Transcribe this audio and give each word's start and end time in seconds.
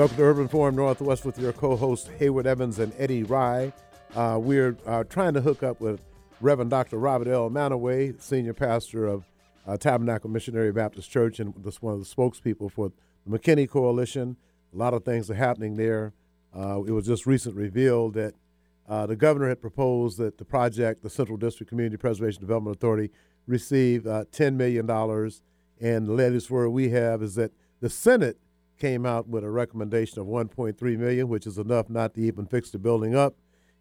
Welcome 0.00 0.16
to 0.16 0.22
Urban 0.22 0.48
Forum 0.48 0.76
Northwest 0.76 1.26
with 1.26 1.38
your 1.38 1.52
co-hosts 1.52 2.08
Hayward 2.18 2.46
Evans 2.46 2.78
and 2.78 2.90
Eddie 2.96 3.22
Rye. 3.22 3.70
Uh, 4.16 4.38
we're 4.40 4.74
uh, 4.86 5.04
trying 5.04 5.34
to 5.34 5.42
hook 5.42 5.62
up 5.62 5.78
with 5.78 6.00
Reverend 6.40 6.70
Dr. 6.70 6.96
Robert 6.96 7.28
L. 7.28 7.50
Manaway, 7.50 8.18
senior 8.18 8.54
pastor 8.54 9.04
of 9.04 9.26
uh, 9.66 9.76
Tabernacle 9.76 10.30
Missionary 10.30 10.72
Baptist 10.72 11.10
Church, 11.10 11.38
and 11.38 11.52
just 11.62 11.82
one 11.82 11.92
of 11.92 12.00
the 12.00 12.06
spokespeople 12.06 12.72
for 12.72 12.92
the 13.26 13.38
McKinney 13.38 13.68
Coalition. 13.68 14.38
A 14.72 14.76
lot 14.78 14.94
of 14.94 15.04
things 15.04 15.30
are 15.30 15.34
happening 15.34 15.76
there. 15.76 16.14
Uh, 16.56 16.82
it 16.84 16.92
was 16.92 17.04
just 17.04 17.26
recently 17.26 17.64
revealed 17.64 18.14
that 18.14 18.32
uh, 18.88 19.04
the 19.04 19.16
governor 19.16 19.50
had 19.50 19.60
proposed 19.60 20.16
that 20.16 20.38
the 20.38 20.46
project, 20.46 21.02
the 21.02 21.10
Central 21.10 21.36
District 21.36 21.68
Community 21.68 21.98
Preservation 21.98 22.40
Development 22.40 22.74
Authority, 22.74 23.10
receive 23.46 24.06
uh, 24.06 24.24
$10 24.32 24.54
million. 24.54 24.88
And 25.78 26.08
the 26.08 26.12
latest 26.14 26.50
word 26.50 26.70
we 26.70 26.88
have 26.88 27.22
is 27.22 27.34
that 27.34 27.52
the 27.82 27.90
Senate– 27.90 28.38
came 28.80 29.06
out 29.06 29.28
with 29.28 29.44
a 29.44 29.50
recommendation 29.50 30.18
of 30.18 30.26
1.3 30.26 30.98
million, 30.98 31.28
which 31.28 31.46
is 31.46 31.58
enough 31.58 31.88
not 31.88 32.14
to 32.14 32.20
even 32.20 32.46
fix 32.46 32.70
the 32.70 32.78
building 32.78 33.14
up. 33.14 33.36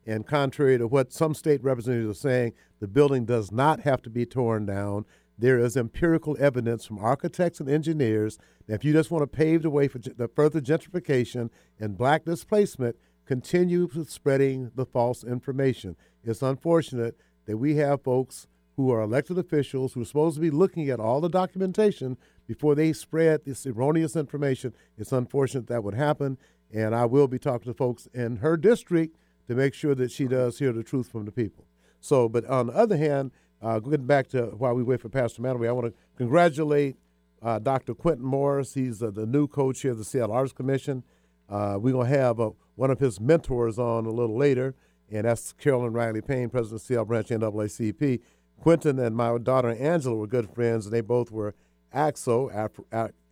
And 0.05 0.27
contrary 0.27 0.77
to 0.77 0.87
what 0.87 1.13
some 1.13 1.33
state 1.33 1.63
representatives 1.63 2.17
are 2.17 2.21
saying, 2.21 2.53
the 2.79 2.87
building 2.87 3.25
does 3.25 3.51
not 3.51 3.81
have 3.81 4.01
to 4.03 4.09
be 4.09 4.25
torn 4.25 4.65
down. 4.65 5.05
There 5.37 5.57
is 5.57 5.77
empirical 5.77 6.35
evidence 6.39 6.85
from 6.85 6.99
architects 6.99 7.59
and 7.59 7.69
engineers 7.69 8.37
that 8.67 8.75
if 8.75 8.83
you 8.83 8.93
just 8.93 9.09
want 9.09 9.23
to 9.23 9.37
pave 9.37 9.61
the 9.61 9.69
way 9.69 9.87
for 9.87 9.99
the 9.99 10.27
further 10.27 10.61
gentrification 10.61 11.49
and 11.79 11.97
black 11.97 12.25
displacement, 12.25 12.97
continue 13.25 13.89
spreading 14.05 14.71
the 14.75 14.85
false 14.85 15.23
information. 15.23 15.95
It's 16.23 16.41
unfortunate 16.41 17.17
that 17.45 17.57
we 17.57 17.75
have 17.75 18.03
folks 18.03 18.47
who 18.75 18.91
are 18.91 19.01
elected 19.01 19.37
officials 19.37 19.93
who 19.93 20.01
are 20.01 20.05
supposed 20.05 20.35
to 20.35 20.41
be 20.41 20.49
looking 20.49 20.89
at 20.89 20.99
all 20.99 21.21
the 21.21 21.29
documentation 21.29 22.17
before 22.49 22.73
they 22.73 22.91
spread 22.91 23.45
this 23.45 23.67
erroneous 23.67 24.15
information. 24.15 24.73
It's 24.97 25.11
unfortunate 25.11 25.67
that 25.67 25.83
would 25.83 25.93
happen, 25.93 26.39
and 26.73 26.95
I 26.95 27.05
will 27.05 27.27
be 27.27 27.37
talking 27.37 27.71
to 27.71 27.77
folks 27.77 28.07
in 28.11 28.37
her 28.37 28.57
district 28.57 29.15
to 29.47 29.53
make 29.53 29.75
sure 29.75 29.93
that 29.93 30.11
she 30.11 30.27
does 30.27 30.57
hear 30.57 30.73
the 30.73 30.81
truth 30.81 31.11
from 31.11 31.25
the 31.25 31.31
people. 31.31 31.65
So, 31.99 32.27
but 32.27 32.45
on 32.45 32.65
the 32.65 32.73
other 32.73 32.97
hand, 32.97 33.29
uh, 33.61 33.77
getting 33.77 34.07
back 34.07 34.29
to 34.29 34.45
while 34.57 34.73
we 34.73 34.81
wait 34.81 34.99
for 34.99 35.09
Pastor 35.09 35.43
Manaway, 35.43 35.67
I 35.67 35.73
want 35.73 35.93
to 35.93 35.93
congratulate 36.17 36.95
uh, 37.43 37.59
Dr. 37.59 37.93
Quentin 37.93 38.25
Morris. 38.25 38.73
He's 38.73 39.03
uh, 39.03 39.11
the 39.11 39.27
new 39.27 39.47
co 39.47 39.71
chair 39.71 39.91
of 39.91 39.99
the 39.99 40.03
Seattle 40.03 40.33
Arts 40.33 40.51
Commission. 40.51 41.03
Uh, 41.47 41.77
we're 41.79 41.93
going 41.93 42.11
to 42.11 42.17
have 42.17 42.39
uh, 42.39 42.49
one 42.73 42.89
of 42.89 42.99
his 42.99 43.19
mentors 43.19 43.77
on 43.77 44.07
a 44.07 44.11
little 44.11 44.35
later, 44.35 44.73
and 45.11 45.25
that's 45.25 45.53
Carolyn 45.53 45.93
Riley 45.93 46.21
Payne, 46.21 46.49
president 46.49 46.81
of 46.81 46.87
Seattle 46.87 47.05
Branch 47.05 47.27
NAACP. 47.27 48.21
Quentin 48.59 48.97
and 48.97 49.15
my 49.15 49.37
daughter 49.37 49.69
Angela 49.69 50.15
were 50.15 50.25
good 50.25 50.49
friends, 50.49 50.87
and 50.87 50.93
they 50.93 51.01
both 51.01 51.31
were 51.31 51.53
Afro, 51.93 52.49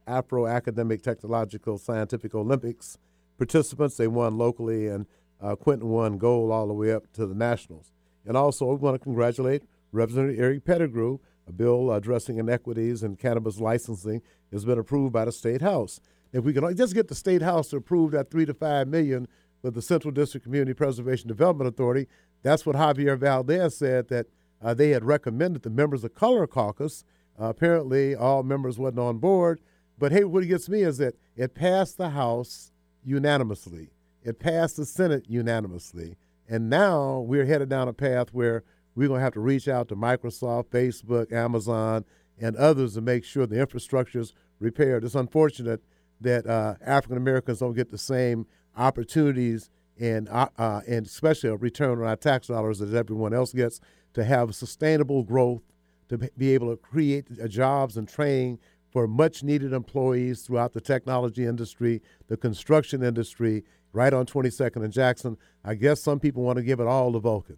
Afro 0.08 0.48
Academic 0.48 1.02
Technological 1.02 1.78
Scientific 1.78 2.34
Olympics 2.34 2.98
participants. 3.38 3.98
They 3.98 4.08
won 4.08 4.38
locally, 4.38 4.88
and 4.88 5.06
uh, 5.42 5.56
Quentin 5.56 5.90
won 5.90 6.18
gold 6.18 6.52
all 6.52 6.68
the 6.68 6.74
way 6.74 6.92
up 6.92 7.12
to 7.14 7.26
the 7.26 7.36
nationals. 7.36 7.92
And 8.26 8.36
also, 8.36 8.66
we 8.66 8.76
want 8.76 8.96
to 8.96 9.00
congratulate 9.00 9.64
Representative 9.92 10.40
Eric 10.40 10.66
Pettigrew. 10.66 11.20
A 11.48 11.52
bill 11.54 11.94
addressing 11.94 12.38
inequities 12.38 13.04
in 13.04 13.16
cannabis 13.16 13.60
licensing 13.60 14.22
has 14.52 14.66
been 14.66 14.78
approved 14.78 15.14
by 15.14 15.24
the 15.24 15.32
state 15.32 15.62
house. 15.62 16.02
If 16.34 16.44
we 16.44 16.52
can 16.52 16.76
just 16.76 16.94
get 16.94 17.08
the 17.08 17.16
state 17.16 17.42
house 17.42 17.70
to 17.70 17.78
approve 17.78 18.12
that 18.12 18.30
three 18.30 18.46
to 18.46 18.54
five 18.54 18.90
million 18.90 19.30
for 19.62 19.72
the 19.72 19.82
Central 19.82 20.12
District 20.12 20.44
Community 20.44 20.74
Preservation 20.74 21.30
Development 21.30 21.70
Authority, 21.70 22.08
that's 22.44 22.66
what 22.66 22.76
Javier 22.76 23.18
Valdez 23.18 23.78
said 23.78 24.10
that 24.10 24.28
uh, 24.62 24.74
they 24.74 24.90
had 24.90 25.06
recommended 25.06 25.62
the 25.62 25.70
members 25.70 26.04
of 26.04 26.14
Color 26.14 26.48
Caucus 26.48 27.06
apparently, 27.38 28.16
all 28.16 28.44
members 28.44 28.78
wasn't 28.78 29.00
on 29.00 29.18
board. 29.18 29.62
But 29.98 30.12
hey, 30.12 30.24
what 30.24 30.48
gets 30.48 30.70
me 30.70 30.82
is 30.82 30.98
that 30.98 31.16
it 31.36 31.56
passed 31.56 31.98
the 31.98 32.10
House 32.10 32.72
unanimously. 33.04 33.90
It 34.24 34.40
passed 34.40 34.78
the 34.78 34.86
Senate 34.86 35.26
unanimously. 35.28 36.18
And 36.48 36.70
now 36.70 37.20
we're 37.20 37.46
headed 37.46 37.70
down 37.70 37.88
a 37.88 37.94
path 37.94 38.30
where 38.32 38.64
we're 38.96 39.08
going 39.08 39.20
to 39.20 39.24
have 39.24 39.34
to 39.34 39.40
reach 39.40 39.68
out 39.68 39.88
to 39.90 39.96
Microsoft, 39.96 40.66
Facebook, 40.70 41.32
Amazon, 41.32 42.06
and 42.40 42.56
others 42.56 42.94
to 42.94 43.02
make 43.02 43.24
sure 43.24 43.46
the 43.46 43.60
infrastructure 43.60 44.20
is 44.20 44.34
repaired. 44.60 45.04
It's 45.04 45.16
unfortunate 45.16 45.82
that 46.22 46.48
uh, 46.48 46.76
African 46.82 47.18
Americans 47.18 47.60
don't 47.60 47.74
get 47.74 47.92
the 47.92 47.98
same 47.98 48.48
opportunities 48.76 49.70
and 50.00 50.30
uh, 50.30 50.48
uh, 50.58 50.82
and 50.88 51.06
especially 51.06 51.50
a 51.50 51.56
return 51.56 52.00
on 52.00 52.08
our 52.08 52.16
tax 52.16 52.48
dollars 52.48 52.82
as 52.82 52.94
everyone 52.94 53.34
else 53.34 53.54
gets 53.54 53.80
to 54.14 54.24
have 54.24 54.56
sustainable 54.56 55.24
growth 55.24 55.62
to 56.10 56.18
be 56.38 56.54
able 56.54 56.70
to 56.70 56.78
create 56.78 57.28
uh, 57.42 57.48
jobs 57.48 57.98
and 57.98 58.08
training 58.08 58.60
for 58.90 59.08
much 59.08 59.44
needed 59.44 59.74
employees 59.74 60.42
throughout 60.42 60.74
the 60.74 60.82
technology 60.82 61.46
industry, 61.46 62.02
the 62.28 62.38
construction 62.38 63.04
industry, 63.04 63.64
right 63.94 64.14
on 64.14 64.26
22nd 64.26 64.84
and 64.84 64.94
Jackson. 64.94 65.38
I 65.64 65.76
guess 65.76 66.02
some 66.02 66.20
people 66.20 66.44
want 66.44 66.58
to 66.58 66.64
give 66.64 66.80
it 66.80 66.88
all 66.88 67.12
to 67.14 67.20
Vulcan. 67.20 67.58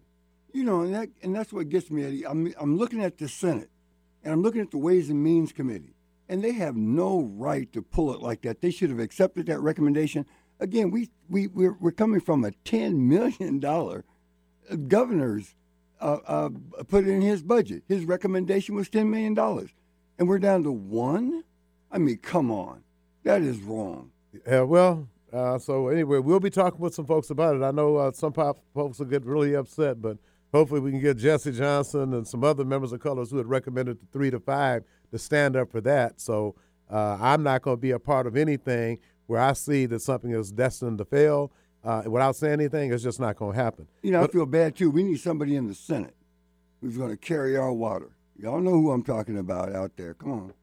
You 0.52 0.64
know, 0.64 0.80
and, 0.80 0.94
that, 0.94 1.08
and 1.22 1.34
that's 1.34 1.52
what 1.52 1.68
gets 1.68 1.90
me, 1.90 2.04
Eddie. 2.04 2.26
I'm, 2.26 2.52
I'm 2.58 2.76
looking 2.76 3.02
at 3.02 3.18
the 3.18 3.28
Senate 3.28 3.70
and 4.24 4.32
I'm 4.32 4.42
looking 4.42 4.60
at 4.60 4.70
the 4.70 4.78
Ways 4.78 5.08
and 5.08 5.22
Means 5.22 5.52
Committee, 5.52 5.94
and 6.28 6.42
they 6.42 6.52
have 6.52 6.76
no 6.76 7.22
right 7.22 7.72
to 7.72 7.82
pull 7.82 8.12
it 8.12 8.20
like 8.20 8.42
that. 8.42 8.60
They 8.60 8.70
should 8.70 8.90
have 8.90 8.98
accepted 8.98 9.46
that 9.46 9.60
recommendation. 9.60 10.26
Again, 10.58 10.90
we, 10.90 11.10
we, 11.28 11.46
we're, 11.46 11.76
we're 11.80 11.92
coming 11.92 12.20
from 12.20 12.44
a 12.44 12.50
$10 12.50 12.96
million 12.96 13.64
uh, 13.64 14.76
governor's 14.88 15.54
uh, 16.00 16.18
uh, 16.26 16.50
put 16.88 17.06
it 17.06 17.10
in 17.10 17.20
his 17.20 17.42
budget. 17.42 17.82
His 17.88 18.04
recommendation 18.04 18.74
was 18.74 18.88
$10 18.88 19.08
million. 19.08 19.38
And 20.18 20.28
we're 20.28 20.38
down 20.38 20.64
to 20.64 20.72
one? 20.72 21.44
I 21.90 21.98
mean, 21.98 22.18
come 22.18 22.50
on. 22.50 22.82
That 23.24 23.42
is 23.42 23.58
wrong. 23.58 24.10
Yeah, 24.46 24.62
well, 24.62 25.08
uh, 25.32 25.58
so 25.58 25.88
anyway, 25.88 26.18
we'll 26.18 26.40
be 26.40 26.50
talking 26.50 26.80
with 26.80 26.94
some 26.94 27.06
folks 27.06 27.30
about 27.30 27.56
it. 27.56 27.62
I 27.62 27.70
know 27.70 27.96
uh, 27.96 28.12
some 28.12 28.32
folks 28.32 28.98
will 28.98 29.06
get 29.06 29.24
really 29.24 29.54
upset, 29.54 30.00
but 30.00 30.18
hopefully 30.52 30.80
we 30.80 30.90
can 30.90 31.00
get 31.00 31.16
Jesse 31.18 31.52
Johnson 31.52 32.14
and 32.14 32.26
some 32.26 32.44
other 32.44 32.64
members 32.64 32.92
of 32.92 33.00
Colors 33.00 33.30
who 33.30 33.36
had 33.36 33.46
recommended 33.46 33.98
the 34.00 34.06
three 34.12 34.30
to 34.30 34.40
five 34.40 34.84
to 35.10 35.18
stand 35.18 35.56
up 35.56 35.70
for 35.70 35.80
that. 35.82 36.20
So 36.20 36.54
uh, 36.90 37.18
I'm 37.20 37.42
not 37.42 37.62
going 37.62 37.76
to 37.76 37.80
be 37.80 37.92
a 37.92 37.98
part 37.98 38.26
of 38.26 38.36
anything 38.36 38.98
where 39.26 39.40
I 39.40 39.52
see 39.52 39.86
that 39.86 40.00
something 40.00 40.32
is 40.32 40.50
destined 40.50 40.98
to 40.98 41.04
fail 41.04 41.52
uh, 41.84 42.02
without 42.06 42.36
saying 42.36 42.54
anything, 42.54 42.92
it's 42.92 43.02
just 43.02 43.20
not 43.20 43.36
going 43.36 43.56
to 43.56 43.62
happen. 43.62 43.86
You 44.02 44.12
know, 44.12 44.20
but, 44.20 44.30
I 44.30 44.32
feel 44.32 44.46
bad 44.46 44.76
too. 44.76 44.90
We 44.90 45.02
need 45.02 45.20
somebody 45.20 45.56
in 45.56 45.66
the 45.66 45.74
Senate 45.74 46.14
who's 46.80 46.96
going 46.96 47.10
to 47.10 47.16
carry 47.16 47.56
our 47.56 47.72
water. 47.72 48.10
Y'all 48.36 48.60
know 48.60 48.70
who 48.72 48.90
I'm 48.90 49.02
talking 49.02 49.38
about 49.38 49.72
out 49.72 49.96
there. 49.96 50.14
Come 50.14 50.32
on. 50.32 50.54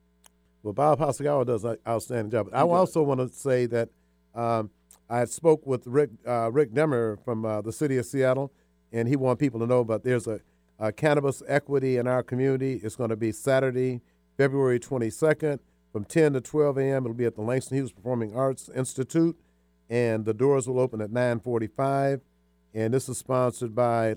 Well, 0.64 0.74
Bob 0.74 1.00
Hasegawa 1.00 1.46
does 1.46 1.64
an 1.64 1.78
outstanding 1.88 2.32
job. 2.32 2.50
I 2.52 2.62
also 2.62 3.04
want 3.04 3.20
to 3.20 3.30
say 3.30 3.68
that 3.68 3.90
um, 4.36 4.72
I 5.10 5.26
spoke 5.26 5.66
with 5.66 5.86
Rick 5.88 6.10
uh, 6.28 6.52
Rick 6.52 6.74
Demmer 6.74 7.24
from 7.24 7.46
uh, 7.46 7.62
the 7.62 7.72
city 7.72 7.98
of 7.98 8.06
Seattle, 8.06 8.52
and 8.92 9.08
he 9.08 9.16
wanted 9.16 9.40
people 9.40 9.60
to 9.60 9.68
know 9.68 9.80
about 9.80 10.04
there's 10.04 10.28
a, 10.28 10.42
a 10.80 10.92
cannabis 10.92 11.42
equity 11.48 11.98
in 11.98 12.08
our 12.08 12.24
community. 12.24 12.82
It's 12.84 12.96
going 12.96 13.12
to 13.12 13.16
be 13.16 13.32
Saturday, 13.32 14.02
February 14.38 14.80
22nd 14.80 15.60
from 15.92 16.04
10 16.04 16.34
to 16.34 16.42
12 16.42 16.78
a.m. 16.80 17.06
It'll 17.06 17.14
be 17.14 17.26
at 17.26 17.36
the 17.36 17.42
Langston 17.42 17.78
Hughes 17.78 17.92
Performing 17.92 18.36
Arts 18.36 18.70
Institute 18.76 19.38
and 19.90 20.26
the 20.26 20.34
doors 20.34 20.68
will 20.68 20.80
open 20.80 21.02
at 21.02 21.12
9:45. 21.12 22.22
And 22.74 22.94
this 22.94 23.10
is 23.10 23.18
sponsored 23.18 23.74
by 23.74 24.16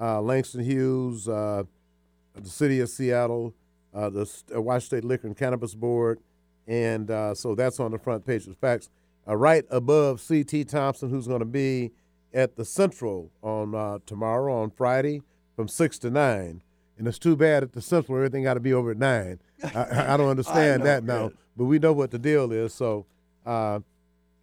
uh, 0.00 0.20
Langston 0.20 0.64
Hughes, 0.64 1.28
uh, 1.28 1.64
the 2.34 2.48
City 2.48 2.80
of 2.80 2.88
Seattle, 2.88 3.54
uh, 3.94 4.10
the 4.10 4.42
uh, 4.54 4.60
Washington 4.60 4.98
State 4.98 5.04
Liquor 5.04 5.26
and 5.28 5.36
Cannabis 5.36 5.74
Board, 5.74 6.18
and 6.66 7.10
uh, 7.10 7.34
so 7.34 7.54
that's 7.54 7.78
on 7.78 7.90
the 7.90 7.98
front 7.98 8.26
page 8.26 8.42
of 8.42 8.48
the 8.48 8.54
facts. 8.54 8.88
Uh, 9.28 9.36
right 9.36 9.64
above 9.70 10.20
C.T. 10.20 10.64
Thompson, 10.64 11.08
who's 11.10 11.28
going 11.28 11.38
to 11.38 11.44
be 11.44 11.92
at 12.34 12.56
the 12.56 12.64
Central 12.64 13.30
on 13.42 14.00
tomorrow 14.04 14.62
on 14.62 14.70
Friday 14.70 15.22
from 15.54 15.68
six 15.68 15.98
to 16.00 16.10
nine. 16.10 16.62
And 16.98 17.06
it's 17.06 17.18
too 17.18 17.36
bad 17.36 17.62
at 17.62 17.72
the 17.72 17.82
Central 17.82 18.16
everything 18.16 18.44
got 18.44 18.54
to 18.54 18.60
be 18.60 18.72
over 18.72 18.90
at 18.90 18.96
nine. 18.96 19.38
I, 19.74 20.14
I 20.14 20.16
don't 20.16 20.28
understand 20.30 20.82
I 20.82 20.86
that 20.86 21.04
now, 21.04 21.30
but 21.56 21.64
we 21.64 21.78
know 21.78 21.92
what 21.92 22.10
the 22.10 22.18
deal 22.18 22.52
is. 22.52 22.74
So 22.74 23.06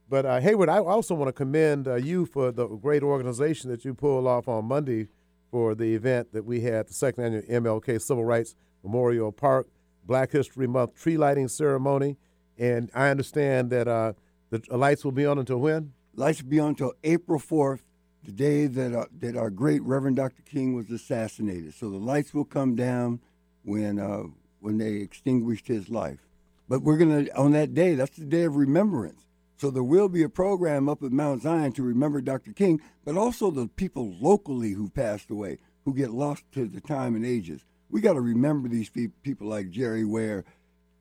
but 0.10 0.26
uh, 0.26 0.40
Hayward, 0.40 0.70
I 0.70 0.80
also 0.80 1.14
want 1.14 1.30
to 1.30 1.34
commend 1.34 1.88
uh, 1.88 1.96
you 1.96 2.26
for 2.26 2.52
the 2.52 2.68
great 2.68 3.04
organization 3.04 3.70
that 3.70 3.86
you 3.86 3.94
pulled 3.94 4.26
off 4.26 4.48
on 4.48 4.66
Monday 4.66 5.08
for 5.52 5.76
the 5.76 5.94
event 5.94 6.34
that 6.34 6.46
we 6.46 6.62
had, 6.62 6.88
the 6.88 6.94
second 6.94 7.26
annual 7.26 7.82
MLK 7.82 8.02
Civil 8.02 8.26
Rights 8.26 8.56
Memorial 8.84 9.32
Park 9.32 9.68
Black 10.06 10.32
History 10.32 10.68
Month 10.68 10.96
tree 10.96 11.18
lighting 11.18 11.48
ceremony. 11.48 12.18
And 12.58 12.90
I 12.96 13.10
understand 13.10 13.70
that 13.70 13.88
uh, 13.88 14.14
the 14.50 14.62
lights 14.76 15.06
will 15.06 15.12
be 15.12 15.26
on 15.26 15.38
until 15.38 15.58
when? 15.58 15.94
Lights 16.16 16.42
will 16.42 16.50
be 16.50 16.60
on 16.60 16.70
until 16.70 16.94
April 17.04 17.40
4th, 17.40 17.82
the 18.24 18.32
day 18.32 18.66
that, 18.66 18.94
uh, 18.94 19.06
that 19.20 19.38
our 19.38 19.50
great 19.52 19.82
Reverend 19.84 20.16
Dr. 20.16 20.42
King 20.42 20.74
was 20.74 20.90
assassinated. 20.90 21.74
So 21.76 21.90
the 21.90 21.98
lights 21.98 22.34
will 22.34 22.46
come 22.46 22.76
down 22.76 23.20
when, 23.64 24.00
uh, 24.00 24.24
when 24.60 24.80
they 24.80 24.96
extinguished 24.96 25.68
his 25.68 25.90
life. 25.90 26.20
But 26.68 26.82
we're 26.82 26.98
going 26.98 27.26
to, 27.26 27.38
on 27.38 27.52
that 27.52 27.74
day, 27.74 27.94
that's 27.94 28.18
the 28.18 28.26
day 28.26 28.44
of 28.44 28.56
remembrance. 28.56 29.29
So 29.60 29.70
there 29.70 29.84
will 29.84 30.08
be 30.08 30.24
a 30.24 30.30
program 30.30 30.88
up 30.88 31.04
at 31.04 31.12
Mount 31.12 31.42
Zion 31.44 31.74
to 31.74 31.84
remember 31.84 32.22
Dr. 32.22 32.54
King, 32.54 32.80
but 33.04 33.18
also 33.18 33.52
the 33.52 33.68
people 33.68 34.16
locally 34.22 34.72
who 34.72 34.90
passed 34.90 35.30
away, 35.30 35.58
who 35.84 35.94
get 35.94 36.12
lost 36.12 36.44
to 36.54 36.66
the 36.66 36.80
time 36.80 37.14
and 37.14 37.26
ages. 37.26 37.66
We 37.90 38.00
got 38.00 38.14
to 38.14 38.22
remember 38.22 38.70
these 38.70 38.90
people 38.90 39.48
like 39.48 39.70
Jerry 39.70 40.06
Ware 40.06 40.46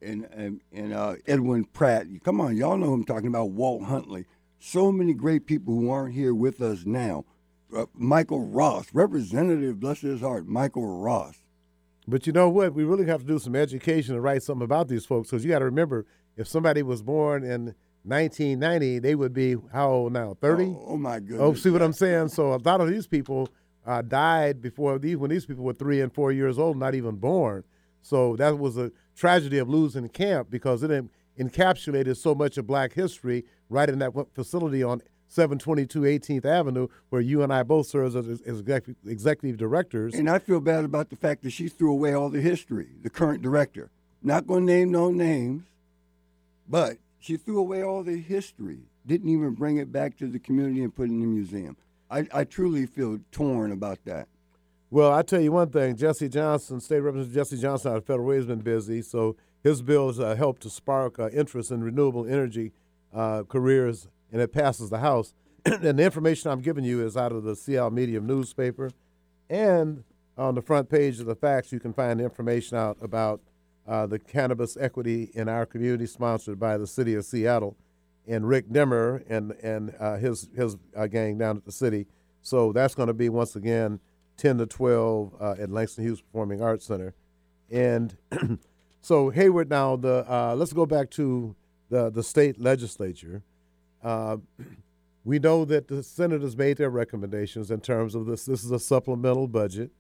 and 0.03 0.25
and, 0.33 0.61
and 0.73 0.93
uh, 0.93 1.17
Edwin 1.27 1.67
Pratt. 1.67 2.07
Come 2.25 2.41
on, 2.41 2.57
y'all 2.57 2.77
know 2.77 2.87
who 2.87 2.95
I'm 2.95 3.05
talking 3.05 3.29
about. 3.29 3.51
Walt 3.51 3.85
Hundley. 3.85 4.27
so 4.59 4.91
many 4.91 5.15
great 5.15 5.47
people 5.47 5.75
who 5.75 5.89
aren't 5.89 6.15
here 6.15 6.35
with 6.35 6.61
us 6.61 6.85
now. 6.85 7.25
Uh, 7.75 7.87
Michael 7.95 8.45
Ross, 8.45 8.87
Representative, 8.93 9.79
bless 9.79 10.01
his 10.01 10.21
heart, 10.21 10.49
Michael 10.49 11.01
Ross. 11.01 11.45
But 12.09 12.27
you 12.27 12.33
know 12.33 12.49
what? 12.49 12.75
We 12.75 12.83
really 12.83 13.07
have 13.07 13.21
to 13.21 13.27
do 13.27 13.39
some 13.39 13.55
education 13.55 14.15
and 14.15 14.25
write 14.25 14.43
something 14.43 14.65
about 14.65 14.89
these 14.89 15.07
folks 15.07 15.31
because 15.31 15.45
you 15.45 15.51
got 15.51 15.61
to 15.61 15.67
remember 15.67 16.07
if 16.37 16.49
somebody 16.49 16.83
was 16.83 17.03
born 17.03 17.45
in 17.45 17.77
1990, 18.05 19.01
they 19.01 19.15
would 19.15 19.33
be 19.33 19.57
how 19.73 19.91
old 19.91 20.13
now? 20.13 20.37
30? 20.41 20.65
Oh, 20.65 20.85
oh 20.89 20.97
my 20.97 21.21
goodness. 21.21 21.41
Oh, 21.41 21.55
see 21.55 21.71
what 21.71 21.83
I'm 21.83 21.93
saying? 21.93 22.29
So 22.29 22.55
a 22.55 22.57
lot 22.57 22.81
of 22.81 22.89
these 22.89 23.07
people 23.07 23.49
uh, 23.87 24.03
died 24.03 24.61
before 24.61 24.99
these 24.99 25.17
when 25.17 25.31
these 25.31 25.47
people 25.47 25.65
were 25.65 25.73
three 25.73 26.01
and 26.01 26.13
four 26.13 26.33
years 26.33 26.59
old, 26.59 26.77
not 26.77 26.95
even 26.95 27.17
born. 27.17 27.65
So 28.03 28.37
that 28.37 28.59
was 28.59 28.77
a 28.77 28.93
tragedy 29.17 29.59
of 29.59 29.69
losing 29.69 30.09
camp 30.09 30.49
because 30.51 30.83
it 30.83 31.05
encapsulated 31.39 32.17
so 32.17 32.35
much 32.35 32.59
of 32.59 32.67
black 32.67 32.93
history 32.93 33.45
right 33.69 33.89
in 33.89 33.99
that 33.99 34.13
facility 34.35 34.83
on 34.83 35.03
722 35.29 36.01
18th 36.03 36.45
Avenue, 36.47 36.89
where 37.11 37.21
you 37.21 37.43
and 37.43 37.53
I 37.53 37.63
both 37.63 37.87
serve 37.87 38.17
as, 38.17 38.41
as 38.41 38.61
executive 39.07 39.59
directors. 39.59 40.15
And 40.15 40.29
I 40.29 40.39
feel 40.39 40.61
bad 40.61 40.85
about 40.85 41.11
the 41.11 41.17
fact 41.17 41.43
that 41.43 41.51
she 41.51 41.69
threw 41.69 41.93
away 41.93 42.15
all 42.15 42.31
the 42.31 42.41
history, 42.41 42.89
the 43.03 43.11
current 43.11 43.43
director. 43.43 43.91
Not 44.23 44.47
going 44.47 44.67
to 44.67 44.73
name 44.73 44.91
no 44.91 45.11
names, 45.11 45.65
but 46.69 46.97
she 47.19 47.37
threw 47.37 47.59
away 47.59 47.83
all 47.83 48.03
the 48.03 48.21
history, 48.21 48.81
didn't 49.07 49.29
even 49.29 49.53
bring 49.53 49.77
it 49.79 49.93
back 49.93 50.17
to 50.19 50.29
the 50.29 50.39
community 50.39 50.83
and 50.83 50.95
put 50.95 51.09
it 51.09 51.13
in 51.13 51.21
the 51.21 51.27
museum. 51.27 51.77
I, 52.11 52.27
I 52.33 52.45
truly 52.45 52.87
feel 52.87 53.19
torn 53.33 53.73
about 53.73 53.99
that. 54.05 54.29
Well, 54.91 55.13
I 55.13 55.23
tell 55.23 55.41
you 55.41 55.53
one 55.53 55.69
thing, 55.69 55.97
Jesse 55.97 56.29
Johnson, 56.29 56.81
State 56.81 57.01
Representative 57.01 57.35
Jesse 57.35 57.61
Johnson 57.61 57.93
out 57.93 57.99
of 57.99 58.07
Federal 58.07 58.27
Way 58.27 58.37
has 58.37 58.47
been 58.47 58.61
busy, 58.61 59.03
so 59.03 59.37
his 59.63 59.83
bill 59.83 60.07
has 60.07 60.19
uh, 60.19 60.35
helped 60.35 60.63
to 60.63 60.71
spark 60.71 61.19
uh, 61.19 61.29
interest 61.29 61.71
in 61.71 61.85
renewable 61.85 62.27
energy 62.27 62.73
uh, 63.15 63.43
careers, 63.43 64.09
and 64.33 64.41
it 64.41 64.53
passes 64.53 64.89
the 64.89 65.01
House. 65.01 65.35
and 65.67 65.99
the 65.99 66.03
information 66.03 66.51
I'm 66.51 66.63
giving 66.63 66.85
you 66.85 67.05
is 67.05 67.17
out 67.17 67.33
of 67.33 67.43
the 67.43 67.55
Seattle 67.55 67.91
Medium 67.91 68.27
newspaper, 68.27 68.91
and 69.51 70.05
on 70.39 70.55
the 70.55 70.63
front 70.63 70.89
page 70.89 71.21
of 71.21 71.27
the 71.27 71.35
facts, 71.35 71.71
you 71.73 71.81
can 71.81 71.93
find 71.93 72.21
information 72.21 72.79
out 72.79 72.97
about 73.03 73.41
uh, 73.89 74.07
the 74.07 74.19
cannabis 74.19 74.77
equity 74.79 75.31
in 75.35 75.49
our 75.49 75.65
community, 75.65 76.07
sponsored 76.07 76.61
by 76.61 76.77
the 76.77 76.87
city 76.87 77.15
of 77.15 77.25
Seattle, 77.25 77.77
and 78.27 78.47
Rick 78.47 78.71
Dimmer 78.71 79.23
and 79.29 79.53
and 79.63 79.95
uh, 79.99 80.17
his 80.17 80.49
his 80.55 80.77
uh, 80.95 81.07
gang 81.07 81.39
down 81.39 81.57
at 81.57 81.65
the 81.65 81.73
city. 81.73 82.07
So 82.43 82.73
that's 82.73 82.95
going 82.95 83.07
to 83.09 83.15
be 83.15 83.29
once 83.31 83.57
again 83.57 84.01
10 84.37 84.59
to 84.59 84.67
12 84.67 85.35
uh, 85.41 85.55
at 85.59 85.71
Langston 85.71 86.05
Hughes 86.05 86.21
Performing 86.21 86.63
Arts 86.63 86.85
Center, 86.85 87.15
and 87.71 88.17
so 89.01 89.31
Hayward. 89.31 89.71
Now 89.71 89.97
the 89.97 90.25
uh, 90.31 90.55
let's 90.55 90.75
go 90.75 90.85
back 90.85 91.11
to 91.13 91.57
the 91.89 92.11
the 92.11 92.23
state 92.23 92.61
legislature. 92.61 93.43
Uh, 94.05 94.37
we 95.25 95.39
know 95.39 95.65
that 95.65 95.89
the 95.89 96.03
senators 96.03 96.57
made 96.57 96.77
their 96.77 96.91
recommendations 96.91 97.71
in 97.71 97.81
terms 97.81 98.15
of 98.15 98.27
this. 98.27 98.45
This 98.45 98.63
is 98.65 98.71
a 98.71 98.79
supplemental 98.79 99.49
budget. 99.49 99.91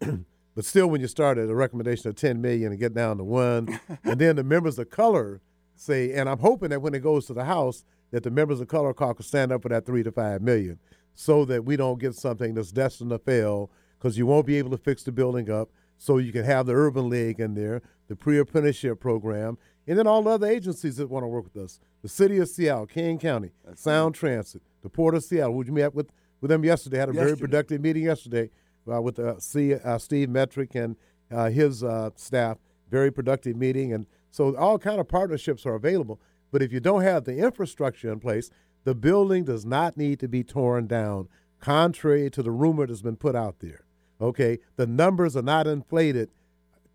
But 0.58 0.64
still, 0.64 0.88
when 0.88 1.00
you 1.00 1.06
start 1.06 1.38
at 1.38 1.48
a 1.48 1.54
recommendation 1.54 2.08
of 2.08 2.16
10 2.16 2.42
million 2.42 2.72
and 2.72 2.80
get 2.80 2.92
down 2.92 3.18
to 3.18 3.22
one, 3.22 3.78
and 4.02 4.20
then 4.20 4.34
the 4.34 4.42
members 4.42 4.76
of 4.80 4.90
color 4.90 5.40
say, 5.76 6.12
and 6.12 6.28
I'm 6.28 6.40
hoping 6.40 6.70
that 6.70 6.82
when 6.82 6.94
it 6.94 6.98
goes 6.98 7.26
to 7.26 7.32
the 7.32 7.44
House, 7.44 7.84
that 8.10 8.24
the 8.24 8.32
members 8.32 8.60
of 8.60 8.66
color 8.66 8.92
caucus 8.92 9.28
stand 9.28 9.52
up 9.52 9.62
for 9.62 9.68
that 9.68 9.86
three 9.86 10.02
to 10.02 10.10
five 10.10 10.42
million, 10.42 10.80
so 11.14 11.44
that 11.44 11.64
we 11.64 11.76
don't 11.76 12.00
get 12.00 12.16
something 12.16 12.54
that's 12.54 12.72
destined 12.72 13.10
to 13.10 13.20
fail, 13.20 13.70
because 14.00 14.18
you 14.18 14.26
won't 14.26 14.46
be 14.46 14.56
able 14.58 14.70
to 14.70 14.78
fix 14.78 15.04
the 15.04 15.12
building 15.12 15.48
up. 15.48 15.70
So 15.96 16.18
you 16.18 16.32
can 16.32 16.44
have 16.44 16.66
the 16.66 16.74
Urban 16.74 17.08
League 17.08 17.38
in 17.38 17.54
there, 17.54 17.80
the 18.08 18.16
pre-apprenticeship 18.16 18.98
program, 18.98 19.58
and 19.86 19.96
then 19.96 20.08
all 20.08 20.24
the 20.24 20.30
other 20.30 20.48
agencies 20.48 20.96
that 20.96 21.08
want 21.08 21.22
to 21.22 21.28
work 21.28 21.44
with 21.44 21.62
us. 21.62 21.78
The 22.02 22.08
City 22.08 22.38
of 22.38 22.48
Seattle, 22.48 22.86
King 22.86 23.20
County, 23.20 23.52
That's 23.64 23.80
Sound 23.80 24.16
Transit, 24.16 24.62
the 24.82 24.88
Port 24.88 25.14
of 25.14 25.22
Seattle. 25.22 25.54
Would 25.54 25.68
you 25.68 25.74
met 25.74 25.94
with 25.94 26.10
with 26.40 26.48
them 26.48 26.64
yesterday? 26.64 26.98
Had 26.98 27.10
a 27.10 27.12
yesterday. 27.12 27.26
very 27.26 27.38
productive 27.38 27.80
meeting 27.80 28.02
yesterday 28.02 28.50
uh, 28.90 29.00
with 29.00 29.18
uh, 29.18 29.38
C, 29.38 29.74
uh, 29.74 29.98
Steve 29.98 30.28
Metruck 30.28 30.74
and 30.74 30.96
uh, 31.30 31.50
his 31.50 31.82
uh, 31.82 32.10
staff. 32.16 32.58
Very 32.90 33.10
productive 33.10 33.56
meeting, 33.56 33.92
and 33.92 34.06
so 34.30 34.56
all 34.56 34.78
kind 34.78 34.98
of 34.98 35.08
partnerships 35.08 35.66
are 35.66 35.74
available. 35.74 36.18
But 36.50 36.62
if 36.62 36.72
you 36.72 36.80
don't 36.80 37.02
have 37.02 37.24
the 37.24 37.36
infrastructure 37.36 38.10
in 38.10 38.18
place, 38.18 38.50
the 38.84 38.94
building 38.94 39.44
does 39.44 39.66
not 39.66 39.98
need 39.98 40.18
to 40.20 40.28
be 40.28 40.42
torn 40.42 40.86
down, 40.86 41.28
contrary 41.60 42.30
to 42.30 42.42
the 42.42 42.50
rumor 42.50 42.86
that's 42.86 43.02
been 43.02 43.16
put 43.16 43.36
out 43.36 43.56
there. 43.60 43.84
Okay, 44.20 44.58
the 44.76 44.86
numbers 44.86 45.36
are 45.36 45.42
not 45.42 45.66
inflated. 45.66 46.30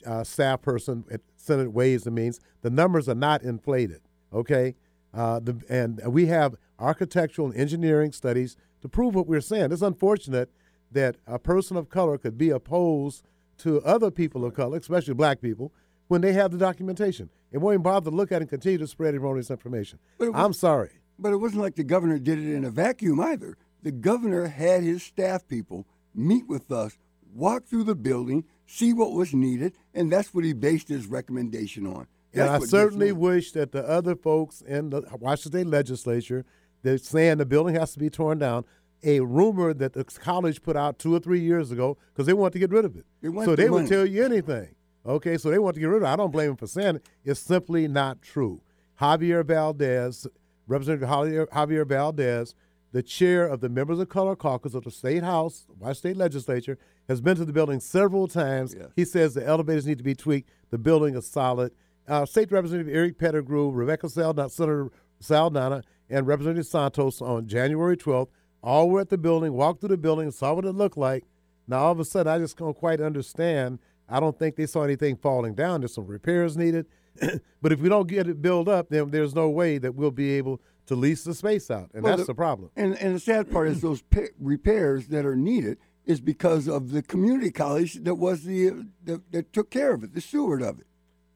Uh, 0.05 0.23
staff 0.23 0.61
person 0.61 1.05
at 1.11 1.21
Senate 1.37 1.71
Ways 1.71 2.05
and 2.05 2.15
Means, 2.15 2.39
the 2.61 2.69
numbers 2.69 3.07
are 3.07 3.15
not 3.15 3.41
inflated. 3.43 4.01
Okay, 4.33 4.75
the, 5.13 5.61
and 5.69 6.01
we 6.07 6.25
have 6.25 6.55
architectural 6.79 7.51
and 7.51 7.57
engineering 7.57 8.11
studies 8.11 8.57
to 8.81 8.89
prove 8.89 9.15
what 9.15 9.27
we're 9.27 9.41
saying. 9.41 9.71
It's 9.71 9.81
unfortunate 9.81 10.49
that 10.93 11.17
a 11.27 11.39
person 11.39 11.77
of 11.77 11.89
color 11.89 12.17
could 12.17 12.37
be 12.37 12.49
opposed 12.49 13.23
to 13.59 13.81
other 13.81 14.11
people 14.11 14.45
of 14.45 14.53
color, 14.53 14.77
especially 14.77 15.13
black 15.13 15.41
people, 15.41 15.71
when 16.07 16.21
they 16.21 16.33
have 16.33 16.51
the 16.51 16.57
documentation 16.57 17.29
and 17.51 17.61
won't 17.61 17.75
even 17.75 17.83
bother 17.83 18.09
to 18.09 18.15
look 18.15 18.31
at 18.31 18.37
it 18.37 18.41
and 18.41 18.49
continue 18.49 18.77
to 18.79 18.87
spread 18.87 19.13
erroneous 19.15 19.51
information. 19.51 19.99
Was, 20.17 20.29
I'm 20.33 20.53
sorry. 20.53 20.89
But 21.19 21.33
it 21.33 21.37
wasn't 21.37 21.61
like 21.61 21.75
the 21.75 21.83
governor 21.83 22.19
did 22.19 22.39
it 22.39 22.53
in 22.53 22.65
a 22.65 22.71
vacuum 22.71 23.19
either. 23.19 23.57
The 23.83 23.91
governor 23.91 24.47
had 24.47 24.83
his 24.83 25.03
staff 25.03 25.47
people 25.47 25.85
meet 26.15 26.47
with 26.47 26.71
us, 26.71 26.97
walk 27.33 27.65
through 27.65 27.83
the 27.83 27.95
building, 27.95 28.45
see 28.65 28.93
what 28.93 29.11
was 29.11 29.33
needed, 29.33 29.73
and 29.93 30.11
that's 30.11 30.33
what 30.33 30.43
he 30.43 30.53
based 30.53 30.89
his 30.89 31.05
recommendation 31.07 31.85
on. 31.85 32.07
That's 32.33 32.53
and 32.53 32.63
I 32.63 32.65
certainly 32.65 33.11
wish 33.11 33.51
that 33.51 33.71
the 33.71 33.87
other 33.87 34.15
folks 34.15 34.61
in 34.61 34.89
the 34.89 35.03
Washington 35.19 35.61
State 35.61 35.67
Legislature 35.67 36.45
that 36.81 37.03
saying 37.03 37.37
the 37.37 37.45
building 37.45 37.75
has 37.75 37.93
to 37.93 37.99
be 37.99 38.09
torn 38.09 38.39
down 38.39 38.65
a 39.03 39.19
rumor 39.19 39.73
that 39.73 39.93
the 39.93 40.03
college 40.03 40.61
put 40.61 40.75
out 40.75 40.99
two 40.99 41.13
or 41.13 41.19
three 41.19 41.41
years 41.41 41.71
ago 41.71 41.97
because 42.13 42.25
they 42.25 42.33
want 42.33 42.53
to 42.53 42.59
get 42.59 42.71
rid 42.71 42.85
of 42.85 42.95
it. 42.95 43.05
so 43.45 43.55
they 43.55 43.69
would 43.69 43.87
tell 43.87 44.05
you 44.05 44.23
anything. 44.23 44.75
Okay, 45.05 45.37
so 45.37 45.49
they 45.49 45.59
want 45.59 45.73
to 45.75 45.81
get 45.81 45.87
rid 45.87 45.97
of 45.97 46.03
it. 46.03 46.07
I 46.07 46.15
don't 46.15 46.31
blame 46.31 46.47
them 46.49 46.57
for 46.57 46.67
saying 46.67 46.97
it. 46.97 47.05
It's 47.25 47.39
simply 47.39 47.87
not 47.87 48.21
true. 48.21 48.61
Javier 49.01 49.45
Valdez, 49.45 50.27
Representative 50.67 51.09
Javier, 51.09 51.47
Javier 51.49 51.85
Valdez, 51.85 52.55
the 52.93 53.03
chair 53.03 53.45
of 53.45 53.59
the 53.59 53.69
Members 53.69 53.99
of 53.99 54.07
Color 54.07 54.35
Caucus 54.35 54.75
of 54.75 54.83
the 54.83 54.91
State 54.91 55.23
House, 55.23 55.65
Washington 55.67 55.95
State 55.95 56.17
Legislature, 56.17 56.77
has 57.09 57.19
been 57.19 57.35
to 57.35 57.43
the 57.43 57.51
building 57.51 57.79
several 57.79 58.27
times. 58.27 58.75
He 58.95 59.03
says 59.03 59.33
the 59.33 59.45
elevators 59.45 59.85
need 59.85 59.97
to 59.97 60.03
be 60.03 60.15
tweaked. 60.15 60.49
The 60.69 60.77
building 60.77 61.15
is 61.15 61.27
solid. 61.27 61.73
Uh, 62.07 62.25
State 62.25 62.51
Representative 62.51 62.93
Eric 62.93 63.17
Pettigrew, 63.17 63.71
Rebecca 63.71 64.07
Saldana, 64.09 64.49
Senator 64.49 64.89
Saldana, 65.19 65.83
and 66.09 66.27
Representative 66.27 66.67
Santos 66.67 67.21
on 67.21 67.47
January 67.47 67.97
12th 67.97 68.29
all 68.63 68.89
were 68.89 69.01
at 69.01 69.09
the 69.09 69.17
building, 69.17 69.53
walked 69.53 69.81
through 69.81 69.89
the 69.89 69.97
building, 69.97 70.31
saw 70.31 70.53
what 70.53 70.65
it 70.65 70.71
looked 70.71 70.97
like. 70.97 71.25
Now 71.67 71.79
all 71.79 71.91
of 71.91 71.99
a 71.99 72.05
sudden, 72.05 72.31
I 72.31 72.39
just 72.39 72.57
don't 72.57 72.75
quite 72.75 73.01
understand. 73.01 73.79
I 74.09 74.19
don't 74.19 74.37
think 74.37 74.55
they 74.55 74.65
saw 74.65 74.83
anything 74.83 75.17
falling 75.17 75.53
down. 75.53 75.81
There's 75.81 75.93
some 75.93 76.07
repairs 76.07 76.57
needed, 76.57 76.85
but 77.61 77.71
if 77.71 77.79
we 77.79 77.89
don't 77.89 78.07
get 78.07 78.27
it 78.27 78.41
built 78.41 78.67
up, 78.67 78.89
then 78.89 79.11
there's 79.11 79.35
no 79.35 79.49
way 79.49 79.77
that 79.77 79.95
we'll 79.95 80.11
be 80.11 80.31
able 80.31 80.61
to 80.87 80.95
lease 80.95 81.23
the 81.23 81.33
space 81.33 81.71
out, 81.71 81.89
and 81.93 82.03
well, 82.03 82.17
that's 82.17 82.27
the, 82.27 82.33
the, 82.33 82.35
problem. 82.35 82.69
And, 82.75 82.95
and 82.97 83.15
the 83.15 83.19
sad 83.19 83.49
part 83.49 83.69
is 83.69 83.81
those 83.81 84.01
pe- 84.01 84.29
repairs 84.39 85.07
that 85.07 85.25
are 85.25 85.35
needed 85.35 85.77
is 86.05 86.19
because 86.19 86.67
of 86.67 86.91
the 86.91 87.01
community 87.01 87.51
college 87.51 88.03
that 88.03 88.15
was 88.15 88.43
the 88.43 88.85
that, 89.05 89.31
that 89.31 89.53
took 89.53 89.69
care 89.69 89.93
of 89.93 90.03
it, 90.03 90.13
the 90.13 90.19
steward 90.21 90.61
of 90.61 90.79
it. 90.79 90.87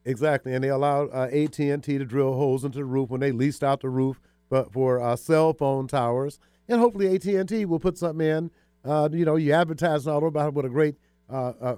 Exactly, 0.04 0.54
and 0.54 0.64
they 0.64 0.70
allowed 0.70 1.10
uh, 1.14 1.30
AT 1.32 1.60
and 1.60 1.84
T 1.84 1.98
to 1.98 2.06
drill 2.06 2.34
holes 2.34 2.66
into 2.66 2.80
the 2.80 2.86
roof 2.86 3.10
when 3.10 3.22
they 3.22 3.32
leased 3.32 3.64
out 3.64 3.82
the 3.82 3.90
roof, 3.90 4.20
but 4.50 4.72
for 4.72 5.02
uh, 5.02 5.16
cell 5.16 5.54
phone 5.54 5.88
towers 5.88 6.40
and 6.68 6.80
hopefully 6.80 7.14
AT 7.14 7.26
and 7.26 7.48
T 7.48 7.66
will 7.66 7.80
put 7.80 7.98
something 7.98 8.26
in. 8.26 8.52
Uh, 8.84 9.10
you 9.12 9.26
know, 9.26 9.36
you 9.36 9.54
advertise 9.54 10.08
all 10.08 10.26
about 10.28 10.54
what 10.54 10.66
a 10.66 10.70
great 10.70 10.96
uh, 11.30 11.54
uh, 11.62 11.76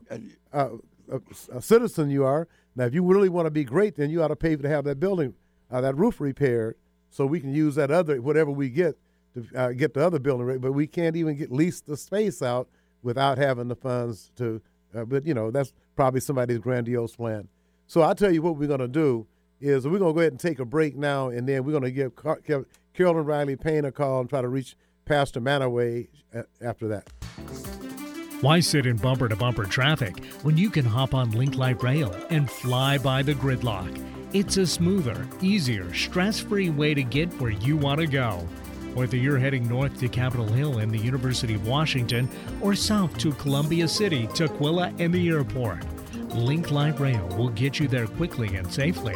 uh, 0.53 0.69
uh 1.12 1.60
citizen 1.60 2.10
you 2.10 2.24
are. 2.24 2.48
Now, 2.75 2.86
if 2.86 2.93
you 2.93 3.03
really 3.03 3.29
want 3.29 3.48
to 3.48 3.51
be 3.51 3.63
great, 3.63 3.96
then 3.96 4.10
you 4.10 4.22
ought 4.22 4.27
to 4.29 4.36
pay 4.36 4.55
to 4.55 4.69
have 4.69 4.86
that 4.86 5.00
building, 5.00 5.34
that 5.72 5.96
roof 5.96 6.22
repaired, 6.22 6.75
so 7.10 7.25
we 7.25 7.39
can 7.39 7.53
use 7.53 7.75
that 7.75 7.89
other 7.91 8.22
whatever 8.22 8.51
we 8.51 8.69
get 8.69 8.98
to 9.34 9.74
get 9.74 9.93
the 9.93 10.05
other 10.05 10.19
building. 10.19 10.60
But 10.60 10.74
we 10.74 10.88
can't 10.88 11.15
even 11.15 11.36
get 11.36 11.51
lease 11.51 11.81
the 11.81 11.98
space 11.98 12.41
out 12.41 12.69
without 13.01 13.38
having 13.38 13.67
the 13.67 13.75
funds 13.75 14.31
to. 14.38 14.62
but 14.93 15.25
you 15.25 15.34
know, 15.34 15.50
that's 15.50 15.74
probably 15.96 16.19
somebody's 16.19 16.60
grandiose 16.60 17.15
plan. 17.15 17.48
So 17.88 18.01
I'll 18.01 18.15
tell 18.15 18.31
you 18.31 18.43
what 18.43 18.55
we're 18.55 18.67
going 18.67 18.79
to 18.81 18.88
do 18.88 19.25
is 19.61 19.87
we're 19.87 19.99
going 19.99 20.11
to 20.11 20.15
go 20.15 20.19
ahead 20.21 20.33
and 20.33 20.39
take 20.39 20.59
a 20.59 20.65
break 20.65 20.95
now, 20.95 21.29
and 21.29 21.47
then 21.47 21.63
we're 21.63 21.79
going 21.79 21.83
to 21.83 21.91
give 21.91 22.13
Carolyn 22.93 23.25
Riley 23.25 23.55
Payne 23.55 23.85
a 23.85 23.91
call 23.91 24.21
and 24.21 24.29
try 24.29 24.41
to 24.41 24.47
reach 24.47 24.75
Pastor 25.05 25.41
Manaway 25.41 26.09
uh, 26.35 26.43
after 26.61 26.87
that. 26.87 27.09
Why 28.41 28.61
sit 28.61 28.85
in 28.85 28.95
bumper 28.95 29.27
to 29.27 29.35
bumper 29.35 29.65
traffic 29.65 30.23
when 30.43 30.55
you 30.57 30.69
can 30.69 30.85
hop 30.85 31.13
on 31.13 31.31
Link 31.31 31.55
Light 31.55 31.83
Rail 31.83 32.15
and 32.29 32.49
fly 32.49 32.97
by 32.97 33.21
the 33.21 33.33
gridlock? 33.33 34.05
It's 34.31 34.57
a 34.57 34.65
smoother, 34.65 35.27
easier, 35.41 35.93
stress 35.93 36.39
free 36.39 36.69
way 36.69 36.93
to 36.93 37.03
get 37.03 37.29
where 37.41 37.51
you 37.51 37.75
want 37.75 37.99
to 37.99 38.07
go. 38.07 38.47
Whether 38.93 39.17
you're 39.17 39.39
heading 39.39 39.67
north 39.67 39.99
to 39.99 40.07
Capitol 40.07 40.47
Hill 40.47 40.77
and 40.79 40.91
the 40.91 40.97
University 40.97 41.53
of 41.55 41.67
Washington 41.67 42.29
or 42.61 42.75
south 42.75 43.17
to 43.17 43.33
Columbia 43.33 43.87
City, 43.87 44.27
Tukwila, 44.27 44.97
and 44.99 45.13
the 45.13 45.29
airport, 45.29 45.83
Link 46.33 46.71
Light 46.71 46.99
Rail 46.99 47.27
will 47.37 47.49
get 47.49 47.79
you 47.79 47.87
there 47.87 48.07
quickly 48.07 48.55
and 48.55 48.71
safely. 48.71 49.15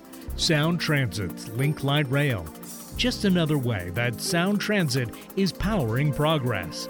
Sound 0.41 0.81
Transit's 0.81 1.49
Link 1.49 1.83
Light 1.83 2.09
Rail. 2.09 2.43
Just 2.97 3.25
another 3.25 3.59
way 3.59 3.91
that 3.93 4.19
Sound 4.19 4.59
Transit 4.59 5.07
is 5.35 5.51
powering 5.51 6.11
progress. 6.11 6.89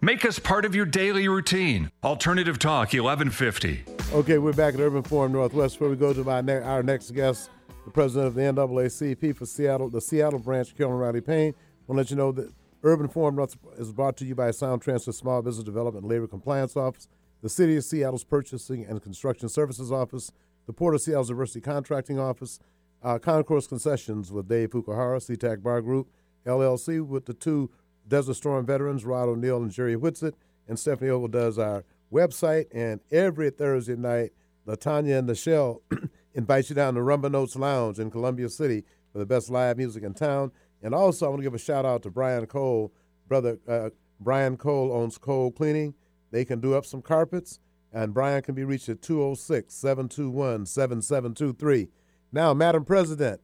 Make 0.00 0.24
us 0.24 0.40
part 0.40 0.64
of 0.64 0.74
your 0.74 0.84
daily 0.84 1.28
routine. 1.28 1.92
Alternative 2.02 2.58
Talk 2.58 2.92
1150. 2.92 3.84
Okay, 4.12 4.38
we're 4.38 4.52
back 4.52 4.74
at 4.74 4.80
Urban 4.80 5.04
Forum 5.04 5.30
Northwest 5.30 5.80
where 5.80 5.88
we 5.88 5.94
go 5.94 6.12
to 6.12 6.24
my 6.24 6.40
ne- 6.40 6.60
our 6.60 6.82
next 6.82 7.12
guest, 7.12 7.50
the 7.84 7.92
president 7.92 8.26
of 8.26 8.34
the 8.34 8.40
NAACP 8.40 9.36
for 9.36 9.46
Seattle, 9.46 9.88
the 9.90 10.00
Seattle 10.00 10.40
branch, 10.40 10.76
Carolyn 10.76 10.98
Riley 10.98 11.20
Payne. 11.20 11.54
I 11.54 11.84
want 11.86 11.86
to 11.86 11.92
let 11.92 12.10
you 12.10 12.16
know 12.16 12.32
that 12.32 12.52
Urban 12.82 13.06
Forum 13.06 13.36
North 13.36 13.56
is 13.78 13.92
brought 13.92 14.16
to 14.16 14.24
you 14.24 14.34
by 14.34 14.50
Sound 14.50 14.82
Transit 14.82 15.14
Small 15.14 15.40
Business 15.40 15.64
Development 15.64 16.02
and 16.02 16.10
Labor 16.10 16.26
Compliance 16.26 16.76
Office, 16.76 17.06
the 17.44 17.50
City 17.50 17.76
of 17.76 17.84
Seattle's 17.84 18.24
Purchasing 18.24 18.86
and 18.86 19.02
Construction 19.02 19.50
Services 19.50 19.92
Office, 19.92 20.32
the 20.66 20.72
Port 20.72 20.94
of 20.94 21.02
Seattle's 21.02 21.28
Diversity 21.28 21.60
Contracting 21.60 22.18
Office, 22.18 22.58
uh, 23.02 23.18
Concourse 23.18 23.66
Concessions 23.66 24.32
with 24.32 24.48
Dave 24.48 24.70
Pukuhara, 24.70 25.18
SeaTac 25.18 25.62
Bar 25.62 25.82
Group, 25.82 26.08
LLC 26.46 27.06
with 27.06 27.26
the 27.26 27.34
two 27.34 27.70
Desert 28.08 28.36
Storm 28.36 28.64
veterans, 28.64 29.04
Rod 29.04 29.28
O'Neill 29.28 29.58
and 29.58 29.70
Jerry 29.70 29.94
Whitsett, 29.94 30.34
and 30.66 30.78
Stephanie 30.78 31.10
Ogle 31.10 31.28
does 31.28 31.58
our 31.58 31.84
website. 32.10 32.64
And 32.72 33.00
every 33.12 33.50
Thursday 33.50 33.96
night, 33.96 34.30
Latanya 34.66 35.18
and 35.18 35.26
Michelle 35.26 35.82
invite 36.32 36.70
you 36.70 36.74
down 36.74 36.94
to 36.94 37.00
Rumba 37.00 37.30
Notes 37.30 37.56
Lounge 37.56 37.98
in 37.98 38.10
Columbia 38.10 38.48
City 38.48 38.84
for 39.12 39.18
the 39.18 39.26
best 39.26 39.50
live 39.50 39.76
music 39.76 40.02
in 40.02 40.14
town. 40.14 40.50
And 40.82 40.94
also, 40.94 41.26
I 41.26 41.28
want 41.28 41.40
to 41.40 41.44
give 41.44 41.52
a 41.52 41.58
shout 41.58 41.84
out 41.84 42.04
to 42.04 42.10
Brian 42.10 42.46
Cole. 42.46 42.90
Brother 43.28 43.58
uh, 43.68 43.90
Brian 44.18 44.56
Cole 44.56 44.94
owns 44.94 45.18
Cole 45.18 45.52
Cleaning. 45.52 45.92
They 46.34 46.44
can 46.44 46.58
do 46.58 46.74
up 46.74 46.84
some 46.84 47.00
carpets, 47.00 47.60
and 47.92 48.12
Brian 48.12 48.42
can 48.42 48.56
be 48.56 48.64
reached 48.64 48.88
at 48.88 49.00
206 49.00 49.72
721 49.72 50.66
7723. 50.66 51.90
Now, 52.32 52.52
Madam 52.52 52.84
President, 52.84 53.40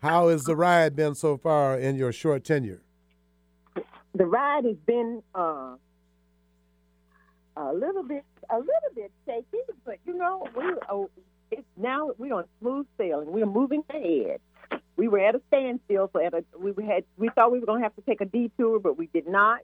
how 0.00 0.28
has 0.28 0.44
the 0.44 0.56
ride 0.56 0.96
been 0.96 1.14
so 1.14 1.36
far 1.36 1.78
in 1.78 1.94
your 1.96 2.10
short 2.10 2.42
tenure? 2.42 2.80
the 4.14 4.24
ride 4.24 4.64
has 4.64 4.76
been 4.86 5.22
uh, 5.34 5.76
a 7.54 7.72
little 7.74 8.02
bit 8.02 8.24
a 8.50 8.58
little 8.58 8.94
bit 8.94 9.12
shaky, 9.26 9.58
but 9.84 9.98
you 10.06 10.16
know 10.16 10.46
we 10.56 10.64
oh, 10.88 11.10
it's 11.50 11.62
now 11.76 12.12
we're 12.16 12.32
on 12.32 12.44
smooth 12.60 12.86
sailing. 12.96 13.30
We're 13.30 13.44
moving 13.44 13.82
ahead. 13.90 14.40
We 14.96 15.08
were 15.08 15.20
at 15.20 15.34
a 15.34 15.42
standstill, 15.48 16.08
so 16.14 16.24
at 16.24 16.32
a, 16.32 16.44
we 16.58 16.72
had 16.86 17.04
we 17.18 17.28
thought 17.34 17.52
we 17.52 17.58
were 17.58 17.66
going 17.66 17.80
to 17.80 17.84
have 17.84 17.96
to 17.96 18.02
take 18.02 18.22
a 18.22 18.26
detour, 18.26 18.80
but 18.80 18.96
we 18.96 19.08
did 19.08 19.26
not. 19.26 19.60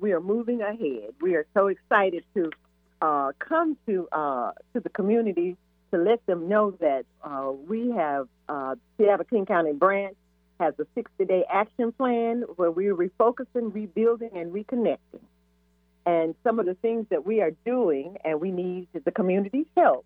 We 0.00 0.12
are 0.12 0.20
moving 0.20 0.62
ahead. 0.62 1.14
We 1.20 1.34
are 1.36 1.46
so 1.54 1.68
excited 1.68 2.24
to 2.34 2.50
uh, 3.02 3.32
come 3.38 3.76
to 3.86 4.08
uh, 4.10 4.52
to 4.74 4.80
the 4.80 4.88
community 4.88 5.56
to 5.92 5.98
let 5.98 6.24
them 6.26 6.48
know 6.48 6.72
that 6.80 7.04
uh, 7.22 7.52
we 7.68 7.90
have 7.90 8.28
uh, 8.48 8.76
Seattle 8.96 9.26
King 9.26 9.46
County 9.46 9.72
branch 9.72 10.16
has 10.58 10.74
a 10.78 10.86
60 10.94 11.24
day 11.24 11.44
action 11.50 11.92
plan 11.92 12.44
where 12.56 12.70
we're 12.70 12.94
refocusing, 12.94 13.74
rebuilding, 13.74 14.30
and 14.34 14.52
reconnecting. 14.52 15.24
And 16.06 16.34
some 16.44 16.58
of 16.58 16.66
the 16.66 16.74
things 16.74 17.06
that 17.10 17.26
we 17.26 17.40
are 17.40 17.52
doing, 17.64 18.16
and 18.24 18.40
we 18.40 18.50
need 18.50 18.88
the 19.04 19.10
community's 19.10 19.66
help. 19.76 20.04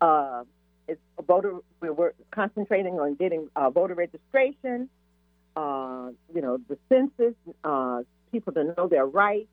Uh, 0.00 0.44
it's 0.88 1.00
voter. 1.26 1.56
We're 1.80 2.12
concentrating 2.30 2.98
on 2.98 3.14
getting 3.14 3.48
uh, 3.54 3.70
voter 3.70 3.94
registration. 3.94 4.88
Uh, 5.56 6.10
you 6.34 6.40
know, 6.40 6.58
the 6.68 6.78
census, 6.88 7.34
uh, 7.64 8.02
people 8.32 8.52
to 8.54 8.74
know 8.76 8.88
their 8.88 9.06
rights, 9.06 9.48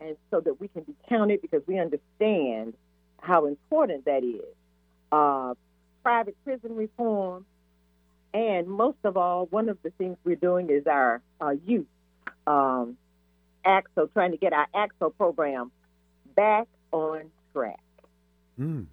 and 0.00 0.16
so 0.30 0.40
that 0.40 0.60
we 0.60 0.68
can 0.68 0.82
be 0.82 0.94
counted 1.08 1.42
because 1.42 1.62
we 1.66 1.78
understand 1.78 2.74
how 3.20 3.46
important 3.46 4.04
that 4.06 4.24
is. 4.24 4.54
Uh, 5.12 5.54
private 6.02 6.36
prison 6.44 6.76
reform, 6.76 7.44
and 8.32 8.66
most 8.68 8.98
of 9.04 9.16
all, 9.16 9.46
one 9.46 9.68
of 9.68 9.78
the 9.82 9.90
things 9.90 10.16
we're 10.24 10.36
doing 10.36 10.70
is 10.70 10.86
our 10.86 11.20
uh, 11.40 11.54
youth 11.66 11.86
um, 12.46 12.96
ACT-SO, 13.64 14.06
trying 14.06 14.30
to 14.30 14.36
get 14.36 14.52
our 14.52 14.66
ACT-SO 14.74 15.10
program 15.10 15.70
back 16.34 16.68
on 16.92 17.30
track. 17.52 17.80
Mm. 18.58 18.86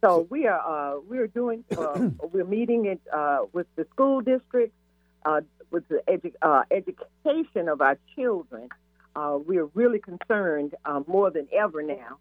so 0.00 0.26
we 0.30 0.46
are 0.46 0.96
uh, 0.96 1.00
we're 1.08 1.26
doing 1.26 1.64
uh, 1.76 2.08
we're 2.32 2.44
meeting 2.44 2.86
it 2.86 3.00
uh, 3.12 3.40
with 3.52 3.66
the 3.76 3.86
school 3.92 4.20
districts, 4.20 4.76
uh, 5.26 5.40
with 5.70 5.86
the 5.88 6.00
edu- 6.08 6.34
uh, 6.40 6.62
education 6.70 7.68
of 7.68 7.80
our 7.80 7.98
children. 8.14 8.68
Uh, 9.16 9.38
we're 9.44 9.66
really 9.74 9.98
concerned 9.98 10.74
more 11.06 11.30
than 11.30 11.48
ever 11.52 11.82
now 11.82 12.18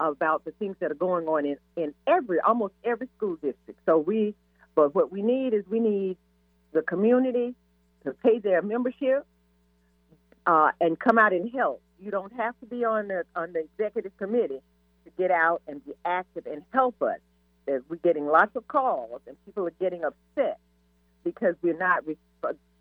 about 0.00 0.44
the 0.44 0.52
things 0.52 0.76
that 0.80 0.90
are 0.90 0.94
going 0.94 1.26
on 1.26 1.44
in, 1.44 1.56
in 1.76 1.94
every 2.06 2.40
almost 2.40 2.74
every 2.84 3.08
school 3.16 3.34
district. 3.34 3.80
So 3.84 3.98
we 3.98 4.34
but 4.74 4.94
what 4.94 5.10
we 5.10 5.22
need 5.22 5.54
is 5.54 5.64
we 5.68 5.80
need 5.80 6.16
the 6.72 6.82
community 6.82 7.54
to 8.04 8.12
pay 8.12 8.38
their 8.38 8.62
membership 8.62 9.26
uh, 10.46 10.70
and 10.80 10.98
come 10.98 11.18
out 11.18 11.32
and 11.32 11.50
help. 11.52 11.82
You 12.00 12.10
don't 12.10 12.32
have 12.34 12.54
to 12.60 12.66
be 12.66 12.84
on 12.84 13.08
the 13.08 13.24
on 13.34 13.52
the 13.52 13.60
executive 13.60 14.16
committee 14.18 14.60
to 15.04 15.10
get 15.18 15.30
out 15.30 15.62
and 15.66 15.84
be 15.84 15.92
active 16.04 16.46
and 16.46 16.62
help 16.72 17.02
us. 17.02 17.18
We're 17.66 17.96
getting 17.96 18.26
lots 18.26 18.54
of 18.54 18.68
calls 18.68 19.20
and 19.26 19.36
people 19.44 19.66
are 19.66 19.74
getting 19.80 20.04
upset 20.04 20.58
because 21.24 21.56
we're 21.60 21.76
not 21.76 22.06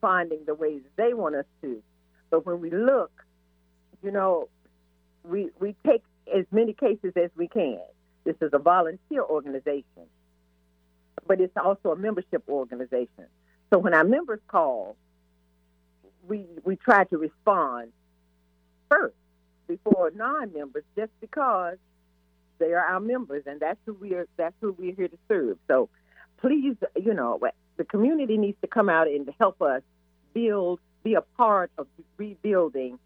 responding 0.02 0.40
the 0.46 0.54
ways 0.56 0.82
they 0.98 1.14
want 1.14 1.36
us 1.36 1.46
to. 1.62 1.82
But 2.30 2.46
when 2.46 2.62
we 2.62 2.70
look, 2.72 3.12
you 4.04 4.12
know, 4.12 4.50
we 5.24 5.50
we 5.60 5.76
take 5.86 6.04
as 6.36 6.46
many 6.52 6.74
cases 6.74 7.14
as 7.16 7.30
we 7.36 7.48
can. 7.48 7.80
This 8.24 8.36
is 8.42 8.52
a 8.54 8.60
volunteer 8.60 9.22
organization 9.24 10.08
but 11.28 11.42
it's 11.42 11.56
also 11.58 11.92
a 11.92 11.96
membership 11.96 12.44
organization. 12.48 13.28
So 13.72 13.80
when 13.80 13.94
our 13.94 14.04
members 14.04 14.40
call, 14.48 14.96
we 16.28 16.46
we 16.64 16.76
try 16.76 17.04
to 17.06 17.18
respond 17.18 17.92
first 18.90 19.16
before 19.68 20.12
non-members, 20.16 20.84
just 20.96 21.12
because 21.20 21.78
they 22.60 22.74
are 22.74 22.86
our 22.86 23.00
members, 23.00 23.44
and 23.48 23.60
that's 23.60 23.80
who 23.86 23.94
we 23.94 24.14
are. 24.14 24.28
That's 24.38 24.56
who 24.62 24.74
we're 24.74 24.96
here 24.96 25.08
to 25.08 25.18
serve. 25.28 25.58
So 25.68 25.90
please, 26.38 26.76
you 26.96 27.14
know, 27.14 27.40
the 27.78 27.84
community 27.84 28.38
needs 28.38 28.58
to 28.62 28.68
come 28.68 28.90
out 28.90 29.08
and 29.08 29.30
help 29.40 29.62
us 29.62 29.82
build, 30.34 30.80
be 31.04 31.16
a 31.16 31.22
part 31.22 31.72
of 31.78 31.88
rebuilding 32.18 33.00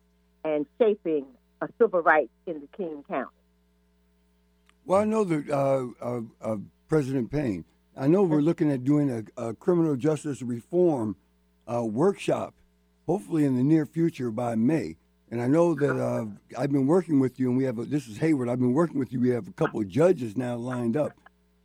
and 0.43 0.65
shaping 0.79 1.25
a 1.61 1.67
civil 1.77 2.01
rights 2.01 2.31
in 2.45 2.61
the 2.61 2.67
King 2.77 3.03
County. 3.07 3.29
Well, 4.85 5.01
I 5.01 5.05
know 5.05 5.23
that 5.23 5.49
uh, 5.49 5.87
uh, 6.01 6.21
uh, 6.41 6.57
President 6.87 7.31
Payne 7.31 7.65
I 7.99 8.07
know 8.07 8.23
we're 8.23 8.39
looking 8.39 8.71
at 8.71 8.85
doing 8.85 9.11
a, 9.37 9.49
a 9.49 9.53
criminal 9.53 9.97
justice 9.97 10.41
reform 10.41 11.17
uh, 11.71 11.83
workshop, 11.83 12.53
hopefully 13.05 13.43
in 13.43 13.57
the 13.57 13.63
near 13.63 13.85
future 13.85 14.31
by 14.31 14.55
May. 14.55 14.95
And 15.29 15.41
I 15.41 15.47
know 15.47 15.75
that 15.75 16.01
uh, 16.01 16.25
I've 16.57 16.71
been 16.71 16.87
working 16.87 17.19
with 17.19 17.41
you, 17.41 17.49
and 17.49 17.57
we 17.57 17.65
have 17.65 17.77
a, 17.77 17.83
this 17.83 18.07
is 18.07 18.17
Hayward. 18.17 18.47
I've 18.47 18.59
been 18.59 18.73
working 18.73 18.99
with 18.99 19.11
you. 19.11 19.19
We 19.19 19.29
have 19.31 19.49
a 19.49 19.51
couple 19.51 19.81
of 19.81 19.89
judges 19.89 20.37
now 20.37 20.55
lined 20.55 20.95
up, 20.95 21.11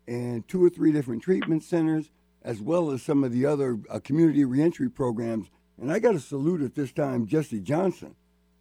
and 0.08 0.46
two 0.48 0.62
or 0.62 0.68
three 0.68 0.90
different 0.90 1.22
treatment 1.22 1.62
centers, 1.62 2.10
as 2.44 2.60
well 2.60 2.90
as 2.90 3.02
some 3.02 3.24
of 3.24 3.32
the 3.32 3.46
other 3.46 3.78
uh, 3.90 3.98
community 4.00 4.44
reentry 4.44 4.90
programs. 4.90 5.48
And 5.80 5.90
I 5.90 5.98
got 5.98 6.12
to 6.12 6.20
salute 6.20 6.62
at 6.62 6.74
this 6.74 6.92
time 6.92 7.26
Jesse 7.26 7.60
Johnson 7.60 8.14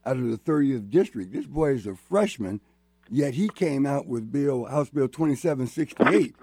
out 0.06 0.18
of 0.18 0.30
the 0.30 0.38
30th 0.38 0.90
district. 0.90 1.34
This 1.34 1.46
boy 1.46 1.74
is 1.74 1.86
a 1.86 1.96
freshman, 1.96 2.62
yet 3.10 3.34
he 3.34 3.50
came 3.50 3.86
out 3.86 4.08
with 4.08 4.32
Bill 4.32 4.66
House 4.66 4.90
Bill 4.90 5.08
2768 5.08 6.36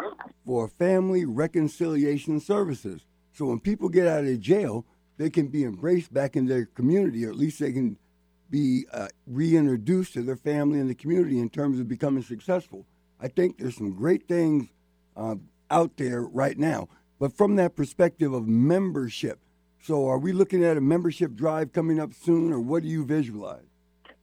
for 0.44 0.68
family 0.68 1.24
reconciliation 1.24 2.40
services. 2.40 3.04
So 3.32 3.46
when 3.46 3.60
people 3.60 3.88
get 3.88 4.06
out 4.06 4.24
of 4.24 4.40
jail, 4.40 4.84
they 5.16 5.30
can 5.30 5.48
be 5.48 5.64
embraced 5.64 6.12
back 6.12 6.36
in 6.36 6.46
their 6.46 6.66
community, 6.66 7.24
or 7.24 7.30
at 7.30 7.36
least 7.36 7.60
they 7.60 7.72
can 7.72 7.98
be 8.48 8.84
uh, 8.92 9.08
reintroduced 9.26 10.14
to 10.14 10.22
their 10.22 10.36
family 10.36 10.80
and 10.80 10.90
the 10.90 10.94
community 10.94 11.38
in 11.38 11.48
terms 11.48 11.78
of 11.78 11.88
becoming 11.88 12.22
successful. 12.22 12.86
I 13.20 13.28
think 13.28 13.58
there's 13.58 13.76
some 13.76 13.94
great 13.94 14.26
things 14.26 14.68
uh, 15.16 15.36
out 15.70 15.96
there 15.96 16.22
right 16.22 16.58
now. 16.58 16.88
But 17.20 17.34
from 17.34 17.56
that 17.56 17.76
perspective 17.76 18.32
of 18.32 18.48
membership, 18.48 19.38
so 19.82 20.08
are 20.08 20.18
we 20.18 20.32
looking 20.32 20.64
at 20.64 20.78
a 20.78 20.80
membership 20.80 21.34
drive 21.34 21.72
coming 21.72 22.00
up 22.00 22.14
soon, 22.14 22.50
or 22.50 22.60
what 22.60 22.82
do 22.82 22.88
you 22.88 23.04
visualize? 23.04 23.62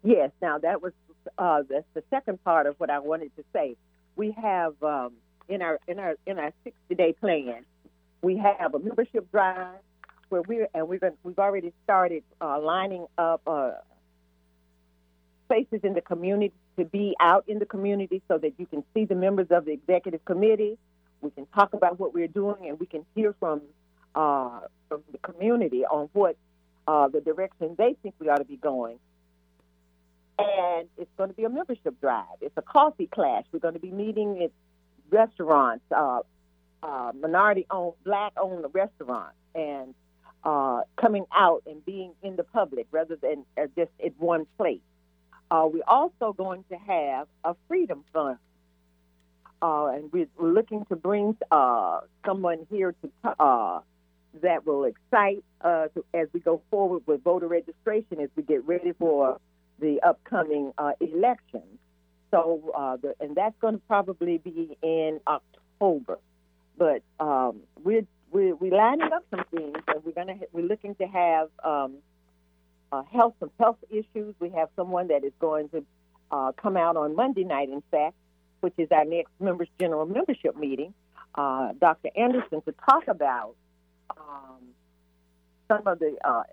Yes. 0.03 0.31
Now 0.41 0.57
that 0.57 0.81
was 0.81 0.93
uh, 1.37 1.61
that's 1.69 1.85
the 1.93 2.03
second 2.09 2.43
part 2.43 2.65
of 2.65 2.75
what 2.79 2.89
I 2.89 2.99
wanted 2.99 3.35
to 3.35 3.43
say. 3.53 3.77
We 4.15 4.31
have 4.31 4.81
um, 4.81 5.13
in 5.47 5.61
our 5.61 5.79
in 5.87 5.99
our 5.99 6.15
in 6.25 6.39
our 6.39 6.51
60 6.63 6.95
day 6.95 7.13
plan, 7.13 7.65
we 8.23 8.35
have 8.37 8.73
a 8.73 8.79
membership 8.79 9.31
drive 9.31 9.79
where 10.29 10.41
we're 10.41 10.67
and 10.73 10.87
we're 10.87 10.99
going 10.99 11.13
we've 11.23 11.39
already 11.39 11.73
started 11.83 12.23
uh, 12.41 12.59
lining 12.59 13.05
up 13.19 13.41
uh, 13.45 13.73
spaces 15.45 15.81
in 15.83 15.93
the 15.93 16.01
community 16.01 16.53
to 16.77 16.85
be 16.85 17.15
out 17.19 17.43
in 17.47 17.59
the 17.59 17.65
community 17.65 18.23
so 18.27 18.39
that 18.39 18.53
you 18.57 18.65
can 18.65 18.83
see 18.95 19.05
the 19.05 19.15
members 19.15 19.47
of 19.51 19.65
the 19.65 19.71
executive 19.71 20.23
committee. 20.25 20.79
We 21.21 21.31
can 21.31 21.45
talk 21.47 21.73
about 21.73 21.99
what 21.99 22.13
we're 22.13 22.27
doing, 22.27 22.67
and 22.67 22.79
we 22.79 22.85
can 22.85 23.05
hear 23.15 23.33
from 23.39 23.61
uh, 24.15 24.61
from 24.87 25.03
the 25.11 25.17
community 25.19 25.85
on 25.85 26.09
what 26.13 26.37
uh, 26.87 27.07
the 27.07 27.21
direction 27.21 27.75
they 27.77 27.95
think 28.01 28.15
we 28.19 28.29
ought 28.29 28.37
to 28.37 28.45
be 28.45 28.57
going. 28.57 28.99
And 30.39 30.87
it's 30.97 31.09
going 31.17 31.29
to 31.29 31.35
be 31.35 31.43
a 31.43 31.49
membership 31.49 31.99
drive. 31.99 32.25
It's 32.41 32.55
a 32.57 32.61
coffee 32.61 33.07
clash. 33.07 33.45
We're 33.51 33.59
going 33.59 33.73
to 33.73 33.79
be 33.79 33.91
meeting 33.91 34.43
at 34.43 34.51
restaurants, 35.09 35.83
uh, 35.95 36.21
uh, 36.83 37.11
minority-owned, 37.19 37.95
black-owned 38.03 38.65
restaurants, 38.73 39.35
and 39.55 39.95
uh, 40.43 40.81
coming 40.95 41.25
out 41.33 41.63
and 41.65 41.83
being 41.85 42.13
in 42.21 42.35
the 42.35 42.43
public 42.43 42.85
rather 42.91 43.15
than 43.15 43.45
uh, 43.57 43.65
just 43.75 43.91
at 44.03 44.13
one 44.19 44.45
place. 44.57 44.79
We're 45.49 45.81
also 45.87 46.33
going 46.33 46.63
to 46.69 46.75
have 46.75 47.27
a 47.43 47.55
freedom 47.67 48.03
fund. 48.13 48.37
Uh, 49.61 49.87
and 49.87 50.11
we're 50.11 50.27
looking 50.39 50.85
to 50.85 50.95
bring 50.95 51.35
uh, 51.51 52.01
someone 52.25 52.67
here 52.69 52.93
to 53.01 53.29
uh, 53.39 53.79
that 54.41 54.65
will 54.65 54.83
excite 54.83 55.43
us 55.61 55.89
as 56.13 56.27
we 56.33 56.39
go 56.39 56.61
forward 56.69 57.01
with 57.07 57.23
voter 57.23 57.47
registration 57.47 58.19
as 58.19 58.29
we 58.35 58.43
get 58.43 58.63
ready 58.67 58.93
for 58.93 59.39
the 59.79 59.99
upcoming 60.01 60.71
uh, 60.77 60.91
elections. 60.99 61.79
So, 62.31 62.71
uh, 62.75 62.97
the, 62.97 63.15
and 63.19 63.35
that's 63.35 63.55
going 63.59 63.75
to 63.75 63.81
probably 63.87 64.37
be 64.37 64.77
in 64.83 65.19
October. 65.27 66.19
But 66.77 67.01
um, 67.19 67.61
we're, 67.83 68.05
we're 68.31 68.53
we're 68.55 68.75
lining 68.75 69.11
up 69.11 69.25
some 69.31 69.43
things, 69.49 69.77
and 69.87 70.03
we're 70.03 70.11
gonna 70.11 70.35
we're 70.51 70.65
looking 70.65 70.93
to 70.95 71.07
have 71.07 71.49
um, 71.63 71.95
uh, 72.91 73.03
health 73.11 73.33
some 73.39 73.51
health 73.59 73.77
issues. 73.89 74.35
We 74.39 74.49
have 74.51 74.69
someone 74.75 75.07
that 75.07 75.23
is 75.23 75.33
going 75.39 75.69
to 75.69 75.83
uh, 76.31 76.51
come 76.51 76.77
out 76.77 76.97
on 76.97 77.15
Monday 77.15 77.45
night, 77.45 77.69
in 77.69 77.81
fact, 77.89 78.15
which 78.61 78.73
is 78.77 78.87
our 78.91 79.05
next 79.05 79.31
members 79.39 79.67
general 79.79 80.05
membership 80.05 80.55
meeting. 80.57 80.93
Uh, 81.35 81.73
Dr. 81.79 82.09
Anderson 82.15 82.61
to 82.63 82.73
talk 82.89 83.07
about 83.07 83.55
um, 84.09 84.61
some 85.67 85.85
of 85.85 85.99
the 85.99 86.15
uh, 86.23 86.43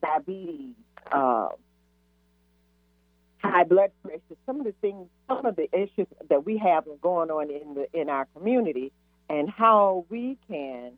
diabetes, 0.00 0.74
uh, 1.12 1.48
high 3.38 3.64
blood 3.64 3.90
pressure, 4.02 4.20
some 4.46 4.60
of 4.60 4.66
the 4.66 4.74
things, 4.80 5.08
some 5.28 5.44
of 5.44 5.56
the 5.56 5.68
issues 5.72 6.06
that 6.28 6.44
we 6.44 6.58
have 6.58 6.84
going 7.02 7.30
on 7.30 7.50
in 7.50 7.74
the 7.74 7.86
in 7.98 8.08
our 8.08 8.26
community, 8.36 8.92
and 9.28 9.50
how 9.50 10.06
we 10.08 10.38
can 10.48 10.92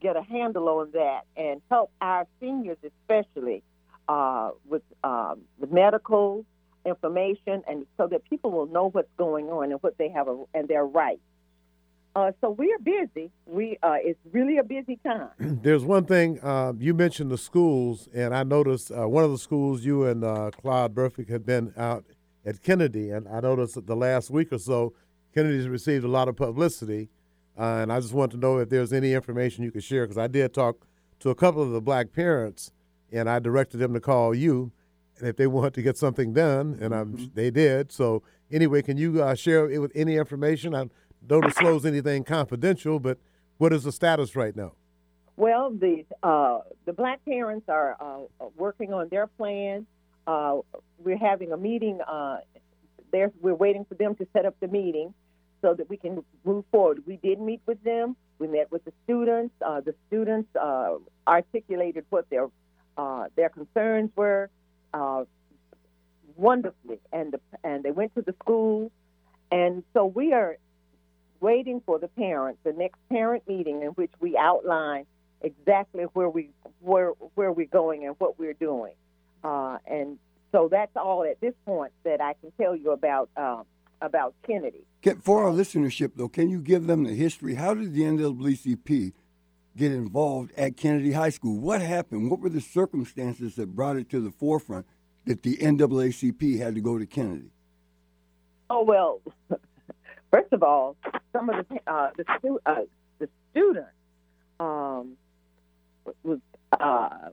get 0.00 0.16
a 0.16 0.22
handle 0.22 0.68
on 0.68 0.90
that 0.92 1.22
and 1.36 1.60
help 1.70 1.90
our 2.00 2.26
seniors, 2.40 2.78
especially 2.84 3.62
uh, 4.08 4.50
with 4.68 4.82
um, 5.04 5.42
the 5.60 5.66
medical 5.66 6.44
information, 6.84 7.62
and 7.68 7.86
so 7.96 8.06
that 8.08 8.24
people 8.28 8.50
will 8.50 8.66
know 8.66 8.90
what's 8.90 9.10
going 9.16 9.46
on 9.46 9.70
and 9.70 9.82
what 9.82 9.98
they 9.98 10.08
have 10.08 10.28
a, 10.28 10.44
and 10.54 10.68
their 10.68 10.84
rights. 10.84 11.20
Uh, 12.16 12.32
so 12.40 12.50
we 12.50 12.72
are 12.72 12.78
busy. 12.78 13.30
We 13.46 13.78
uh, 13.82 13.96
it's 14.00 14.18
really 14.32 14.58
a 14.58 14.64
busy 14.64 14.98
time. 15.04 15.28
There's 15.62 15.84
one 15.84 16.06
thing 16.06 16.40
uh, 16.40 16.72
you 16.76 16.92
mentioned 16.92 17.30
the 17.30 17.38
schools, 17.38 18.08
and 18.12 18.34
I 18.34 18.42
noticed 18.42 18.90
uh, 18.90 19.08
one 19.08 19.22
of 19.22 19.30
the 19.30 19.38
schools 19.38 19.84
you 19.84 20.04
and 20.04 20.24
uh, 20.24 20.50
Claude 20.50 20.94
Burfect 20.94 21.30
had 21.30 21.46
been 21.46 21.72
out 21.76 22.04
at 22.44 22.62
Kennedy, 22.62 23.10
and 23.10 23.28
I 23.28 23.40
noticed 23.40 23.74
that 23.76 23.86
the 23.86 23.94
last 23.94 24.30
week 24.30 24.52
or 24.52 24.58
so, 24.58 24.92
Kennedy's 25.34 25.68
received 25.68 26.04
a 26.04 26.08
lot 26.08 26.26
of 26.26 26.34
publicity, 26.34 27.10
uh, 27.56 27.78
and 27.82 27.92
I 27.92 28.00
just 28.00 28.12
want 28.12 28.32
to 28.32 28.38
know 28.38 28.58
if 28.58 28.70
there's 28.70 28.92
any 28.92 29.12
information 29.12 29.62
you 29.62 29.70
could 29.70 29.84
share 29.84 30.04
because 30.04 30.18
I 30.18 30.26
did 30.26 30.52
talk 30.52 30.86
to 31.20 31.30
a 31.30 31.34
couple 31.34 31.62
of 31.62 31.70
the 31.70 31.80
black 31.80 32.12
parents, 32.12 32.72
and 33.12 33.30
I 33.30 33.38
directed 33.38 33.76
them 33.76 33.94
to 33.94 34.00
call 34.00 34.34
you, 34.34 34.72
and 35.20 35.28
if 35.28 35.36
they 35.36 35.46
want 35.46 35.74
to 35.74 35.82
get 35.82 35.96
something 35.96 36.32
done, 36.32 36.78
and 36.80 36.92
mm-hmm. 36.92 37.26
they 37.34 37.50
did. 37.50 37.92
So 37.92 38.22
anyway, 38.50 38.82
can 38.82 38.96
you 38.96 39.24
share 39.36 39.70
it 39.70 39.78
with 39.78 39.92
any 39.94 40.16
information? 40.16 40.74
I, 40.74 40.88
don't 41.26 41.44
disclose 41.44 41.84
anything 41.84 42.24
confidential, 42.24 42.98
but 42.98 43.18
what 43.58 43.72
is 43.72 43.84
the 43.84 43.92
status 43.92 44.34
right 44.34 44.56
now? 44.56 44.72
Well, 45.36 45.70
the 45.70 46.04
uh, 46.22 46.60
the 46.84 46.92
black 46.92 47.24
parents 47.24 47.68
are 47.68 47.96
uh, 48.00 48.46
working 48.56 48.92
on 48.92 49.08
their 49.08 49.26
plan. 49.26 49.86
Uh, 50.26 50.58
we're 50.98 51.18
having 51.18 51.52
a 51.52 51.56
meeting. 51.56 52.00
Uh, 52.00 52.38
there, 53.12 53.32
we're 53.40 53.54
waiting 53.54 53.84
for 53.84 53.94
them 53.94 54.14
to 54.16 54.26
set 54.32 54.44
up 54.44 54.54
the 54.60 54.68
meeting 54.68 55.14
so 55.62 55.74
that 55.74 55.88
we 55.88 55.96
can 55.96 56.24
move 56.44 56.64
forward. 56.70 57.02
We 57.06 57.16
did 57.16 57.40
meet 57.40 57.60
with 57.66 57.82
them. 57.84 58.16
We 58.38 58.48
met 58.48 58.70
with 58.70 58.84
the 58.84 58.92
students. 59.04 59.54
Uh, 59.64 59.80
the 59.80 59.94
students 60.08 60.54
uh, 60.56 60.96
articulated 61.26 62.04
what 62.10 62.28
their 62.30 62.48
their 63.34 63.48
concerns 63.48 64.10
were 64.14 64.50
wonderfully, 66.36 67.00
and 67.12 67.32
the, 67.32 67.40
and 67.62 67.82
they 67.82 67.90
went 67.90 68.14
to 68.14 68.22
the 68.22 68.34
school. 68.42 68.90
And 69.52 69.82
so 69.94 70.06
we 70.06 70.32
are 70.32 70.56
waiting 71.40 71.82
for 71.84 71.98
the 71.98 72.08
parents, 72.08 72.60
the 72.64 72.72
next 72.72 72.98
parent 73.08 73.46
meeting 73.48 73.82
in 73.82 73.88
which 73.88 74.12
we 74.20 74.36
outline 74.36 75.06
exactly 75.42 76.04
where 76.12 76.28
we 76.28 76.50
where 76.80 77.10
where 77.34 77.52
we're 77.52 77.66
going 77.66 78.06
and 78.06 78.14
what 78.18 78.38
we're 78.38 78.54
doing. 78.54 78.92
Uh, 79.42 79.78
and 79.86 80.18
so 80.52 80.68
that's 80.70 80.94
all 80.96 81.24
at 81.24 81.40
this 81.40 81.54
point 81.64 81.92
that 82.04 82.20
I 82.20 82.34
can 82.34 82.52
tell 82.60 82.76
you 82.76 82.90
about 82.90 83.30
um, 83.36 83.64
about 84.02 84.34
Kennedy. 84.46 84.84
For 85.22 85.44
our 85.44 85.50
listenership, 85.50 86.12
though, 86.16 86.28
can 86.28 86.50
you 86.50 86.60
give 86.60 86.86
them 86.86 87.04
the 87.04 87.14
history? 87.14 87.54
How 87.54 87.74
did 87.74 87.94
the 87.94 88.02
NAACP 88.02 89.12
get 89.76 89.92
involved 89.92 90.52
at 90.56 90.76
Kennedy 90.76 91.12
High 91.12 91.30
School? 91.30 91.58
What 91.58 91.80
happened? 91.80 92.30
What 92.30 92.40
were 92.40 92.48
the 92.48 92.60
circumstances 92.60 93.56
that 93.56 93.74
brought 93.74 93.96
it 93.96 94.08
to 94.10 94.20
the 94.20 94.30
forefront 94.30 94.86
that 95.26 95.42
the 95.42 95.56
NAACP 95.56 96.58
had 96.58 96.74
to 96.74 96.80
go 96.80 96.98
to 96.98 97.06
Kennedy? 97.06 97.50
Oh 98.68 98.84
well, 98.84 99.20
First 100.30 100.52
of 100.52 100.62
all, 100.62 100.96
some 101.32 101.50
of 101.50 101.66
the 101.68 101.80
uh, 101.92 102.10
the, 102.16 102.24
stu- 102.38 102.60
uh, 102.64 102.82
the 103.18 103.28
students 103.50 103.88
um, 104.60 105.16
was 106.22 106.38
uh, 106.78 107.30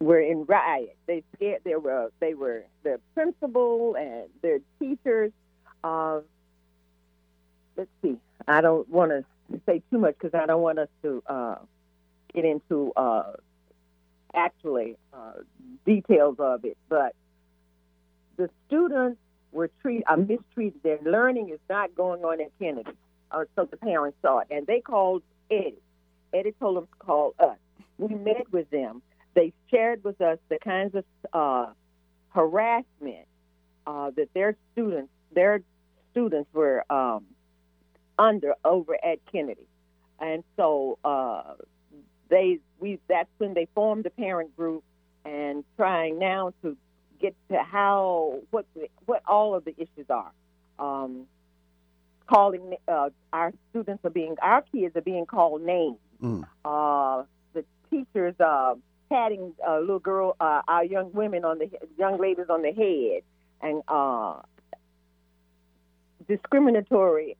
were 0.00 0.20
in 0.20 0.44
riot. 0.44 0.96
They 1.06 1.22
scared. 1.36 1.60
They 1.64 1.76
were 1.76 2.10
they 2.20 2.32
were 2.32 2.64
the 2.82 2.98
principal 3.14 3.94
and 3.98 4.28
their 4.40 4.60
teachers. 4.78 5.32
Uh, 5.82 6.20
let's 7.76 7.90
see. 8.00 8.16
I 8.48 8.62
don't 8.62 8.88
want 8.88 9.10
to 9.10 9.24
say 9.66 9.82
too 9.90 9.98
much 9.98 10.14
because 10.20 10.38
I 10.38 10.46
don't 10.46 10.62
want 10.62 10.78
us 10.78 10.88
to 11.02 11.22
uh, 11.26 11.56
get 12.34 12.44
into 12.44 12.92
uh, 12.96 13.32
actually 14.34 14.96
uh, 15.12 15.34
details 15.86 16.36
of 16.38 16.64
it. 16.64 16.76
But 16.88 17.14
the 18.36 18.50
students 18.66 19.18
were 19.52 19.70
treated, 19.82 20.04
are 20.06 20.16
mistreated. 20.16 20.82
Their 20.82 20.98
learning 21.04 21.50
is 21.50 21.60
not 21.68 21.94
going 21.94 22.24
on 22.24 22.40
at 22.40 22.50
Kennedy. 22.58 22.90
Uh, 23.30 23.44
so 23.56 23.64
the 23.64 23.76
parents 23.76 24.18
saw 24.22 24.40
it, 24.40 24.48
and 24.50 24.66
they 24.66 24.80
called 24.80 25.22
Eddie. 25.50 25.82
Eddie 26.32 26.54
told 26.60 26.76
them 26.76 26.86
to 26.86 27.04
call 27.04 27.34
us. 27.38 27.56
We 27.98 28.14
met 28.14 28.50
with 28.52 28.68
them. 28.70 29.02
They 29.34 29.52
shared 29.70 30.04
with 30.04 30.20
us 30.20 30.38
the 30.48 30.58
kinds 30.58 30.94
of 30.94 31.04
uh, 31.32 31.72
harassment 32.30 33.26
uh, 33.86 34.10
that 34.16 34.32
their 34.34 34.56
students, 34.72 35.10
their 35.32 35.60
students 36.12 36.48
were 36.52 36.84
um, 36.90 37.24
under 38.18 38.54
over 38.64 38.94
at 39.04 39.18
Kennedy, 39.30 39.66
and 40.20 40.44
so 40.56 40.98
uh, 41.04 41.54
they 42.28 42.58
we 42.80 42.98
that's 43.08 43.28
when 43.38 43.54
they 43.54 43.66
formed 43.74 44.04
the 44.04 44.10
parent 44.10 44.56
group 44.56 44.82
and 45.24 45.64
trying 45.76 46.18
now 46.18 46.52
to 46.62 46.76
get 47.20 47.34
to 47.50 47.62
how 47.62 48.40
what 48.50 48.66
what 49.06 49.22
all 49.26 49.54
of 49.54 49.64
the 49.64 49.74
issues 49.76 50.06
are. 50.10 50.32
Um, 50.78 51.26
calling 52.26 52.74
uh, 52.88 53.10
our 53.32 53.52
students 53.70 54.04
are 54.04 54.10
being 54.10 54.36
our 54.40 54.62
kids 54.72 54.96
are 54.96 55.02
being 55.02 55.26
called 55.26 55.62
names. 55.62 55.98
Mm. 56.22 56.44
Uh, 56.64 57.24
the 57.52 57.64
teachers 57.90 58.34
uh, 58.40 58.74
patting 59.08 59.52
a 59.66 59.80
little 59.80 59.98
girl, 59.98 60.36
uh, 60.40 60.62
our 60.66 60.84
young 60.84 61.12
women 61.12 61.44
on 61.44 61.58
the 61.58 61.70
young 61.98 62.18
ladies 62.20 62.46
on 62.48 62.62
the 62.62 62.72
head, 62.72 63.22
and 63.60 63.82
uh, 63.88 64.40
discriminatory 66.26 67.36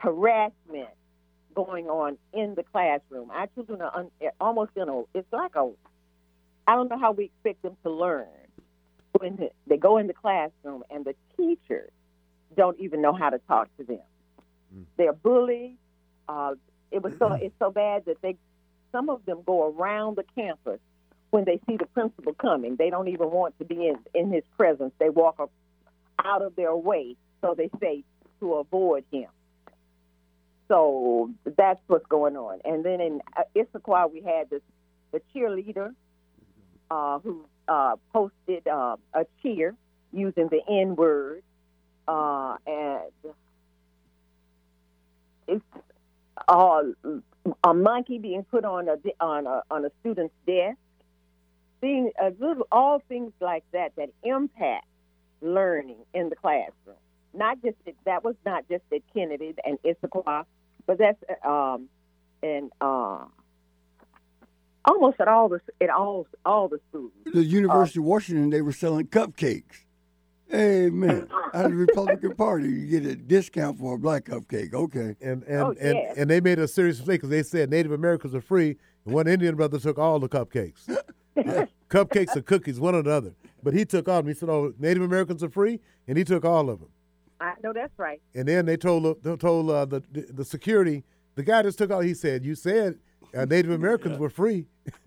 harassment 0.00 0.88
going 1.54 1.88
on 1.88 2.16
in 2.32 2.54
the 2.54 2.62
classroom. 2.62 3.30
Our 3.30 3.46
children 3.48 3.82
are 3.82 3.94
un- 3.94 4.10
almost 4.40 4.72
in 4.76 4.88
a. 4.88 5.02
It's 5.14 5.32
like 5.32 5.54
a. 5.56 5.70
I 6.66 6.74
don't 6.74 6.88
know 6.88 6.98
how 6.98 7.12
we 7.12 7.24
expect 7.24 7.62
them 7.62 7.76
to 7.84 7.90
learn 7.90 8.28
when 9.18 9.50
they 9.66 9.76
go 9.76 9.98
in 9.98 10.06
the 10.06 10.14
classroom 10.14 10.84
and 10.90 11.04
the 11.04 11.14
teachers 11.36 11.90
don't 12.56 12.78
even 12.78 13.02
know 13.02 13.12
how 13.12 13.30
to 13.30 13.38
talk 13.48 13.68
to 13.76 13.84
them. 13.84 14.00
Mm. 14.74 14.84
They're 14.96 15.12
bullied. 15.12 15.76
Uh, 16.28 16.54
it 16.90 17.02
was 17.02 17.14
so 17.18 17.32
it's 17.40 17.54
so 17.58 17.70
bad 17.70 18.04
that 18.06 18.20
they 18.22 18.36
some 18.92 19.08
of 19.08 19.24
them 19.24 19.42
go 19.46 19.72
around 19.72 20.16
the 20.16 20.24
campus 20.34 20.80
when 21.30 21.44
they 21.44 21.60
see 21.68 21.76
the 21.76 21.86
principal 21.86 22.34
coming. 22.34 22.76
They 22.76 22.90
don't 22.90 23.08
even 23.08 23.30
want 23.30 23.58
to 23.58 23.64
be 23.64 23.88
in 23.88 23.98
in 24.14 24.32
his 24.32 24.44
presence. 24.56 24.92
They 24.98 25.10
walk 25.10 25.38
up, 25.38 25.50
out 26.18 26.42
of 26.42 26.56
their 26.56 26.74
way 26.74 27.16
so 27.40 27.54
they 27.56 27.70
say 27.80 28.04
to 28.40 28.54
avoid 28.54 29.04
him. 29.10 29.28
So 30.70 31.30
that's 31.56 31.80
what's 31.88 32.06
going 32.06 32.36
on. 32.36 32.60
And 32.64 32.84
then 32.84 33.00
in 33.00 33.20
uh, 33.36 33.42
Issaquah, 33.56 34.12
we 34.12 34.22
had 34.22 34.48
this 34.48 34.62
the 35.10 35.20
cheerleader 35.34 35.92
uh, 36.92 37.18
who 37.18 37.44
uh, 37.66 37.96
posted 38.12 38.68
uh, 38.68 38.96
a 39.12 39.26
cheer 39.42 39.74
using 40.12 40.48
the 40.48 40.60
N 40.68 40.94
word, 40.94 41.42
uh, 42.06 42.56
and 42.66 43.02
it's 45.48 45.64
a 47.64 47.74
monkey 47.74 48.18
being 48.18 48.44
put 48.44 48.64
on 48.64 48.88
a 48.88 48.96
on 49.20 49.48
a 49.48 49.62
on 49.72 49.84
a 49.84 49.90
student's 50.00 50.34
desk. 50.46 50.78
A 51.82 52.32
little, 52.38 52.68
all 52.70 53.02
things 53.08 53.32
like 53.40 53.64
that 53.72 53.96
that 53.96 54.10
impact 54.22 54.86
learning 55.40 56.04
in 56.14 56.28
the 56.28 56.36
classroom. 56.36 56.96
Not 57.32 57.60
just 57.62 57.76
that 58.04 58.22
was 58.22 58.36
not 58.44 58.68
just 58.68 58.84
at 58.92 59.00
Kennedy 59.14 59.54
and 59.64 59.78
Issaquah, 59.82 60.44
but 60.90 60.98
that's 60.98 61.22
um, 61.46 61.88
and 62.42 62.72
uh, 62.80 63.20
almost 64.84 65.20
at 65.20 65.28
all 65.28 65.48
the 65.48 65.60
at 65.80 65.88
all 65.88 66.26
all 66.44 66.66
the 66.66 66.80
schools. 66.88 67.12
The 67.32 67.44
University 67.44 68.00
uh, 68.00 68.02
of 68.02 68.06
Washington, 68.06 68.50
they 68.50 68.60
were 68.60 68.72
selling 68.72 69.06
cupcakes. 69.06 69.84
Hey 70.48 70.90
man, 70.90 71.28
out 71.54 71.66
of 71.66 71.70
the 71.70 71.76
Republican 71.76 72.34
Party, 72.34 72.68
you 72.68 72.86
get 72.88 73.06
a 73.08 73.14
discount 73.14 73.78
for 73.78 73.94
a 73.94 73.98
black 73.98 74.24
cupcake. 74.24 74.74
Okay, 74.74 75.14
and 75.20 75.44
and 75.44 75.62
oh, 75.62 75.74
and, 75.80 75.96
and 76.18 76.28
they 76.28 76.40
made 76.40 76.58
a 76.58 76.66
serious 76.66 76.98
mistake 76.98 77.20
because 77.20 77.30
they 77.30 77.44
said 77.44 77.70
Native 77.70 77.92
Americans 77.92 78.34
are 78.34 78.40
free, 78.40 78.76
and 79.04 79.14
one 79.14 79.28
Indian 79.28 79.54
brother 79.54 79.78
took 79.78 79.96
all 79.96 80.18
the 80.18 80.28
cupcakes, 80.28 80.88
cupcakes 81.88 82.34
or 82.34 82.42
cookies, 82.42 82.80
one 82.80 82.96
or 82.96 83.02
the 83.02 83.12
other. 83.12 83.32
But 83.62 83.74
he 83.74 83.84
took 83.84 84.08
all 84.08 84.18
of 84.18 84.24
them. 84.24 84.34
He 84.34 84.36
said, 84.36 84.48
"Oh, 84.48 84.74
Native 84.76 85.04
Americans 85.04 85.44
are 85.44 85.50
free," 85.50 85.78
and 86.08 86.18
he 86.18 86.24
took 86.24 86.44
all 86.44 86.68
of 86.68 86.80
them. 86.80 86.88
I 87.40 87.54
know 87.62 87.72
that's 87.72 87.98
right. 87.98 88.20
And 88.34 88.46
then 88.46 88.66
they 88.66 88.76
told 88.76 89.22
they 89.22 89.36
told 89.36 89.70
uh, 89.70 89.86
the 89.86 90.02
the 90.10 90.44
security 90.44 91.04
the 91.34 91.42
guy 91.42 91.62
just 91.62 91.78
took 91.78 91.90
out. 91.90 92.04
He 92.04 92.14
said, 92.14 92.44
"You 92.44 92.54
said 92.54 92.98
uh, 93.34 93.46
Native 93.46 93.70
Americans 93.70 94.18
were 94.18 94.30
free." 94.30 94.66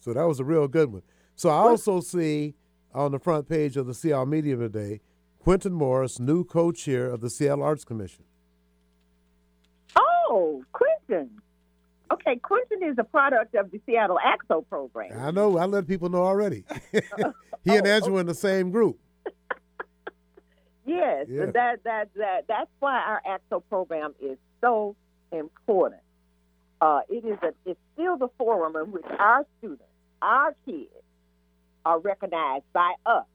so 0.00 0.12
that 0.12 0.24
was 0.24 0.40
a 0.40 0.44
real 0.44 0.66
good 0.68 0.92
one. 0.92 1.02
So 1.36 1.50
I 1.50 1.56
also 1.56 2.00
see 2.00 2.54
on 2.94 3.12
the 3.12 3.18
front 3.18 3.48
page 3.48 3.76
of 3.76 3.86
the 3.86 3.94
Seattle 3.94 4.26
Medium 4.26 4.60
today, 4.60 5.00
Quentin 5.38 5.72
Morris, 5.72 6.18
new 6.18 6.44
co-chair 6.44 7.08
of 7.08 7.20
the 7.20 7.28
Seattle 7.28 7.64
Arts 7.64 7.84
Commission. 7.84 8.24
Oh, 9.96 10.64
Quentin. 10.72 11.30
Okay, 12.12 12.36
Quentin 12.36 12.82
is 12.82 12.96
a 12.98 13.04
product 13.04 13.54
of 13.54 13.70
the 13.70 13.80
Seattle 13.86 14.18
ACT-SO 14.20 14.62
program. 14.62 15.18
I 15.18 15.30
know. 15.30 15.58
I 15.58 15.64
let 15.66 15.86
people 15.86 16.08
know 16.08 16.22
already. 16.22 16.64
he 16.92 17.00
oh, 17.24 17.32
and 17.66 17.86
Andrew 17.86 18.14
okay. 18.14 18.20
in 18.20 18.26
the 18.26 18.34
same 18.34 18.70
group. 18.70 18.98
Yes, 20.84 21.26
yeah. 21.28 21.46
that 21.46 21.84
that 21.84 22.08
that 22.16 22.44
that's 22.48 22.70
why 22.80 22.98
our 22.98 23.22
ACT-SO 23.26 23.60
program 23.60 24.14
is 24.20 24.38
so 24.60 24.96
important. 25.32 26.00
Uh, 26.80 27.00
it 27.08 27.24
is 27.24 27.38
a 27.42 27.52
it's 27.64 27.80
still 27.94 28.16
the 28.16 28.28
forum 28.38 28.76
in 28.76 28.92
which 28.92 29.04
our 29.18 29.46
students, 29.58 29.84
our 30.22 30.54
kids, 30.66 30.90
are 31.84 31.98
recognized 31.98 32.64
by 32.72 32.94
us 33.06 33.26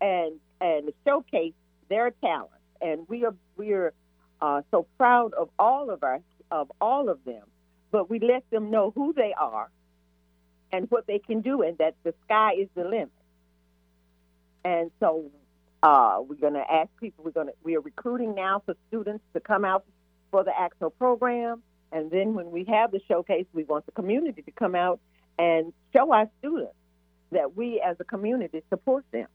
and 0.00 0.38
and 0.60 0.90
showcase 1.06 1.54
their 1.88 2.10
talents. 2.22 2.54
And 2.80 3.06
we 3.08 3.24
are 3.24 3.34
we 3.56 3.72
are 3.72 3.92
uh, 4.40 4.62
so 4.70 4.86
proud 4.98 5.34
of 5.34 5.48
all 5.58 5.90
of 5.90 6.02
our 6.02 6.20
of 6.50 6.70
all 6.80 7.08
of 7.08 7.24
them, 7.24 7.44
but 7.90 8.10
we 8.10 8.18
let 8.18 8.48
them 8.50 8.70
know 8.70 8.92
who 8.94 9.12
they 9.12 9.32
are 9.38 9.70
and 10.72 10.90
what 10.90 11.06
they 11.06 11.18
can 11.18 11.40
do, 11.40 11.62
and 11.62 11.78
that 11.78 11.94
the 12.02 12.14
sky 12.24 12.54
is 12.58 12.68
the 12.74 12.84
limit. 12.84 13.10
And 14.64 14.90
so 15.00 15.30
uh, 15.82 16.18
we're 16.26 16.36
going 16.36 16.54
to 16.54 16.64
ask 16.70 16.88
people. 17.00 17.24
We're 17.24 17.32
going 17.32 17.48
to 17.48 17.52
we 17.62 17.76
are 17.76 17.80
recruiting 17.80 18.34
now 18.34 18.62
for 18.64 18.74
students 18.88 19.24
to 19.34 19.40
come 19.40 19.64
out 19.64 19.84
for 20.30 20.44
the 20.44 20.58
ACT-SO 20.58 20.90
program, 20.90 21.62
and 21.90 22.10
then 22.10 22.34
when 22.34 22.50
we 22.50 22.64
have 22.64 22.90
the 22.92 23.00
showcase, 23.08 23.46
we 23.52 23.64
want 23.64 23.86
the 23.86 23.92
community 23.92 24.42
to 24.42 24.50
come 24.52 24.74
out 24.74 25.00
and 25.38 25.72
show 25.92 26.12
our 26.12 26.28
students 26.38 26.74
that 27.32 27.56
we 27.56 27.80
as 27.80 27.96
a 28.00 28.04
community 28.04 28.62
support 28.70 29.04
them. 29.12 29.26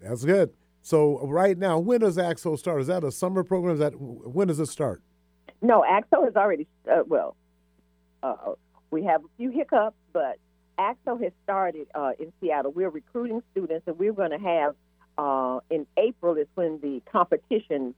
That's 0.00 0.24
good. 0.24 0.50
So 0.82 1.26
right 1.26 1.56
now, 1.56 1.78
when 1.78 2.00
does 2.00 2.18
ACT-SO 2.18 2.56
start? 2.56 2.80
Is 2.80 2.86
that 2.86 3.04
a 3.04 3.10
summer 3.10 3.42
program? 3.42 3.74
Is 3.74 3.80
that 3.80 3.92
when 3.98 4.48
does 4.48 4.60
it 4.60 4.66
start? 4.66 5.02
No, 5.62 5.84
ACT-SO 5.84 6.24
has 6.24 6.36
already. 6.36 6.66
Uh, 6.90 7.02
well, 7.06 7.36
uh, 8.22 8.52
we 8.90 9.04
have 9.04 9.24
a 9.24 9.28
few 9.36 9.50
hiccups, 9.50 9.96
but 10.12 10.38
ACT-SO 10.78 11.18
has 11.18 11.32
started 11.44 11.86
uh, 11.94 12.12
in 12.18 12.32
Seattle. 12.40 12.72
We're 12.72 12.90
recruiting 12.90 13.42
students, 13.52 13.86
and 13.86 13.98
we're 13.98 14.12
going 14.12 14.30
to 14.30 14.38
have 14.38 14.74
uh, 15.18 15.60
in 15.70 15.86
April 15.96 16.36
is 16.36 16.46
when 16.54 16.78
the 16.80 17.02
competition, 17.10 17.94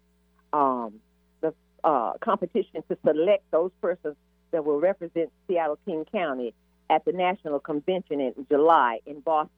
um, 0.53 0.95
the 1.41 1.53
uh, 1.85 2.13
competition 2.21 2.83
to 2.89 2.97
select 3.05 3.45
those 3.51 3.73
persons 3.81 4.17
that 4.51 4.65
will 4.65 4.81
represent 4.81 5.31
Seattle 5.47 5.79
King 5.85 6.05
County 6.11 6.55
at 6.91 7.05
the 7.05 7.13
National 7.13 7.59
Convention 7.59 8.21
in 8.21 8.47
July 8.51 9.01
in 9.05 9.21
Boston. 9.21 9.53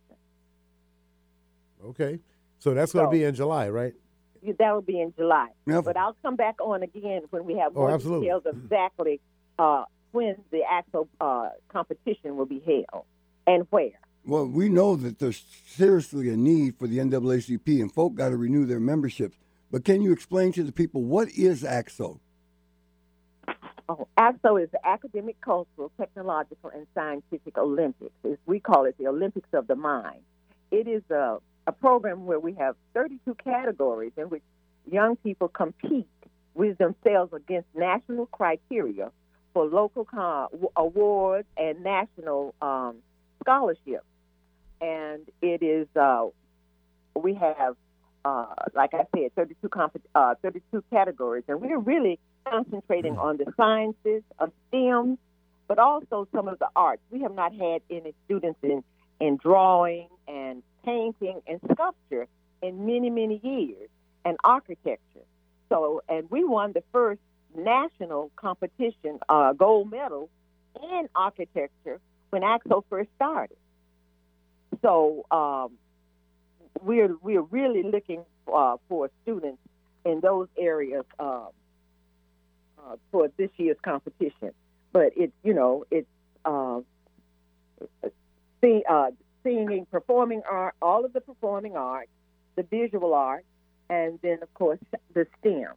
Okay. 1.84 2.18
So 2.58 2.74
that's 2.74 2.92
going 2.92 3.06
to 3.06 3.08
so, 3.08 3.12
be 3.12 3.24
in 3.24 3.34
July, 3.34 3.68
right? 3.68 3.94
That 4.58 4.72
will 4.72 4.82
be 4.82 5.00
in 5.00 5.12
July. 5.16 5.48
Yep. 5.66 5.84
But 5.84 5.96
I'll 5.96 6.16
come 6.22 6.36
back 6.36 6.56
on 6.60 6.82
again 6.82 7.22
when 7.30 7.44
we 7.44 7.56
have 7.58 7.72
oh, 7.76 7.80
more 7.80 7.92
oh, 7.92 8.20
details 8.20 8.42
exactly 8.46 9.20
uh, 9.58 9.84
when 10.12 10.36
the 10.50 10.62
actual 10.68 11.08
uh, 11.20 11.50
competition 11.68 12.36
will 12.36 12.46
be 12.46 12.60
held 12.60 13.04
and 13.46 13.66
where. 13.70 13.98
Well, 14.24 14.46
we 14.46 14.68
know 14.68 14.96
that 14.96 15.18
there's 15.18 15.42
seriously 15.66 16.28
a 16.28 16.36
need 16.36 16.78
for 16.78 16.86
the 16.86 16.98
NAACP, 16.98 17.80
and 17.80 17.92
folk 17.92 18.14
got 18.14 18.28
to 18.30 18.36
renew 18.36 18.66
their 18.66 18.80
memberships. 18.80 19.36
But 19.70 19.84
can 19.84 20.02
you 20.02 20.12
explain 20.12 20.52
to 20.52 20.62
the 20.62 20.72
people 20.72 21.02
what 21.02 21.28
is 21.30 21.64
ACT-SO? 21.64 22.20
Oh, 23.88 24.08
ACT-SO 24.16 24.56
is 24.56 24.70
the 24.70 24.86
Academic, 24.86 25.40
Cultural, 25.40 25.90
Technological, 25.98 26.70
and 26.70 26.86
Scientific 26.94 27.56
Olympics. 27.56 28.12
we 28.46 28.60
call 28.60 28.84
it 28.84 28.96
the 28.98 29.06
Olympics 29.08 29.48
of 29.52 29.66
the 29.66 29.74
Mind. 29.74 30.20
It 30.70 30.86
is 30.86 31.02
a, 31.10 31.38
a 31.66 31.72
program 31.72 32.26
where 32.26 32.38
we 32.38 32.54
have 32.54 32.76
32 32.94 33.34
categories 33.42 34.12
in 34.16 34.24
which 34.24 34.42
young 34.86 35.16
people 35.16 35.48
compete 35.48 36.06
with 36.54 36.78
themselves 36.78 37.32
against 37.32 37.68
national 37.74 38.26
criteria 38.26 39.10
for 39.52 39.64
local 39.64 40.04
con- 40.04 40.48
awards 40.76 41.46
and 41.56 41.82
national 41.82 42.54
um, 42.62 42.96
scholarships. 43.42 44.04
And 44.80 45.28
it 45.42 45.62
is, 45.62 45.86
uh, 45.96 46.26
we 47.14 47.34
have, 47.34 47.76
uh, 48.24 48.46
like 48.74 48.94
I 48.94 49.04
said, 49.14 49.34
32, 49.34 49.68
comp- 49.68 50.00
uh, 50.14 50.34
32 50.42 50.84
categories, 50.90 51.44
and 51.48 51.60
we're 51.60 51.78
really 51.78 52.18
concentrating 52.46 53.18
on 53.18 53.36
the 53.36 53.52
sciences 53.56 54.22
of 54.38 54.52
STEM, 54.68 55.18
but 55.68 55.78
also 55.78 56.26
some 56.34 56.48
of 56.48 56.58
the 56.58 56.68
arts. 56.74 57.02
We 57.10 57.20
have 57.20 57.34
not 57.34 57.52
had 57.52 57.82
any 57.90 58.14
students 58.24 58.58
in, 58.62 58.82
in 59.20 59.36
drawing 59.36 60.08
and 60.26 60.62
painting 60.84 61.42
and 61.46 61.60
sculpture 61.72 62.26
in 62.62 62.86
many, 62.86 63.10
many 63.10 63.40
years, 63.42 63.88
and 64.24 64.36
architecture. 64.44 65.26
So, 65.68 66.02
and 66.08 66.30
we 66.30 66.44
won 66.44 66.72
the 66.72 66.82
first 66.92 67.20
national 67.56 68.30
competition, 68.36 69.18
uh, 69.28 69.52
gold 69.52 69.90
medal 69.90 70.28
in 70.82 71.08
architecture 71.14 72.00
when 72.30 72.42
ACT-SO 72.42 72.84
first 72.88 73.10
started. 73.16 73.56
So 74.82 75.26
um, 75.30 75.72
we're 76.82 77.14
we're 77.22 77.42
really 77.42 77.82
looking 77.82 78.24
uh, 78.52 78.76
for 78.88 79.10
students 79.22 79.60
in 80.04 80.20
those 80.20 80.48
areas 80.58 81.04
um, 81.18 81.48
uh, 82.78 82.96
for 83.10 83.28
this 83.36 83.50
year's 83.56 83.76
competition. 83.82 84.52
But 84.92 85.12
it's 85.16 85.32
you 85.42 85.54
know 85.54 85.84
it's 85.90 86.08
uh, 86.44 86.80
see, 88.60 88.82
uh, 88.88 89.10
singing, 89.42 89.86
performing 89.90 90.42
art, 90.50 90.74
all 90.80 91.04
of 91.04 91.12
the 91.12 91.20
performing 91.20 91.76
arts, 91.76 92.10
the 92.56 92.62
visual 92.62 93.14
arts, 93.14 93.46
and 93.88 94.18
then 94.22 94.38
of 94.42 94.52
course 94.54 94.78
the 95.14 95.26
STEM. 95.40 95.74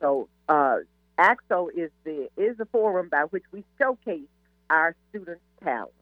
So 0.00 0.28
uh, 0.52 0.76
ACT-SO 1.18 1.70
is 1.74 1.90
the 2.04 2.28
is 2.36 2.56
the 2.58 2.66
forum 2.66 3.08
by 3.10 3.22
which 3.30 3.44
we 3.52 3.64
showcase 3.78 4.28
our 4.68 4.94
students' 5.08 5.40
talent. 5.62 5.92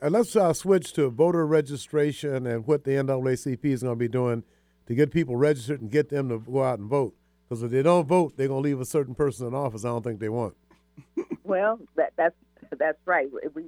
And 0.00 0.12
let's 0.12 0.36
uh, 0.36 0.52
switch 0.52 0.92
to 0.92 1.08
voter 1.08 1.46
registration 1.46 2.46
and 2.46 2.66
what 2.66 2.84
the 2.84 2.92
NAACP 2.92 3.64
is 3.64 3.82
going 3.82 3.94
to 3.94 3.98
be 3.98 4.08
doing 4.08 4.44
to 4.86 4.94
get 4.94 5.10
people 5.10 5.36
registered 5.36 5.80
and 5.80 5.90
get 5.90 6.10
them 6.10 6.28
to 6.28 6.38
go 6.38 6.62
out 6.62 6.78
and 6.78 6.88
vote. 6.88 7.14
Because 7.48 7.62
if 7.62 7.70
they 7.70 7.82
don't 7.82 8.06
vote, 8.06 8.36
they're 8.36 8.48
going 8.48 8.62
to 8.62 8.68
leave 8.68 8.80
a 8.80 8.84
certain 8.84 9.14
person 9.14 9.46
in 9.46 9.54
office. 9.54 9.84
I 9.84 9.88
don't 9.88 10.02
think 10.02 10.20
they 10.20 10.28
want. 10.28 10.54
well, 11.44 11.80
that, 11.96 12.12
that's 12.16 12.36
that's 12.78 12.98
right. 13.06 13.28
We 13.54 13.64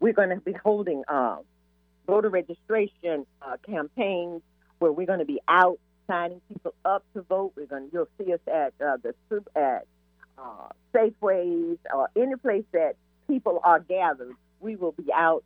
we're 0.00 0.12
going 0.12 0.30
to 0.30 0.36
be 0.36 0.52
holding 0.52 1.02
uh, 1.08 1.38
voter 2.06 2.30
registration 2.30 3.26
uh, 3.42 3.56
campaigns 3.68 4.42
where 4.78 4.92
we're 4.92 5.06
going 5.06 5.18
to 5.18 5.24
be 5.24 5.40
out 5.48 5.78
signing 6.08 6.40
people 6.48 6.74
up 6.84 7.04
to 7.14 7.22
vote. 7.22 7.52
We're 7.56 7.66
going 7.66 7.90
you'll 7.92 8.08
see 8.18 8.32
us 8.32 8.40
at 8.48 8.72
uh, 8.84 8.96
the 9.02 9.14
at 9.54 9.86
uh, 10.36 10.68
Safeways 10.94 11.78
or 11.94 12.08
any 12.16 12.36
place 12.36 12.64
that 12.72 12.96
people 13.28 13.60
are 13.62 13.80
gathered. 13.80 14.34
We 14.60 14.76
will 14.76 14.92
be 14.92 15.12
out 15.14 15.44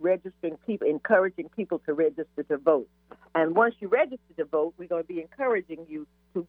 registering 0.00 0.56
people, 0.66 0.88
encouraging 0.88 1.48
people 1.50 1.80
to 1.86 1.94
register 1.94 2.42
to 2.48 2.58
vote. 2.58 2.88
And 3.34 3.54
once 3.54 3.74
you 3.80 3.88
register 3.88 4.34
to 4.38 4.44
vote, 4.44 4.74
we're 4.76 4.88
going 4.88 5.04
to 5.04 5.08
be 5.08 5.20
encouraging 5.20 5.86
you 5.88 6.06
to 6.34 6.46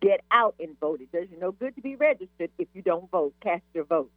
get 0.00 0.22
out 0.30 0.54
and 0.58 0.78
vote. 0.80 1.00
It 1.00 1.12
does 1.12 1.28
you 1.30 1.38
no 1.38 1.52
good 1.52 1.74
to 1.76 1.82
be 1.82 1.96
registered 1.96 2.50
if 2.58 2.68
you 2.74 2.82
don't 2.82 3.10
vote. 3.10 3.34
Cast 3.42 3.62
your 3.74 3.84
vote. 3.84 4.10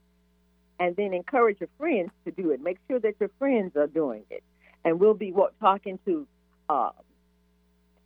And 0.79 0.95
then 0.95 1.13
encourage 1.13 1.59
your 1.59 1.69
friends 1.77 2.09
to 2.25 2.31
do 2.31 2.51
it. 2.51 2.61
Make 2.61 2.77
sure 2.87 2.99
that 2.99 3.15
your 3.19 3.29
friends 3.37 3.75
are 3.75 3.87
doing 3.87 4.23
it. 4.29 4.43
And 4.85 4.99
we'll 4.99 5.13
be 5.13 5.31
what, 5.31 5.59
talking 5.59 5.99
to 6.05 6.25
uh, 6.69 6.91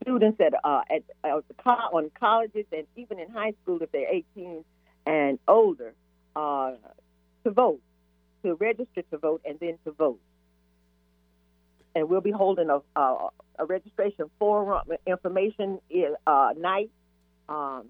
students 0.03 0.39
at, 0.39 0.53
uh, 0.63 0.81
at, 0.89 1.03
at 1.23 1.43
on 1.65 2.11
colleges 2.19 2.65
and 2.71 2.85
even 2.95 3.19
in 3.19 3.29
high 3.29 3.53
school 3.63 3.79
if 3.81 3.91
they're 3.91 4.09
18 4.35 4.63
and 5.05 5.39
older 5.47 5.93
uh, 6.35 6.73
to 7.43 7.51
vote, 7.51 7.81
to 8.43 8.55
register 8.55 9.01
to 9.11 9.17
vote, 9.17 9.41
and 9.45 9.59
then 9.59 9.77
to 9.85 9.91
vote. 9.91 10.19
And 11.95 12.09
we'll 12.09 12.21
be 12.21 12.31
holding 12.31 12.69
a, 12.69 12.81
a, 12.99 13.29
a 13.59 13.65
registration 13.65 14.29
forum 14.39 14.81
information 15.05 15.79
uh, 16.25 16.53
night, 16.57 16.89
um, 17.49 17.85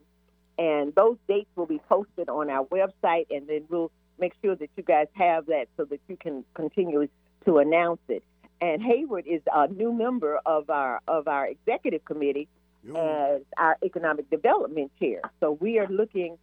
and 0.57 0.93
those 0.95 1.17
dates 1.27 1.49
will 1.55 1.65
be 1.65 1.79
posted 1.89 2.29
on 2.29 2.49
our 2.49 2.65
website, 2.65 3.27
and 3.31 3.47
then 3.47 3.65
we'll 3.69 3.91
make 4.19 4.33
sure 4.41 4.55
that 4.55 4.69
you 4.75 4.83
guys 4.83 5.07
have 5.13 5.47
that 5.47 5.67
so 5.77 5.85
that 5.85 5.99
you 6.07 6.17
can 6.17 6.43
continue 6.53 7.07
to 7.45 7.57
announce 7.57 8.01
it. 8.09 8.23
And 8.63 8.81
Hayward 8.81 9.25
is 9.27 9.41
a 9.53 9.67
new 9.67 9.91
member 9.91 10.39
of 10.45 10.69
our 10.69 11.01
of 11.05 11.27
our 11.27 11.47
executive 11.47 12.05
committee 12.05 12.47
Yo. 12.81 12.95
as 12.95 13.41
our 13.57 13.77
economic 13.83 14.29
development 14.29 14.89
chair. 14.99 15.19
So 15.41 15.57
we 15.59 15.79
are 15.79 15.87
looking 15.89 16.37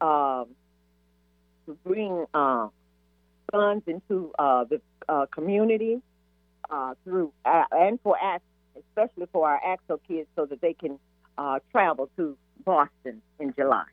um, 0.00 0.46
to 1.66 1.76
bring 1.84 2.24
uh, 2.32 2.68
funds 3.52 3.84
into 3.86 4.32
uh, 4.38 4.64
the 4.64 4.80
uh, 5.10 5.26
community 5.30 6.00
uh, 6.70 6.94
through 7.04 7.34
uh, 7.44 7.64
and 7.70 8.00
for 8.02 8.16
ACT, 8.18 8.46
especially 8.74 9.26
for 9.30 9.46
our 9.46 9.60
ACT-SO 9.62 10.00
kids, 10.08 10.26
so 10.36 10.46
that 10.46 10.62
they 10.62 10.72
can 10.72 10.98
uh, 11.36 11.58
travel 11.70 12.08
to 12.16 12.34
Boston 12.64 13.20
in 13.38 13.52
July. 13.52 13.84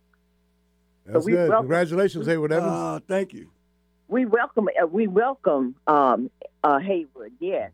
That's 1.06 1.26
so 1.26 1.30
good. 1.30 1.50
Welcome, 1.50 1.64
Congratulations, 1.64 2.26
Hayward 2.26 2.54
Evans. 2.54 3.04
thank 3.06 3.34
you. 3.34 3.50
We 4.08 4.26
welcome 4.26 4.68
we 4.92 5.08
welcome 5.08 5.76
um, 5.88 6.30
Hayward. 6.64 7.34
Yes. 7.40 7.72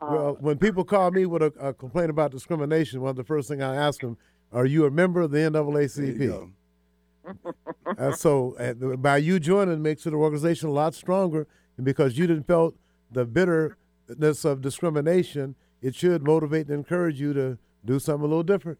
Well, 0.00 0.36
when 0.40 0.58
people 0.58 0.84
call 0.84 1.12
me 1.12 1.26
with 1.26 1.42
a, 1.42 1.52
a, 1.60 1.72
complaint 1.72 2.10
about 2.10 2.32
discrimination, 2.32 3.00
one 3.00 3.10
of 3.10 3.16
the 3.16 3.24
first 3.24 3.48
thing 3.48 3.62
I 3.62 3.76
ask 3.76 4.00
them, 4.00 4.18
"Are 4.52 4.66
you 4.66 4.84
a 4.84 4.90
member 4.90 5.20
of 5.20 5.30
the 5.30 5.38
NAACP?" 5.38 6.50
uh, 7.98 8.12
so 8.16 8.56
uh, 8.56 8.96
by 8.96 9.18
you 9.18 9.38
joining 9.38 9.80
makes 9.80 10.02
the 10.04 10.12
organization 10.12 10.68
a 10.68 10.72
lot 10.72 10.94
stronger, 10.94 11.46
and 11.76 11.86
because 11.86 12.18
you 12.18 12.26
didn't 12.26 12.48
felt 12.48 12.74
the 13.12 13.24
bitterness 13.24 14.44
of 14.44 14.60
discrimination, 14.60 15.54
it 15.80 15.94
should 15.94 16.24
motivate 16.24 16.66
and 16.66 16.74
encourage 16.74 17.20
you 17.20 17.32
to 17.32 17.58
do 17.84 17.98
something 18.00 18.24
a 18.24 18.28
little 18.28 18.42
different. 18.42 18.78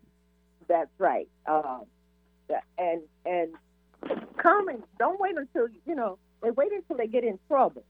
That's 0.66 0.90
right. 0.98 1.28
Um, 1.46 1.82
and 2.78 3.02
and 3.24 3.50
come 4.36 4.68
and 4.68 4.82
don't 4.98 5.20
wait 5.20 5.36
until 5.36 5.68
you 5.86 5.94
know 5.94 6.18
they 6.42 6.50
wait 6.50 6.72
until 6.72 6.96
they 6.96 7.06
get 7.06 7.24
in 7.24 7.38
trouble, 7.48 7.84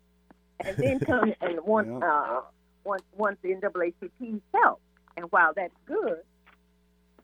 and 0.61 0.77
then 0.77 1.01
come 1.07 1.33
and 1.41 1.61
want 1.65 1.89
yeah. 1.89 1.99
uh, 1.99 2.41
want 2.85 3.03
want 3.17 3.41
the 3.43 3.55
NAACP's 3.55 4.43
help. 4.55 4.81
And 5.17 5.27
while 5.31 5.53
that's 5.55 5.75
good. 5.85 6.21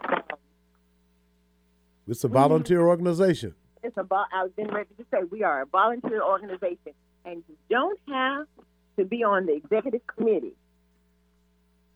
Um, 0.01 0.21
it's 2.07 2.25
a 2.25 2.29
volunteer 2.29 2.79
mm-hmm. 2.79 2.89
organization. 2.89 3.55
It's 3.83 3.97
a. 3.97 4.07
I 4.11 4.43
was 4.43 4.53
been 4.57 4.69
ready 4.69 4.91
to 4.99 5.05
say 5.11 5.25
we 5.31 5.43
are 5.43 5.63
a 5.63 5.67
volunteer 5.67 6.23
organization, 6.23 6.93
and 7.25 7.43
you 7.49 7.57
don't 7.71 7.99
have 8.09 8.47
to 8.99 9.05
be 9.05 9.23
on 9.25 9.47
the 9.47 9.55
executive 9.55 10.07
committee. 10.07 10.55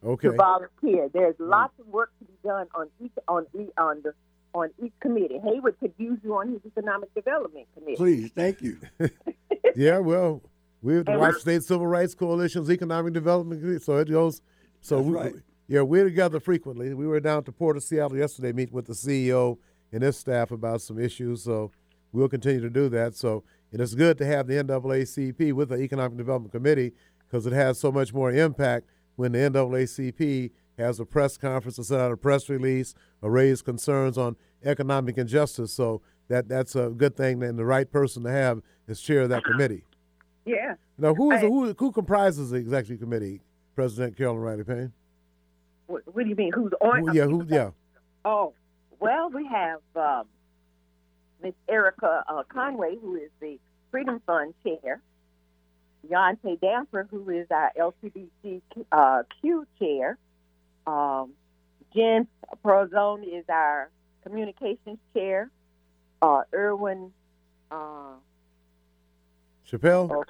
Okay. 0.05 0.29
To 0.29 0.35
volunteer, 0.35 1.09
there's 1.13 1.37
mm. 1.37 1.49
lots 1.49 1.79
of 1.79 1.87
work 1.87 2.11
to 2.19 2.25
be 2.25 2.33
done 2.45 2.67
on 2.75 2.89
each 3.03 3.13
on 3.29 3.47
each 3.55 3.71
on 3.79 4.03
the 4.03 4.15
on 4.55 4.71
each 4.83 4.93
committee. 5.01 5.39
Hayward 5.43 5.79
could 5.81 5.93
use 5.99 6.19
you 6.23 6.35
on 6.35 6.53
his 6.53 6.61
economic 6.67 7.15
development 7.15 7.67
committee. 7.75 7.97
Please, 7.97 8.31
thank 8.35 8.61
you. 8.61 8.79
yeah, 9.77 9.99
well, 9.99 10.43
we 10.83 10.95
have 10.97 11.07
the 11.07 11.19
White 11.19 11.35
State 11.35 11.63
Civil 11.63 11.87
Rights 11.87 12.15
Coalition's 12.15 12.71
economic 12.71 13.13
development 13.13 13.61
committee, 13.61 13.83
so 13.83 13.97
it 13.99 14.11
goes. 14.11 14.43
So 14.81 15.01
we, 15.01 15.15
right. 15.15 15.35
yeah, 15.69 15.83
we're 15.83 16.05
together 16.05 16.41
frequently. 16.41 16.93
We 16.95 17.07
were 17.07 17.21
down 17.21 17.45
to 17.45 17.53
Port 17.53 17.77
of 17.77 17.83
Seattle 17.83 18.17
yesterday, 18.17 18.53
meeting 18.53 18.75
with 18.75 18.87
the 18.87 18.95
CEO 18.95 19.59
and 19.93 20.03
his 20.03 20.19
staff 20.19 20.51
about 20.51 20.83
some 20.83 20.99
issues. 20.99 21.45
So 21.45 21.71
we'll 22.13 22.29
continue 22.29 22.61
to 22.61 22.71
do 22.71 22.89
that. 22.91 23.15
So 23.15 23.45
and 23.73 23.81
it's 23.81 23.95
good 23.95 24.19
to 24.19 24.27
have 24.27 24.47
the 24.47 24.55
NAACP 24.55 25.55
with 25.55 25.71
the 25.71 25.77
Economic 25.77 26.19
Development 26.19 26.53
Committee 26.53 26.93
because 27.27 27.47
it 27.47 27.55
has 27.55 27.81
so 27.81 27.91
much 27.91 28.13
more 28.13 28.31
impact 28.31 28.87
when 29.17 29.33
the 29.33 29.39
NAACP 29.39 30.51
has 30.79 31.01
a 31.01 31.05
press 31.05 31.37
conference 31.37 31.79
or 31.79 31.85
send 31.85 32.01
out 32.01 32.13
a 32.13 32.17
press 32.17 32.49
release 32.49 32.95
or 33.21 33.31
raise 33.31 33.63
concerns 33.63 34.17
on 34.17 34.37
economic 34.65 35.19
injustice. 35.19 35.73
So 35.73 36.03
that 36.29 36.49
that's 36.49 36.75
a 36.77 36.91
good 36.91 37.17
thing 37.17 37.43
and 37.43 37.59
the 37.59 37.65
right 37.65 37.91
person 37.91 38.23
to 38.25 38.31
have 38.31 38.63
as 38.89 39.01
chair 39.01 39.23
of 39.23 39.29
that 39.31 39.45
committee. 39.45 39.85
Yeah. 40.45 40.75
Now, 40.99 41.15
who 41.15 41.31
is 41.33 41.43
I, 41.43 41.47
who 41.47 41.75
who 41.79 41.93
comprises 41.93 42.51
the 42.51 42.57
executive 42.57 43.01
committee? 43.01 43.41
President 43.75 44.17
Carolyn 44.17 44.41
Riley 44.41 44.65
Payne. 44.65 44.93
What, 45.87 46.03
what, 46.13 46.25
do 46.25 46.29
you 46.29 46.37
mean? 46.37 46.53
Who's 46.55 46.73
on? 46.81 47.07
Who, 47.07 47.15
yeah, 47.15 47.25
who? 47.25 47.47
Yeah. 47.49 47.71
Oh, 48.25 48.55
well, 49.01 49.31
we 49.31 49.47
have 49.47 49.81
um, 49.97 50.27
Miss 51.43 51.55
Erica 51.69 52.25
uh, 52.29 52.43
Conway, 52.49 52.97
who 53.01 53.17
is 53.17 53.31
the 53.41 53.59
Freedom 53.91 54.21
Fund 54.27 54.55
chair, 54.63 55.01
Yante 56.09 56.61
Damper, 56.61 57.07
who 57.11 57.29
is 57.31 57.47
our 57.51 57.73
LGBT 57.79 58.63
uh, 58.93 59.23
Q 59.41 59.67
chair, 59.79 60.19
um, 60.87 61.33
Jen 61.95 62.27
Prozone 62.65 63.25
is 63.25 63.45
our 63.49 63.91
communications 64.23 64.99
chair, 65.15 65.51
uh, 66.21 66.43
Erwin 66.55 67.13
uh, 67.71 68.15
Chappelle. 69.71 70.11
Oh, 70.11 70.25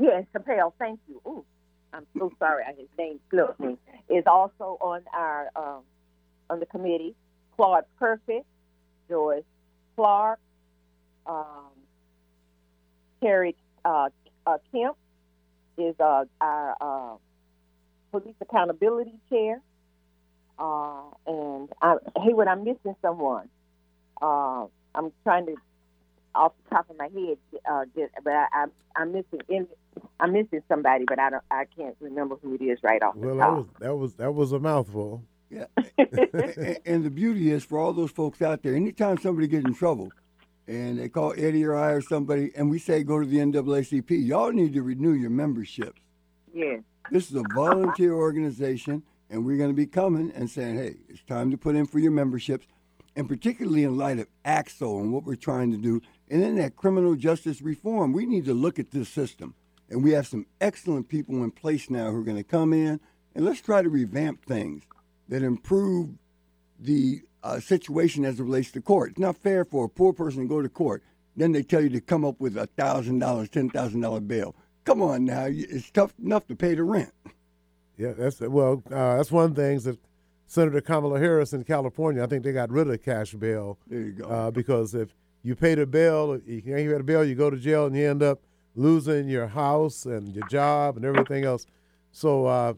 yes, 0.00 0.24
Chappelle. 0.34 0.72
Thank 0.78 1.00
you. 1.08 1.20
Ooh, 1.26 1.44
I'm 1.92 2.06
so 2.18 2.32
sorry, 2.38 2.64
his 2.76 2.88
name 2.98 3.20
slipped 3.30 3.60
me. 3.60 3.76
Is 4.08 4.24
also 4.26 4.78
on 4.80 5.02
our 5.14 5.50
um, 5.54 5.82
on 6.48 6.60
the 6.60 6.66
committee. 6.66 7.14
Claude 7.56 7.84
Burfect, 8.00 8.44
Joyce 9.08 9.44
Clark, 9.94 10.38
um, 11.26 11.70
Terry 13.22 13.54
uh, 13.84 14.08
uh, 14.46 14.58
Kemp 14.72 14.96
is 15.76 15.94
uh, 16.00 16.24
our 16.40 16.76
uh, 16.80 17.16
police 18.10 18.34
accountability 18.40 19.14
chair. 19.28 19.60
Uh, 20.60 21.00
and 21.26 21.70
I, 21.80 21.96
Hayward, 22.22 22.46
I'm 22.46 22.64
missing 22.64 22.94
someone. 23.00 23.48
Uh, 24.20 24.66
I'm 24.94 25.10
trying 25.24 25.46
to, 25.46 25.54
off 26.34 26.52
the 26.64 26.76
top 26.76 26.90
of 26.90 26.98
my 26.98 27.08
head, 27.08 27.38
uh, 27.68 27.84
get, 27.96 28.10
but 28.22 28.34
I, 28.34 28.46
I, 28.52 28.66
I'm 28.94 29.12
missing. 29.12 29.66
I'm 30.20 30.32
missing 30.32 30.62
somebody, 30.68 31.04
but 31.08 31.18
I 31.18 31.30
don't. 31.30 31.42
I 31.50 31.64
can't 31.76 31.96
remember 32.00 32.36
who 32.42 32.54
it 32.54 32.62
is 32.62 32.78
right 32.82 33.02
off. 33.02 33.16
Well, 33.16 33.36
that 33.36 33.50
was 33.50 33.66
that 33.80 33.94
was 33.94 34.14
that 34.14 34.32
was 34.32 34.52
a 34.52 34.58
mouthful. 34.58 35.24
Yeah. 35.50 35.64
and, 35.98 36.78
and, 36.86 37.04
the 37.04 37.10
beauty 37.10 37.50
is 37.50 37.64
for 37.64 37.78
all 37.78 37.92
those 37.92 38.12
folks 38.12 38.40
out 38.40 38.62
there, 38.62 38.76
anytime 38.76 39.18
somebody 39.18 39.48
gets 39.48 39.64
in 39.64 39.74
trouble 39.74 40.12
and 40.68 41.00
they 41.00 41.08
call 41.08 41.34
Eddie 41.36 41.64
or 41.64 41.74
I 41.74 41.90
or 41.90 42.00
somebody 42.00 42.52
and 42.54 42.70
we 42.70 42.78
say 42.78 43.02
go 43.02 43.18
to 43.18 43.26
the 43.26 43.38
NAACP, 43.38 44.26
y'all 44.26 44.52
need 44.52 44.74
to 44.74 44.82
renew 44.82 45.12
your 45.12 45.30
memberships. 45.30 46.00
Yes. 46.54 46.82
This 47.10 47.30
is 47.30 47.36
a 47.36 47.42
volunteer 47.52 48.14
organization 48.14 49.02
and 49.30 49.46
we're 49.46 49.56
going 49.56 49.70
to 49.70 49.74
be 49.74 49.86
coming 49.86 50.32
and 50.34 50.50
saying, 50.50 50.76
hey, 50.76 50.96
it's 51.08 51.22
time 51.22 51.50
to 51.52 51.56
put 51.56 51.76
in 51.76 51.86
for 51.86 51.98
your 51.98 52.10
memberships. 52.10 52.66
And 53.16 53.28
particularly 53.28 53.84
in 53.84 53.96
light 53.96 54.18
of 54.18 54.28
ACTSO 54.44 55.00
and 55.00 55.12
what 55.12 55.24
we're 55.24 55.36
trying 55.36 55.70
to 55.72 55.78
do, 55.78 56.02
and 56.28 56.42
then 56.42 56.56
that 56.56 56.76
criminal 56.76 57.14
justice 57.14 57.62
reform, 57.62 58.12
we 58.12 58.26
need 58.26 58.44
to 58.44 58.54
look 58.54 58.78
at 58.78 58.90
this 58.90 59.08
system. 59.08 59.54
And 59.88 60.04
we 60.04 60.12
have 60.12 60.26
some 60.26 60.46
excellent 60.60 61.08
people 61.08 61.42
in 61.42 61.50
place 61.50 61.90
now 61.90 62.10
who 62.10 62.20
are 62.20 62.24
going 62.24 62.36
to 62.36 62.44
come 62.44 62.72
in 62.72 63.00
and 63.34 63.44
let's 63.44 63.60
try 63.60 63.82
to 63.82 63.88
revamp 63.88 64.44
things 64.44 64.84
that 65.28 65.42
improve 65.42 66.10
the 66.78 67.22
uh, 67.42 67.60
situation 67.60 68.24
as 68.24 68.38
it 68.38 68.42
relates 68.42 68.70
to 68.72 68.80
court. 68.80 69.10
It's 69.10 69.18
not 69.18 69.36
fair 69.36 69.64
for 69.64 69.84
a 69.84 69.88
poor 69.88 70.12
person 70.12 70.42
to 70.42 70.48
go 70.48 70.62
to 70.62 70.68
court. 70.68 71.02
Then 71.36 71.52
they 71.52 71.62
tell 71.62 71.80
you 71.80 71.88
to 71.90 72.00
come 72.00 72.24
up 72.24 72.40
with 72.40 72.56
a 72.56 72.66
thousand 72.66 73.20
dollars, 73.20 73.48
ten 73.48 73.70
thousand 73.70 74.00
dollar 74.00 74.20
bail. 74.20 74.54
Come 74.84 75.02
on 75.02 75.24
now, 75.24 75.46
it's 75.48 75.90
tough 75.90 76.12
enough 76.22 76.46
to 76.48 76.56
pay 76.56 76.74
the 76.74 76.82
rent. 76.82 77.12
Yeah, 78.00 78.12
that's 78.16 78.40
well, 78.40 78.82
uh, 78.90 79.16
that's 79.16 79.30
one 79.30 79.54
thing 79.54 79.78
that 79.80 79.98
Senator 80.46 80.80
Kamala 80.80 81.18
Harris 81.18 81.52
in 81.52 81.64
California. 81.64 82.24
I 82.24 82.26
think 82.26 82.44
they 82.44 82.52
got 82.52 82.70
rid 82.70 82.88
of 82.88 83.02
cash 83.02 83.34
bail. 83.34 83.78
There 83.86 84.00
you 84.00 84.12
go. 84.12 84.24
Uh, 84.24 84.50
because 84.50 84.94
if 84.94 85.14
you 85.42 85.54
pay 85.54 85.74
the 85.74 85.86
bail, 85.86 86.40
you 86.46 86.62
can't 86.62 86.76
pay 86.76 86.86
the 86.86 87.02
bail, 87.04 87.24
you 87.24 87.34
go 87.34 87.50
to 87.50 87.58
jail 87.58 87.86
and 87.86 87.94
you 87.94 88.08
end 88.08 88.22
up 88.22 88.40
losing 88.74 89.28
your 89.28 89.46
house 89.46 90.06
and 90.06 90.34
your 90.34 90.46
job 90.48 90.96
and 90.96 91.04
everything 91.04 91.44
else. 91.44 91.66
So 92.10 92.46
uh, 92.46 92.72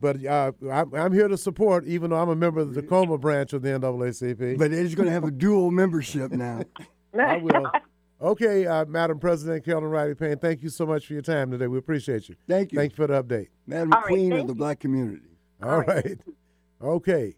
but 0.00 0.24
uh, 0.24 0.52
I'm 0.70 1.12
here 1.12 1.28
to 1.28 1.36
support, 1.36 1.86
even 1.86 2.10
though 2.10 2.16
I'm 2.16 2.28
a 2.30 2.36
member 2.36 2.60
of 2.60 2.74
the 2.74 2.82
Tacoma 2.82 3.18
branch 3.18 3.52
of 3.52 3.62
the 3.62 3.68
NAACP. 3.68 4.58
But 4.58 4.70
they're 4.70 4.84
going 4.88 5.06
to 5.06 5.12
have 5.12 5.24
a 5.24 5.30
dual 5.30 5.70
membership 5.70 6.30
now. 6.32 6.62
I 7.18 7.36
will. 7.36 7.70
Okay, 8.24 8.66
uh, 8.66 8.86
Madam 8.86 9.18
President 9.18 9.66
Carolyn 9.66 9.90
Riley 9.90 10.14
Payne, 10.14 10.38
thank 10.38 10.62
you 10.62 10.70
so 10.70 10.86
much 10.86 11.06
for 11.06 11.12
your 11.12 11.20
time 11.20 11.50
today. 11.50 11.66
We 11.66 11.76
appreciate 11.76 12.26
you. 12.26 12.36
Thank 12.48 12.72
you. 12.72 12.78
Thank 12.78 12.92
you 12.92 12.96
for 12.96 13.06
the 13.06 13.22
update. 13.22 13.48
Madam 13.66 13.92
All 13.92 14.00
right, 14.00 14.06
Queen 14.06 14.32
of 14.32 14.46
the 14.46 14.54
you. 14.54 14.58
Black 14.58 14.80
community. 14.80 15.36
All 15.62 15.82
right. 15.82 16.18
Okay. 16.82 17.34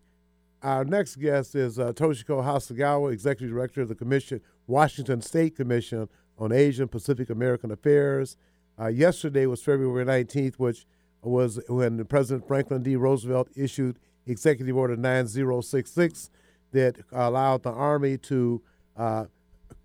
Our 0.62 0.84
next 0.84 1.16
guest 1.16 1.56
is 1.56 1.80
uh, 1.80 1.92
Toshiko 1.92 2.40
Hasegawa, 2.44 3.12
Executive 3.12 3.50
Director 3.50 3.82
of 3.82 3.88
the 3.88 3.96
Commission, 3.96 4.40
Washington 4.68 5.20
State 5.22 5.56
Commission 5.56 6.08
on 6.38 6.52
Asian 6.52 6.86
Pacific 6.86 7.30
American 7.30 7.72
Affairs. 7.72 8.36
Uh, 8.80 8.86
yesterday 8.86 9.46
was 9.46 9.60
February 9.62 10.04
19th, 10.04 10.54
which 10.54 10.86
was 11.20 11.58
when 11.68 12.04
President 12.04 12.46
Franklin 12.46 12.84
D. 12.84 12.94
Roosevelt 12.94 13.48
issued 13.56 13.98
Executive 14.24 14.76
Order 14.76 14.96
9066 14.96 16.30
that 16.70 16.96
allowed 17.10 17.64
the 17.64 17.72
Army 17.72 18.18
to 18.18 18.62
uh, 18.96 19.24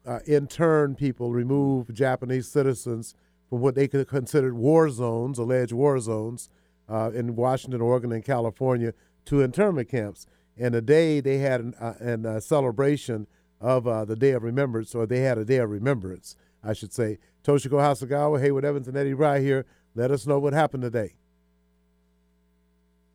uh, 0.06 0.20
intern 0.28 0.96
people, 0.96 1.32
remove 1.32 1.94
Japanese 1.94 2.48
citizens 2.48 3.16
from 3.50 3.62
what 3.62 3.76
they 3.76 3.88
could 3.88 4.08
consider 4.08 4.54
war 4.54 4.90
zones, 4.90 5.38
alleged 5.38 5.74
war 5.74 6.00
zones, 6.00 6.50
uh, 6.90 7.12
in 7.14 7.36
Washington, 7.36 7.82
Oregon, 7.82 8.12
and 8.12 8.24
California 8.24 8.94
to 9.26 9.42
internment 9.42 9.90
camps. 9.90 10.26
And 10.58 10.74
today 10.74 11.20
they 11.20 11.38
had 11.38 11.62
an, 11.62 11.74
uh, 11.80 11.94
an 12.00 12.26
uh, 12.26 12.40
celebration 12.40 13.28
of 13.60 13.88
uh, 13.88 14.06
the 14.06 14.16
Day 14.16 14.32
of 14.32 14.44
Remembrance, 14.44 14.96
or 14.96 15.06
they 15.06 15.20
had 15.20 15.38
a 15.38 15.46
Day 15.46 15.58
of 15.58 15.70
Remembrance, 15.70 16.36
I 16.64 16.74
should 16.74 16.94
say. 16.94 17.20
Toshiko 17.44 17.80
Hasegawa, 17.80 18.42
Hayward 18.42 18.66
Evans, 18.66 18.88
and 18.88 18.98
Eddie 18.98 19.14
Rye 19.14 19.40
here. 19.40 19.66
Let 19.96 20.12
us 20.12 20.26
know 20.26 20.40
what 20.40 20.54
happened 20.54 20.84
today. 20.84 21.16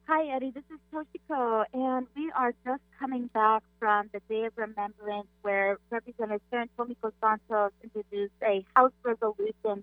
Hi, 0.09 0.29
Eddie. 0.37 0.53
This 0.53 0.63
is 0.71 0.79
Toshiko, 0.95 1.65
and 1.75 2.07
we 2.15 2.31
are 2.31 2.55
just 2.65 2.83
coming 2.97 3.27
back 3.35 3.65
from 3.81 4.09
the 4.13 4.21
Day 4.29 4.45
of 4.45 4.53
Remembrance 4.55 5.27
where 5.43 5.79
Representative 5.91 6.69
Tomiko 6.79 7.11
Santos 7.21 7.73
introduced 7.83 8.33
a 8.41 8.65
House 8.77 8.93
resolution 9.03 9.83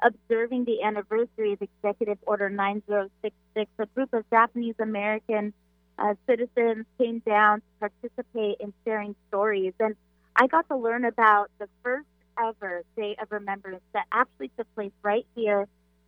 observing 0.00 0.66
the 0.66 0.84
anniversary 0.84 1.54
of 1.54 1.58
Executive 1.60 2.18
Order 2.22 2.50
9066. 2.50 3.68
A 3.80 3.86
group 3.86 4.14
of 4.14 4.24
Japanese 4.30 4.76
American 4.78 5.52
uh, 5.98 6.14
citizens 6.28 6.86
came 6.96 7.18
down 7.26 7.60
to 7.60 7.88
participate 7.88 8.58
in 8.60 8.72
sharing 8.84 9.16
stories. 9.26 9.72
And 9.80 9.96
I 10.36 10.46
got 10.46 10.68
to 10.68 10.76
learn 10.76 11.04
about 11.04 11.50
the 11.58 11.68
first 11.82 12.06
ever 12.38 12.84
Day 12.96 13.16
of 13.20 13.32
Remembrance 13.32 13.82
that 13.92 14.06
actually 14.12 14.52
took 14.56 14.72
place 14.76 14.92
right 15.02 15.26
here 15.34 15.66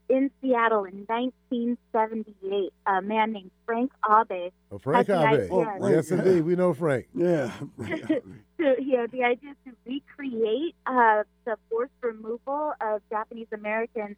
in 0.08 0.30
Seattle 0.40 0.84
in 0.84 1.04
1978. 1.08 2.72
A 2.86 3.02
man 3.02 3.32
named 3.32 3.50
Frank 3.64 3.92
Abe. 4.08 4.52
Uh, 4.72 4.78
Frank 4.78 5.06
Had 5.08 5.16
the 5.16 5.20
Abe. 5.20 5.40
idea. 5.40 5.78
Oh, 5.80 5.88
yes, 5.88 6.10
indeed. 6.10 6.42
We 6.42 6.56
know 6.56 6.74
Frank. 6.74 7.06
Yeah. 7.14 7.50
So, 8.58 8.74
yeah, 8.80 9.06
the 9.12 9.22
idea 9.22 9.50
is 9.50 9.56
to 9.66 9.72
recreate 9.84 10.74
uh, 10.86 11.24
the 11.44 11.58
forced 11.68 11.92
removal 12.00 12.72
of 12.80 13.02
Japanese 13.10 13.48
Americans 13.52 14.16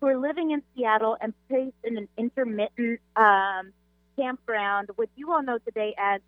who 0.00 0.06
were 0.06 0.16
living 0.16 0.52
in 0.52 0.62
Seattle 0.76 1.16
and 1.20 1.34
placed 1.48 1.74
in 1.82 1.98
an 1.98 2.06
intermittent 2.16 3.00
um, 3.16 3.72
campground, 4.16 4.90
which 4.94 5.10
you 5.16 5.32
all 5.32 5.42
know 5.42 5.58
today 5.58 5.96
as 5.98 6.20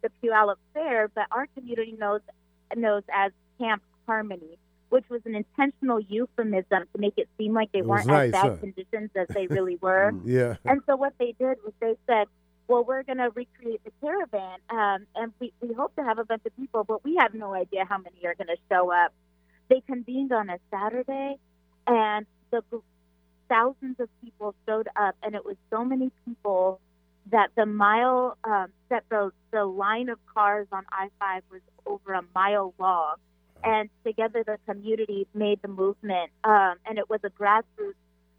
the 0.00 0.08
Puyallup 0.22 0.56
Fair, 0.72 1.08
but 1.08 1.26
our 1.30 1.46
community 1.54 1.94
knows 1.98 2.22
knows 2.74 3.02
as 3.12 3.32
Camp 3.58 3.82
Harmony, 4.06 4.56
which 4.90 5.08
was 5.08 5.22
an 5.24 5.34
intentional 5.34 6.00
euphemism 6.00 6.84
to 6.92 6.98
make 6.98 7.14
it 7.16 7.28
seem 7.38 7.54
like 7.54 7.72
they 7.72 7.78
It 7.78 7.86
weren't 7.86 8.06
nice, 8.06 8.26
as 8.26 8.32
bad 8.32 8.50
huh? 8.50 8.56
conditions 8.56 9.10
as 9.16 9.28
they 9.28 9.46
really 9.46 9.76
were. 9.80 10.12
Yeah. 10.24 10.56
And 10.64 10.82
so 10.86 10.96
what 10.96 11.14
they 11.18 11.34
did 11.38 11.58
was 11.64 11.72
they 11.80 11.96
said, 12.06 12.26
well, 12.68 12.84
we're 12.84 13.02
going 13.02 13.18
to 13.18 13.30
recreate 13.34 13.82
the 13.84 13.90
caravan, 14.00 14.58
um, 14.68 15.06
and 15.16 15.32
we, 15.40 15.52
we 15.60 15.74
hope 15.74 15.94
to 15.96 16.04
have 16.04 16.18
a 16.18 16.24
bunch 16.24 16.42
of 16.46 16.54
people, 16.56 16.84
but 16.84 17.02
we 17.04 17.16
have 17.16 17.34
no 17.34 17.52
idea 17.52 17.84
how 17.84 17.98
many 17.98 18.24
are 18.26 18.34
going 18.36 18.46
to 18.46 18.56
show 18.70 18.92
up. 18.92 19.12
They 19.68 19.80
convened 19.80 20.32
on 20.32 20.50
a 20.50 20.58
Saturday, 20.70 21.36
and 21.88 22.26
the 22.52 22.62
thousands 23.48 23.98
of 23.98 24.08
people 24.22 24.54
showed 24.66 24.88
up, 24.96 25.16
and 25.22 25.34
it 25.34 25.44
was 25.44 25.56
so 25.70 25.84
many 25.84 26.10
people 26.24 26.80
that 27.30 27.50
the 27.56 27.66
mile 27.66 28.36
um, 28.44 28.68
that 28.88 29.04
the 29.10 29.30
the 29.52 29.64
line 29.64 30.08
of 30.08 30.18
cars 30.32 30.66
on 30.72 30.84
I 30.90 31.08
five 31.18 31.42
was 31.50 31.60
over 31.86 32.12
a 32.14 32.22
mile 32.34 32.72
long, 32.78 33.16
and 33.64 33.90
together 34.04 34.44
the 34.44 34.58
community 34.66 35.26
made 35.34 35.60
the 35.62 35.68
movement, 35.68 36.30
um, 36.44 36.74
and 36.86 36.98
it 36.98 37.08
was 37.08 37.20
a 37.24 37.30
grassroots 37.30 37.94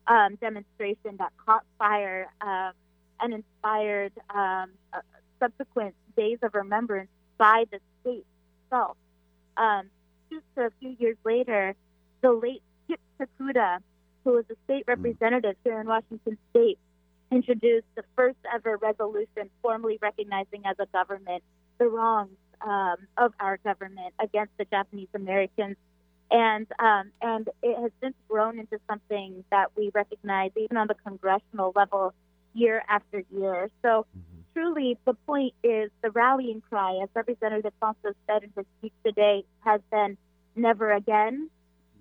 um, 0.07 0.35
demonstration 0.35 1.17
that 1.17 1.31
caught 1.45 1.63
fire 1.77 2.27
um, 2.41 2.73
and 3.19 3.33
inspired 3.33 4.11
um, 4.33 4.71
uh, 4.93 4.99
subsequent 5.39 5.95
days 6.17 6.39
of 6.41 6.53
remembrance 6.53 7.09
by 7.37 7.65
the 7.71 7.79
state 8.01 8.25
itself. 8.65 8.97
Um, 9.57 9.89
just 10.31 10.45
a 10.57 10.71
few 10.79 10.95
years 10.99 11.17
later, 11.23 11.75
the 12.21 12.31
late 12.31 12.61
Skip 12.85 12.99
Tokuda, 13.19 13.79
who 14.23 14.31
was 14.33 14.45
a 14.49 14.55
state 14.65 14.85
representative 14.87 15.55
here 15.63 15.79
in 15.79 15.87
Washington 15.87 16.37
State, 16.51 16.79
introduced 17.31 17.87
the 17.95 18.03
first 18.15 18.37
ever 18.53 18.77
resolution 18.77 19.49
formally 19.61 19.97
recognizing 20.01 20.65
as 20.65 20.75
a 20.79 20.85
government 20.87 21.43
the 21.77 21.87
wrongs 21.87 22.37
um, 22.65 22.95
of 23.17 23.33
our 23.39 23.57
government 23.57 24.13
against 24.19 24.51
the 24.57 24.65
Japanese 24.65 25.09
Americans 25.13 25.77
and 26.31 26.65
um, 26.79 27.11
and 27.21 27.49
it 27.61 27.79
has 27.79 27.91
since 28.01 28.15
grown 28.29 28.57
into 28.57 28.79
something 28.89 29.43
that 29.51 29.67
we 29.75 29.91
recognize 29.93 30.51
even 30.55 30.77
on 30.77 30.87
the 30.87 30.95
congressional 31.05 31.73
level 31.75 32.13
year 32.53 32.83
after 32.89 33.23
year. 33.35 33.69
So 33.81 34.05
truly, 34.53 34.97
the 35.05 35.13
point 35.13 35.53
is 35.63 35.91
the 36.01 36.09
rallying 36.11 36.61
cry, 36.61 36.99
as 37.03 37.09
Representative 37.13 37.73
Fonso 37.81 38.13
said 38.27 38.43
in 38.43 38.51
his 38.55 38.65
speech 38.79 38.93
today, 39.05 39.43
has 39.61 39.81
been 39.91 40.17
never 40.55 40.91
again. 40.91 41.49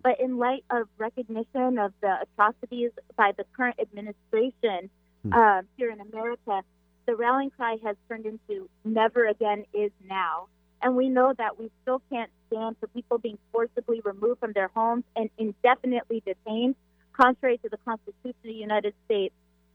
But 0.03 0.19
in 0.19 0.39
light 0.39 0.65
of 0.71 0.89
recognition 0.97 1.79
of 1.79 1.93
the 2.01 2.21
atrocities 2.23 2.91
by 3.17 3.33
the 3.37 3.45
current 3.55 3.79
administration 3.79 4.89
uh, 5.31 5.63
here 5.77 5.91
in 5.91 6.01
America, 6.01 6.63
the 7.11 7.17
rallying 7.17 7.51
cry 7.51 7.77
has 7.85 7.97
turned 8.09 8.25
into 8.25 8.71
never 8.85 9.27
again 9.27 9.65
is 9.75 9.91
now. 10.09 10.47
And 10.81 10.95
we 10.95 11.09
know 11.09 11.35
that 11.37 11.59
we 11.59 11.69
still 11.83 12.01
can't 12.09 12.31
stand 12.47 12.77
for 12.79 12.87
people 12.87 13.19
being 13.19 13.37
forcibly 13.51 14.01
removed 14.05 14.39
from 14.39 14.53
their 14.53 14.69
homes 14.69 15.03
and 15.17 15.29
indefinitely 15.37 16.23
detained, 16.25 16.77
contrary 17.13 17.59
to 17.59 17.69
the 17.69 17.79
Constitution 17.79 18.37
of 18.45 18.45
the 18.45 18.53
United 18.53 18.95
States, 19.07 19.35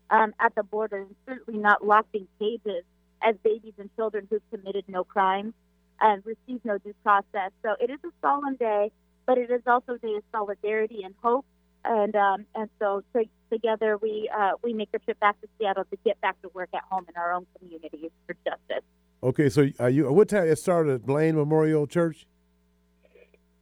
um, 0.09 0.33
at 0.39 0.55
the 0.55 0.63
border, 0.63 0.99
and 0.99 1.15
certainly 1.27 1.59
not 1.59 1.85
locked 1.85 2.15
in 2.15 2.25
cages 2.39 2.85
as 3.21 3.35
babies 3.43 3.73
and 3.79 3.93
children 3.97 4.27
who've 4.29 4.49
committed 4.49 4.85
no 4.87 5.03
crimes 5.03 5.53
and 5.99 6.23
receive 6.25 6.63
no 6.63 6.77
due 6.77 6.95
process. 7.03 7.51
So 7.63 7.75
it 7.81 7.89
is 7.89 7.99
a 8.05 8.11
solemn 8.21 8.55
day, 8.55 8.93
but 9.25 9.37
it 9.37 9.51
is 9.51 9.61
also 9.67 9.95
a 9.95 9.97
day 9.97 10.15
of 10.15 10.23
solidarity 10.31 11.03
and 11.03 11.13
hope. 11.21 11.45
And 11.87 12.15
um, 12.15 12.45
and 12.55 12.69
so 12.79 13.03
to, 13.13 13.25
together 13.51 13.97
we 13.97 14.29
uh, 14.35 14.51
we 14.63 14.73
make 14.73 14.91
the 14.91 14.99
trip 14.99 15.19
back 15.19 15.39
to 15.41 15.47
Seattle 15.59 15.85
to 15.85 15.97
get 16.03 16.19
back 16.21 16.41
to 16.41 16.49
work 16.53 16.69
at 16.73 16.81
home 16.89 17.05
in 17.07 17.15
our 17.15 17.31
own 17.33 17.45
communities 17.59 18.11
for 18.25 18.35
justice. 18.43 18.83
Okay, 19.21 19.49
so 19.49 19.69
are 19.79 19.89
you? 19.89 20.11
What 20.11 20.29
time 20.29 20.47
it 20.47 20.57
started 20.57 20.93
at 20.93 21.05
Blaine 21.05 21.35
Memorial 21.35 21.87
Church? 21.87 22.25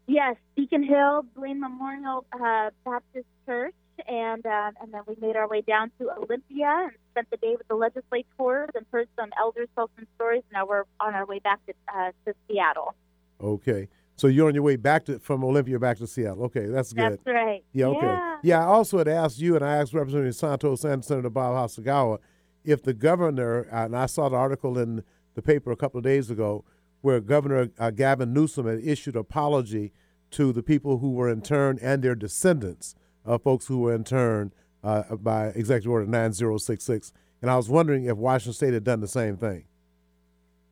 Yes, 0.08 0.36
Beacon 0.56 0.84
Hill, 0.84 1.26
Blaine 1.36 1.60
Memorial 1.60 2.26
uh, 2.34 2.70
Baptist 2.84 3.28
Church, 3.46 3.76
and 4.08 4.46
uh, 4.46 4.72
and 4.82 4.94
then 4.94 5.02
we 5.08 5.16
made 5.20 5.36
our 5.36 5.48
way 5.48 5.62
down 5.62 5.92
to 6.00 6.10
Olympia 6.12 6.90
and 6.90 6.92
spent 7.12 7.30
the 7.30 7.38
day 7.38 7.56
with 7.58 7.68
the 7.68 7.76
legislators 7.76 8.70
and 8.76 8.86
heard 8.92 9.08
some 9.18 9.30
elders 9.40 9.68
tell 9.76 9.90
some 9.96 10.08
stories. 10.16 10.44
Now 10.52 10.66
we're 10.66 10.84
on 11.00 11.14
our 11.14 11.26
way 11.26 11.40
back 11.40 11.60
to 11.68 11.74
uh, 11.94 12.12
to 12.26 12.34
Seattle. 12.48 12.96
Okay, 13.42 13.88
so 14.16 14.28
you're 14.28 14.48
on 14.48 14.54
your 14.54 14.64
way 14.64 14.76
back 14.76 15.06
to 15.06 15.20
from 15.20 15.44
Olympia 15.44 15.80
back 15.80 15.98
to 15.98 16.08
Seattle. 16.08 16.44
Okay, 16.46 16.68
that's 16.68 16.94
good. 16.94 17.14
That's 17.14 17.26
right. 17.26 17.64
Yeah, 17.74 17.88
okay. 17.88 18.06
Yeah. 18.06 18.38
Yeah, 18.44 18.60
I 18.60 18.66
also 18.66 18.98
had 18.98 19.08
asked 19.08 19.40
you, 19.40 19.56
and 19.56 19.64
I 19.64 19.78
asked 19.78 19.94
Representative 19.94 20.36
Santos 20.36 20.84
and 20.84 21.04
Senator 21.04 21.30
Bob 21.30 21.56
Hasegawa 21.56 22.20
if 22.64 22.84
the 22.84 22.94
governor, 22.94 23.62
and 23.72 23.96
I 23.96 24.06
saw 24.06 24.30
the 24.30 24.36
article 24.36 24.78
in 24.78 25.04
the 25.36 25.42
paper 25.42 25.72
a 25.72 25.76
couple 25.76 25.98
of 25.98 26.04
days 26.04 26.30
ago, 26.30 26.64
where 27.02 27.20
Governor 27.20 27.70
uh, 27.80 27.92
Gavin 27.92 28.34
Newsom 28.34 28.66
had 28.66 28.80
issued 28.80 29.16
apology 29.16 29.92
to 30.32 30.52
the 30.52 30.64
people 30.64 31.00
who 31.00 31.12
were 31.12 31.30
interned 31.30 31.80
and 31.82 32.02
their 32.02 32.16
descendants 32.16 32.96
of 33.26 33.44
folks 33.44 33.68
who 33.68 33.80
were 33.80 33.94
interned 33.94 34.54
uh, 34.84 35.16
by 35.16 35.48
Executive 35.48 35.92
Order 35.92 36.06
9066. 36.06 37.14
And 37.42 37.52
I 37.52 37.58
was 37.58 37.70
wondering 37.70 38.06
if 38.06 38.18
Washington 38.18 38.54
State 38.54 38.74
had 38.74 38.84
done 38.84 39.02
the 39.02 39.08
same 39.08 39.38
thing. 39.38 39.66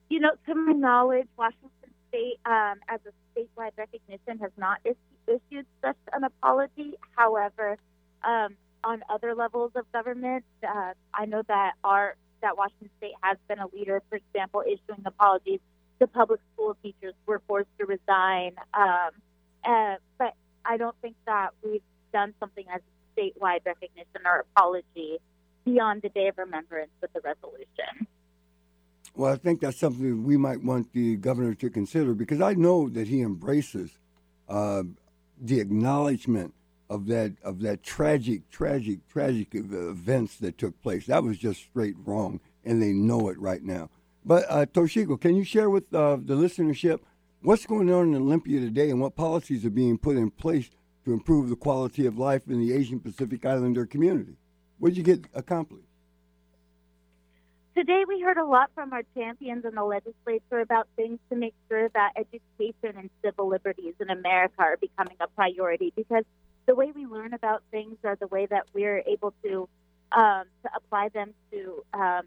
You 0.09 0.19
know, 0.19 0.31
to 0.45 0.55
my 0.55 0.73
knowledge, 0.73 1.27
Washington 1.37 1.69
State, 2.09 2.39
um, 2.45 2.79
as 2.87 2.99
a 3.05 3.11
statewide 3.35 3.71
recognition, 3.77 4.39
has 4.39 4.51
not 4.57 4.79
is- 4.83 4.95
issued 5.27 5.65
such 5.81 5.97
an 6.13 6.23
apology. 6.23 6.95
However, 7.15 7.77
um, 8.23 8.55
on 8.83 9.03
other 9.09 9.35
levels 9.35 9.71
of 9.75 9.91
government, 9.91 10.43
uh, 10.67 10.93
I 11.13 11.25
know 11.25 11.43
that 11.47 11.73
our 11.83 12.15
that 12.41 12.57
Washington 12.57 12.89
State 12.97 13.13
has 13.21 13.37
been 13.47 13.59
a 13.59 13.67
leader. 13.67 14.01
For 14.09 14.15
example, 14.15 14.61
issuing 14.61 15.03
apologies 15.05 15.59
to 15.99 16.07
public 16.07 16.39
school 16.53 16.75
teachers 16.81 17.13
were 17.27 17.39
forced 17.47 17.69
to 17.79 17.85
resign. 17.85 18.55
Um, 18.73 19.11
uh, 19.63 19.95
but 20.17 20.33
I 20.65 20.77
don't 20.77 20.95
think 21.01 21.15
that 21.27 21.51
we've 21.63 21.83
done 22.11 22.33
something 22.39 22.65
as 22.73 22.81
statewide 23.15 23.65
recognition 23.65 24.21
or 24.25 24.45
apology 24.55 25.19
beyond 25.65 26.01
the 26.01 26.09
Day 26.09 26.27
of 26.27 26.37
Remembrance 26.37 26.91
with 27.01 27.13
the 27.13 27.21
resolution. 27.21 28.07
Well, 29.15 29.31
I 29.31 29.35
think 29.35 29.61
that's 29.61 29.77
something 29.77 30.23
we 30.23 30.37
might 30.37 30.63
want 30.63 30.93
the 30.93 31.17
governor 31.17 31.53
to 31.55 31.69
consider 31.69 32.13
because 32.13 32.41
I 32.41 32.53
know 32.53 32.89
that 32.89 33.07
he 33.07 33.21
embraces 33.21 33.97
uh, 34.47 34.83
the 35.39 35.59
acknowledgement 35.59 36.53
of 36.89 37.07
that 37.07 37.33
of 37.43 37.61
that 37.61 37.83
tragic, 37.83 38.49
tragic, 38.49 39.07
tragic 39.07 39.49
events 39.53 40.37
that 40.37 40.57
took 40.57 40.81
place. 40.81 41.07
That 41.07 41.23
was 41.23 41.37
just 41.37 41.61
straight 41.61 41.95
wrong, 42.05 42.39
and 42.65 42.81
they 42.81 42.91
know 42.91 43.29
it 43.29 43.39
right 43.39 43.63
now. 43.63 43.89
But 44.25 44.45
uh, 44.49 44.65
Toshiko, 44.65 45.19
can 45.19 45.35
you 45.35 45.43
share 45.43 45.69
with 45.69 45.93
uh, 45.93 46.17
the 46.17 46.35
listenership 46.35 46.99
what's 47.41 47.65
going 47.65 47.91
on 47.91 48.13
in 48.13 48.21
Olympia 48.21 48.59
today 48.59 48.89
and 48.89 49.01
what 49.01 49.15
policies 49.15 49.65
are 49.65 49.71
being 49.71 49.97
put 49.97 50.17
in 50.17 50.31
place 50.31 50.69
to 51.05 51.13
improve 51.13 51.49
the 51.49 51.55
quality 51.55 52.05
of 52.05 52.19
life 52.19 52.43
in 52.47 52.59
the 52.59 52.73
Asian 52.73 52.99
Pacific 52.99 53.45
Islander 53.45 53.85
community? 53.85 54.35
What 54.77 54.89
did 54.89 54.97
you 54.97 55.03
get 55.03 55.25
accomplished? 55.33 55.87
Today, 57.75 58.03
we 58.05 58.19
heard 58.19 58.37
a 58.37 58.43
lot 58.43 58.69
from 58.75 58.91
our 58.91 59.03
champions 59.15 59.63
in 59.63 59.75
the 59.75 59.83
legislature 59.83 60.59
about 60.59 60.89
things 60.97 61.19
to 61.29 61.37
make 61.37 61.53
sure 61.69 61.87
that 61.89 62.11
education 62.17 62.97
and 62.99 63.09
civil 63.23 63.47
liberties 63.47 63.93
in 64.01 64.09
America 64.09 64.55
are 64.57 64.75
becoming 64.75 65.15
a 65.21 65.27
priority 65.27 65.93
because 65.95 66.25
the 66.65 66.75
way 66.75 66.91
we 66.93 67.05
learn 67.05 67.33
about 67.33 67.63
things 67.71 67.95
are 68.03 68.17
the 68.17 68.27
way 68.27 68.45
that 68.45 68.63
we're 68.73 69.01
able 69.07 69.33
to 69.43 69.69
um, 70.11 70.43
to 70.63 70.69
apply 70.75 71.07
them 71.09 71.33
to 71.51 71.83
um, 71.93 72.23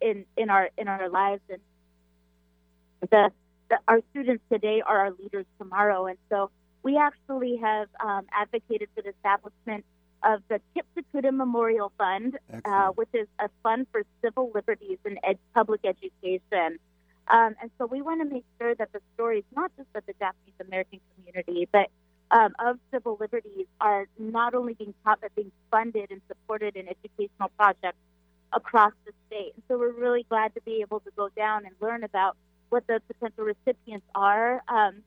in 0.00 0.24
in 0.38 0.48
our 0.48 0.70
in 0.78 0.88
our 0.88 1.10
lives. 1.10 1.42
And 1.50 1.60
the, 3.10 3.30
the, 3.68 3.78
our 3.86 4.00
students 4.12 4.44
today 4.50 4.80
are 4.80 4.98
our 5.00 5.12
leaders 5.12 5.44
tomorrow. 5.58 6.06
And 6.06 6.16
so 6.30 6.50
we 6.82 6.96
actually 6.96 7.58
have 7.58 7.88
um, 8.00 8.26
advocated 8.32 8.88
for 8.94 9.02
the 9.02 9.10
establishment 9.10 9.84
of 10.26 10.42
the 10.48 10.60
Kip 10.74 10.86
Tokuda 10.96 11.32
Memorial 11.32 11.92
Fund, 11.96 12.38
uh, 12.64 12.88
which 12.88 13.08
is 13.14 13.28
a 13.38 13.48
fund 13.62 13.86
for 13.92 14.02
civil 14.22 14.50
liberties 14.54 14.98
and 15.04 15.18
ed- 15.22 15.38
public 15.54 15.82
education. 15.84 16.78
Um, 17.28 17.54
and 17.60 17.70
so 17.78 17.86
we 17.86 18.02
want 18.02 18.20
to 18.22 18.28
make 18.28 18.44
sure 18.58 18.74
that 18.74 18.92
the 18.92 19.00
stories, 19.14 19.44
not 19.54 19.70
just 19.76 19.88
of 19.94 20.04
the 20.06 20.14
Japanese 20.14 20.58
American 20.60 21.00
community, 21.14 21.68
but 21.72 21.90
um, 22.30 22.54
of 22.58 22.78
civil 22.92 23.16
liberties, 23.20 23.66
are 23.80 24.06
not 24.18 24.54
only 24.54 24.74
being 24.74 24.94
taught, 25.04 25.20
but 25.20 25.34
being 25.34 25.52
funded 25.70 26.10
and 26.10 26.20
supported 26.28 26.76
in 26.76 26.88
educational 26.88 27.50
projects 27.56 27.98
across 28.52 28.92
the 29.04 29.12
state. 29.26 29.52
And 29.54 29.62
so 29.68 29.78
we're 29.78 29.92
really 29.92 30.24
glad 30.28 30.54
to 30.54 30.60
be 30.62 30.80
able 30.80 31.00
to 31.00 31.10
go 31.16 31.28
down 31.36 31.66
and 31.66 31.74
learn 31.80 32.04
about 32.04 32.36
what 32.68 32.86
the 32.86 33.00
potential 33.06 33.44
recipients 33.44 34.06
are. 34.14 34.62
Um, 34.68 35.02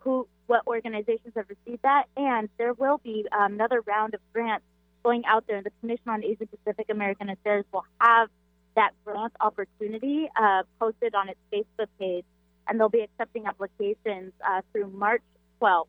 who 0.00 0.26
what 0.46 0.66
organizations 0.66 1.32
have 1.36 1.46
received 1.48 1.82
that, 1.82 2.06
and 2.16 2.48
there 2.58 2.72
will 2.72 2.98
be 2.98 3.26
um, 3.32 3.54
another 3.54 3.80
round 3.82 4.14
of 4.14 4.20
grants 4.32 4.64
going 5.04 5.24
out 5.24 5.46
there. 5.46 5.62
The 5.62 5.70
Commission 5.80 6.08
on 6.08 6.24
Asia 6.24 6.46
Pacific 6.46 6.86
American 6.90 7.30
Affairs 7.30 7.64
will 7.72 7.84
have 8.00 8.28
that 8.76 8.90
grant 9.04 9.32
opportunity 9.40 10.28
uh, 10.40 10.62
posted 10.78 11.14
on 11.14 11.28
its 11.28 11.38
Facebook 11.52 11.88
page, 11.98 12.24
and 12.66 12.80
they'll 12.80 12.88
be 12.88 13.00
accepting 13.00 13.46
applications 13.46 14.32
uh, 14.46 14.62
through 14.72 14.88
March 14.88 15.22
12th. 15.60 15.86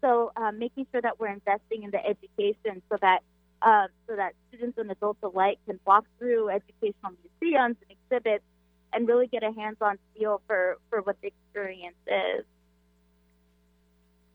So, 0.00 0.30
uh, 0.36 0.52
making 0.52 0.86
sure 0.92 1.00
that 1.02 1.18
we're 1.18 1.32
investing 1.32 1.82
in 1.82 1.90
the 1.90 2.04
education 2.04 2.82
so 2.88 2.98
that 3.00 3.20
uh, 3.62 3.88
so 4.06 4.14
that 4.14 4.34
students 4.48 4.78
and 4.78 4.90
adults 4.90 5.18
alike 5.22 5.58
can 5.66 5.80
walk 5.84 6.04
through 6.18 6.48
educational 6.50 7.12
museums 7.40 7.76
and 7.82 7.98
exhibits 7.98 8.44
and 8.92 9.08
really 9.08 9.26
get 9.26 9.42
a 9.42 9.52
hands-on 9.52 9.98
feel 10.16 10.40
for, 10.46 10.78
for 10.88 11.02
what 11.02 11.20
the 11.20 11.28
experience 11.28 11.96
is. 12.06 12.44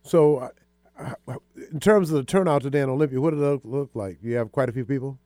So, 0.04 0.52
uh, 1.00 1.38
in 1.72 1.80
terms 1.80 2.12
of 2.12 2.18
the 2.18 2.24
turnout 2.24 2.62
today 2.62 2.82
in 2.82 2.90
Olympia, 2.90 3.20
what 3.20 3.32
did 3.32 3.42
it 3.42 3.66
look 3.66 3.92
like? 3.94 4.20
You 4.22 4.36
have 4.36 4.52
quite 4.52 4.70
a 4.70 4.72
few 4.72 4.86
people. 4.86 5.18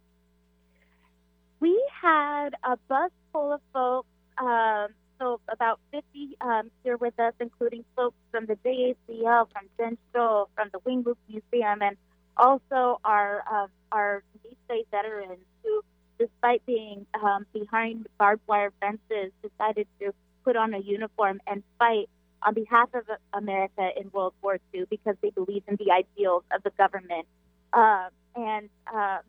We 1.59 1.83
had 2.01 2.49
a 2.63 2.77
bus 2.87 3.11
full 3.33 3.53
of 3.53 3.61
folks, 3.73 4.07
um, 4.37 4.87
so 5.19 5.41
about 5.51 5.79
50 5.91 6.37
um, 6.41 6.69
here 6.83 6.95
with 6.95 7.19
us, 7.19 7.33
including 7.39 7.83
folks 7.95 8.15
from 8.31 8.45
the 8.45 8.55
JACL, 8.63 9.47
from 9.51 9.67
Densho, 9.79 10.45
from 10.55 10.69
the 10.71 10.79
Wing 10.85 11.03
Luke 11.03 11.17
Museum, 11.27 11.81
and 11.81 11.97
also 12.37 12.99
our 13.03 13.43
uh, 13.51 13.67
our 13.91 14.23
Nisei 14.45 14.85
veterans 14.91 15.43
who, 15.63 15.81
despite 16.19 16.63
being 16.67 17.07
um, 17.19 17.47
behind 17.51 18.07
barbed 18.19 18.43
wire 18.47 18.71
fences, 18.79 19.31
decided 19.41 19.87
to 19.99 20.13
put 20.43 20.55
on 20.55 20.75
a 20.75 20.79
uniform 20.79 21.41
and 21.47 21.63
fight 21.79 22.09
on 22.43 22.53
behalf 22.53 22.89
of 22.93 23.03
America 23.33 23.89
in 23.99 24.09
World 24.11 24.33
War 24.41 24.59
II 24.73 24.85
because 24.89 25.15
they 25.21 25.31
believe 25.31 25.63
in 25.67 25.75
the 25.77 25.91
ideals 25.91 26.43
of 26.51 26.63
the 26.63 26.71
government. 26.71 27.27
Uh, 27.73 28.09
and 28.35 28.69
uh, 28.93 29.19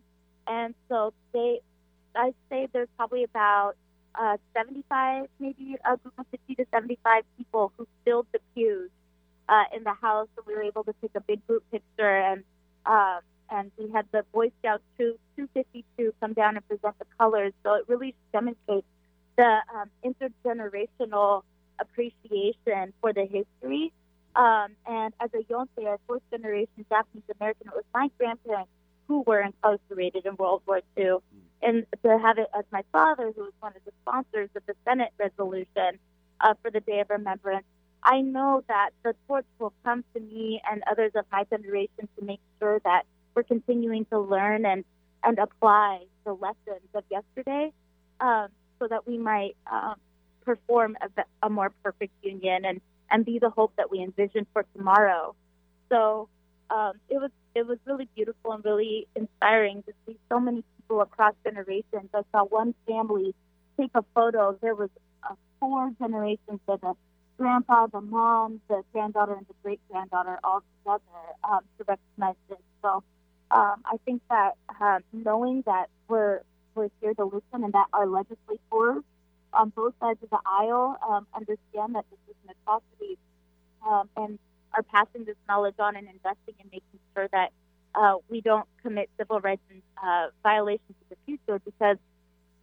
and 0.46 0.74
so 0.88 1.12
they, 1.32 1.60
I 2.14 2.32
say 2.50 2.68
there's 2.72 2.88
probably 2.96 3.24
about 3.24 3.74
uh, 4.14 4.36
75, 4.54 5.26
maybe 5.38 5.76
a 5.84 5.96
group 5.96 6.14
of 6.18 6.26
50 6.30 6.54
to 6.56 6.66
75 6.72 7.24
people 7.36 7.72
who 7.76 7.86
filled 8.04 8.26
the 8.32 8.40
pews 8.54 8.90
uh, 9.48 9.64
in 9.74 9.84
the 9.84 9.94
house. 9.94 10.28
So 10.36 10.42
we 10.46 10.54
were 10.54 10.62
able 10.62 10.84
to 10.84 10.94
take 11.00 11.12
a 11.14 11.20
big 11.20 11.46
group 11.46 11.64
picture, 11.70 12.16
and 12.16 12.44
uh, 12.86 13.20
and 13.50 13.70
we 13.78 13.90
had 13.90 14.06
the 14.12 14.24
Boy 14.32 14.50
Scouts 14.60 14.82
troop 14.96 15.18
252 15.36 16.14
come 16.20 16.32
down 16.32 16.56
and 16.56 16.66
present 16.68 16.98
the 16.98 17.06
colors. 17.18 17.52
So 17.62 17.74
it 17.74 17.84
really 17.88 18.14
demonstrates 18.32 18.86
the 19.36 19.58
um, 19.74 19.90
intergenerational 20.04 21.42
appreciation 21.80 22.92
for 23.00 23.12
the 23.12 23.24
history. 23.24 23.92
Um, 24.36 24.76
and 24.86 25.14
as 25.20 25.30
a 25.34 25.42
Yonsei, 25.52 25.86
a 25.86 25.98
fourth 26.06 26.22
generation 26.30 26.84
Japanese 26.88 27.24
American, 27.40 27.68
it 27.68 27.74
was 27.74 27.84
my 27.92 28.08
grandparents 28.18 28.70
who 29.08 29.22
were 29.26 29.40
incarcerated 29.40 30.26
in 30.26 30.36
World 30.36 30.62
War 30.66 30.80
II. 30.96 31.16
And 31.60 31.86
to 32.04 32.18
have 32.18 32.38
it 32.38 32.46
as 32.56 32.64
my 32.70 32.84
father, 32.92 33.32
who 33.34 33.42
was 33.42 33.52
one 33.60 33.72
of 33.74 33.84
the 33.84 33.92
sponsors 34.02 34.50
of 34.54 34.62
the 34.66 34.74
Senate 34.84 35.12
resolution 35.18 35.98
uh, 36.40 36.54
for 36.62 36.70
the 36.70 36.80
Day 36.80 37.00
of 37.00 37.10
Remembrance, 37.10 37.64
I 38.02 38.20
know 38.20 38.62
that 38.68 38.90
the 39.02 39.14
torch 39.26 39.46
will 39.58 39.72
come 39.84 40.04
to 40.14 40.20
me 40.20 40.62
and 40.70 40.82
others 40.88 41.12
of 41.16 41.24
my 41.32 41.44
generation 41.44 42.08
to 42.18 42.24
make 42.24 42.40
sure 42.60 42.80
that 42.84 43.06
we're 43.34 43.42
continuing 43.42 44.04
to 44.06 44.20
learn 44.20 44.64
and, 44.64 44.84
and 45.24 45.38
apply 45.38 46.04
the 46.24 46.32
lessons 46.32 46.86
of 46.94 47.02
yesterday 47.10 47.72
um, 48.20 48.48
so 48.78 48.86
that 48.88 49.06
we 49.06 49.18
might 49.18 49.56
um, 49.70 49.96
perform 50.50 50.96
a, 51.06 51.08
a 51.46 51.50
more 51.58 51.70
perfect 51.84 52.14
union 52.22 52.64
and, 52.64 52.80
and 53.10 53.24
be 53.30 53.36
the 53.38 53.50
hope 53.58 53.72
that 53.76 53.88
we 53.92 53.98
envision 54.08 54.46
for 54.52 54.62
tomorrow. 54.74 55.34
So 55.90 56.28
um, 56.70 56.94
it 57.08 57.18
was 57.24 57.32
it 57.54 57.66
was 57.66 57.78
really 57.90 58.08
beautiful 58.14 58.52
and 58.52 58.64
really 58.64 58.94
inspiring 59.16 59.82
to 59.86 59.92
see 60.06 60.16
so 60.30 60.36
many 60.38 60.60
people 60.76 61.00
across 61.00 61.34
generations. 61.44 62.08
I 62.14 62.22
saw 62.32 62.44
one 62.44 62.74
family 62.86 63.34
take 63.78 63.90
a 63.94 64.04
photo. 64.14 64.56
There 64.62 64.76
was 64.82 64.90
four 65.60 65.90
generations 66.00 66.60
of 66.68 66.80
the 66.80 66.94
grandpa, 67.36 67.86
the 67.86 68.00
mom, 68.00 68.60
the 68.68 68.82
granddaughter, 68.92 69.34
and 69.34 69.46
the 69.46 69.54
great 69.62 69.80
granddaughter 69.90 70.38
all 70.44 70.62
together 70.78 71.02
um, 71.44 71.60
to 71.78 71.84
recognize 71.84 72.36
this. 72.48 72.58
So 72.82 73.02
um, 73.50 73.76
I 73.84 73.96
think 74.04 74.22
that 74.30 74.52
uh, 74.80 74.98
knowing 75.12 75.62
that 75.66 75.86
we're 76.08 76.42
we're 76.74 76.90
here 77.00 77.14
to 77.14 77.24
listen 77.24 77.64
and 77.64 77.72
that 77.72 77.86
our 77.92 78.06
legislators 78.06 79.02
on 79.52 79.70
both 79.70 79.94
sides 80.00 80.22
of 80.22 80.30
the 80.30 80.38
aisle 80.44 80.98
um, 81.08 81.26
understand 81.34 81.94
that 81.94 82.04
this 82.10 82.18
is 82.28 82.36
an 82.44 82.54
atrocity 82.62 83.18
um, 83.86 84.08
and 84.16 84.38
are 84.74 84.82
passing 84.82 85.24
this 85.24 85.36
knowledge 85.48 85.74
on 85.78 85.96
and 85.96 86.08
investing 86.08 86.54
in 86.58 86.66
making 86.66 87.00
sure 87.14 87.28
that 87.32 87.52
uh, 87.94 88.14
we 88.28 88.40
don't 88.40 88.66
commit 88.82 89.08
civil 89.18 89.40
rights 89.40 89.62
uh, 90.02 90.26
violations 90.42 90.82
in 90.88 91.06
the 91.10 91.16
future 91.26 91.60
because 91.64 91.96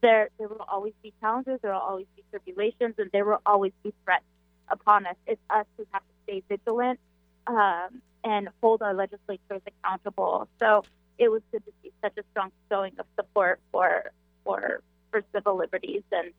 there 0.02 0.30
there 0.38 0.48
will 0.48 0.66
always 0.70 0.94
be 1.02 1.14
challenges, 1.20 1.60
there 1.62 1.74
will 1.74 1.80
always 1.80 2.06
be 2.16 2.24
tribulations, 2.30 2.96
and 2.98 3.10
there 3.12 3.26
will 3.26 3.42
always 3.46 3.72
be 3.84 3.94
threats 4.04 4.24
upon 4.70 5.06
us. 5.06 5.16
It's 5.26 5.42
us 5.50 5.66
who 5.78 5.86
have 5.92 6.04
to 6.04 6.14
stay 6.24 6.44
vigilant 6.48 7.00
um, 7.48 8.02
and 8.24 8.50
hold 8.62 8.82
our 8.82 8.94
legislators 8.94 9.62
accountable. 9.66 10.48
So 10.60 10.84
it 11.18 11.30
was 11.30 11.42
good 11.52 11.66
to 11.66 11.72
see 11.82 11.92
such 12.04 12.14
a 12.18 12.24
strong 12.32 12.52
showing 12.70 12.94
of 13.00 13.06
support 13.16 13.60
for 13.72 14.12
for 14.44 14.82
for 15.12 15.24
civil 15.34 15.58
liberties 15.58 16.04
and 16.12 16.32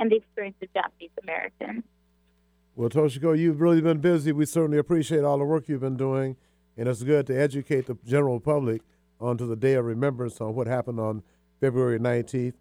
and 0.00 0.10
the 0.10 0.16
experience 0.16 0.56
of 0.62 0.72
Japanese 0.72 1.10
Americans. 1.22 1.84
Well, 2.74 2.88
Toshiko, 2.88 3.38
you've 3.38 3.60
really 3.60 3.82
been 3.82 3.98
busy. 3.98 4.32
We 4.32 4.46
certainly 4.46 4.78
appreciate 4.78 5.22
all 5.22 5.38
the 5.38 5.44
work 5.44 5.68
you've 5.68 5.82
been 5.82 5.98
doing, 5.98 6.36
and 6.76 6.88
it's 6.88 7.02
good 7.02 7.26
to 7.26 7.38
educate 7.38 7.86
the 7.86 7.98
general 8.06 8.40
public 8.40 8.80
onto 9.20 9.46
the 9.46 9.56
Day 9.56 9.74
of 9.74 9.84
Remembrance 9.84 10.40
on 10.40 10.54
what 10.54 10.66
happened 10.66 10.98
on 10.98 11.22
February 11.60 11.98
19th 11.98 12.54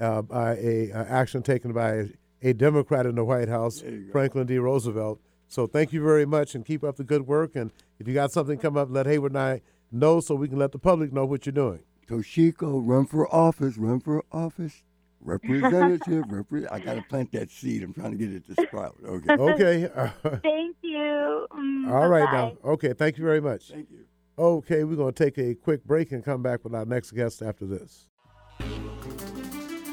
uh, 0.00 0.22
by 0.22 0.56
a 0.56 0.90
uh, 0.92 1.04
action 1.04 1.42
taken 1.42 1.72
by 1.72 1.90
a, 1.90 2.04
a, 2.42 2.52
Democrat 2.54 3.04
in 3.04 3.16
the 3.16 3.24
White 3.24 3.48
House, 3.48 3.84
Franklin 4.10 4.46
D. 4.46 4.58
Roosevelt. 4.58 5.20
So 5.46 5.66
thank 5.66 5.92
you 5.92 6.02
very 6.02 6.24
much, 6.24 6.54
and 6.54 6.64
keep 6.64 6.82
up 6.82 6.96
the 6.96 7.04
good 7.04 7.26
work. 7.26 7.54
And 7.54 7.70
if 7.98 8.08
you 8.08 8.14
got 8.14 8.32
something 8.32 8.58
come 8.58 8.78
up, 8.78 8.88
let 8.90 9.04
Hayward 9.04 9.32
and 9.32 9.38
I 9.38 9.60
know 9.92 10.20
so 10.20 10.34
we 10.34 10.48
can 10.48 10.58
let 10.58 10.72
the 10.72 10.78
public 10.78 11.12
know 11.12 11.26
what 11.26 11.44
you're 11.44 11.52
doing. 11.52 11.80
Toshiko, 12.08 12.80
run 12.82 13.04
for 13.04 13.32
office, 13.34 13.76
run 13.76 14.00
for 14.00 14.24
office 14.32 14.82
representative. 15.20 16.24
repre- 16.26 16.70
I 16.70 16.78
got 16.80 16.94
to 16.94 17.02
plant 17.02 17.32
that 17.32 17.50
seed. 17.50 17.82
I'm 17.82 17.92
trying 17.92 18.12
to 18.12 18.16
get 18.16 18.32
it 18.32 18.46
to 18.54 18.66
sprout. 18.66 18.96
Okay. 19.04 19.32
okay. 19.38 19.90
Thank 20.42 20.76
you. 20.82 21.46
Mm, 21.52 21.90
All 21.90 22.08
right 22.08 22.30
now. 22.32 22.52
Okay. 22.64 22.92
Thank 22.92 23.18
you 23.18 23.24
very 23.24 23.40
much. 23.40 23.68
Thank 23.68 23.90
you. 23.90 24.04
Okay, 24.38 24.84
we're 24.84 24.96
going 24.96 25.14
to 25.14 25.24
take 25.24 25.38
a 25.38 25.54
quick 25.54 25.82
break 25.84 26.12
and 26.12 26.22
come 26.22 26.42
back 26.42 26.62
with 26.62 26.74
our 26.74 26.84
next 26.84 27.12
guest 27.12 27.40
after 27.40 27.64
this. 27.64 28.06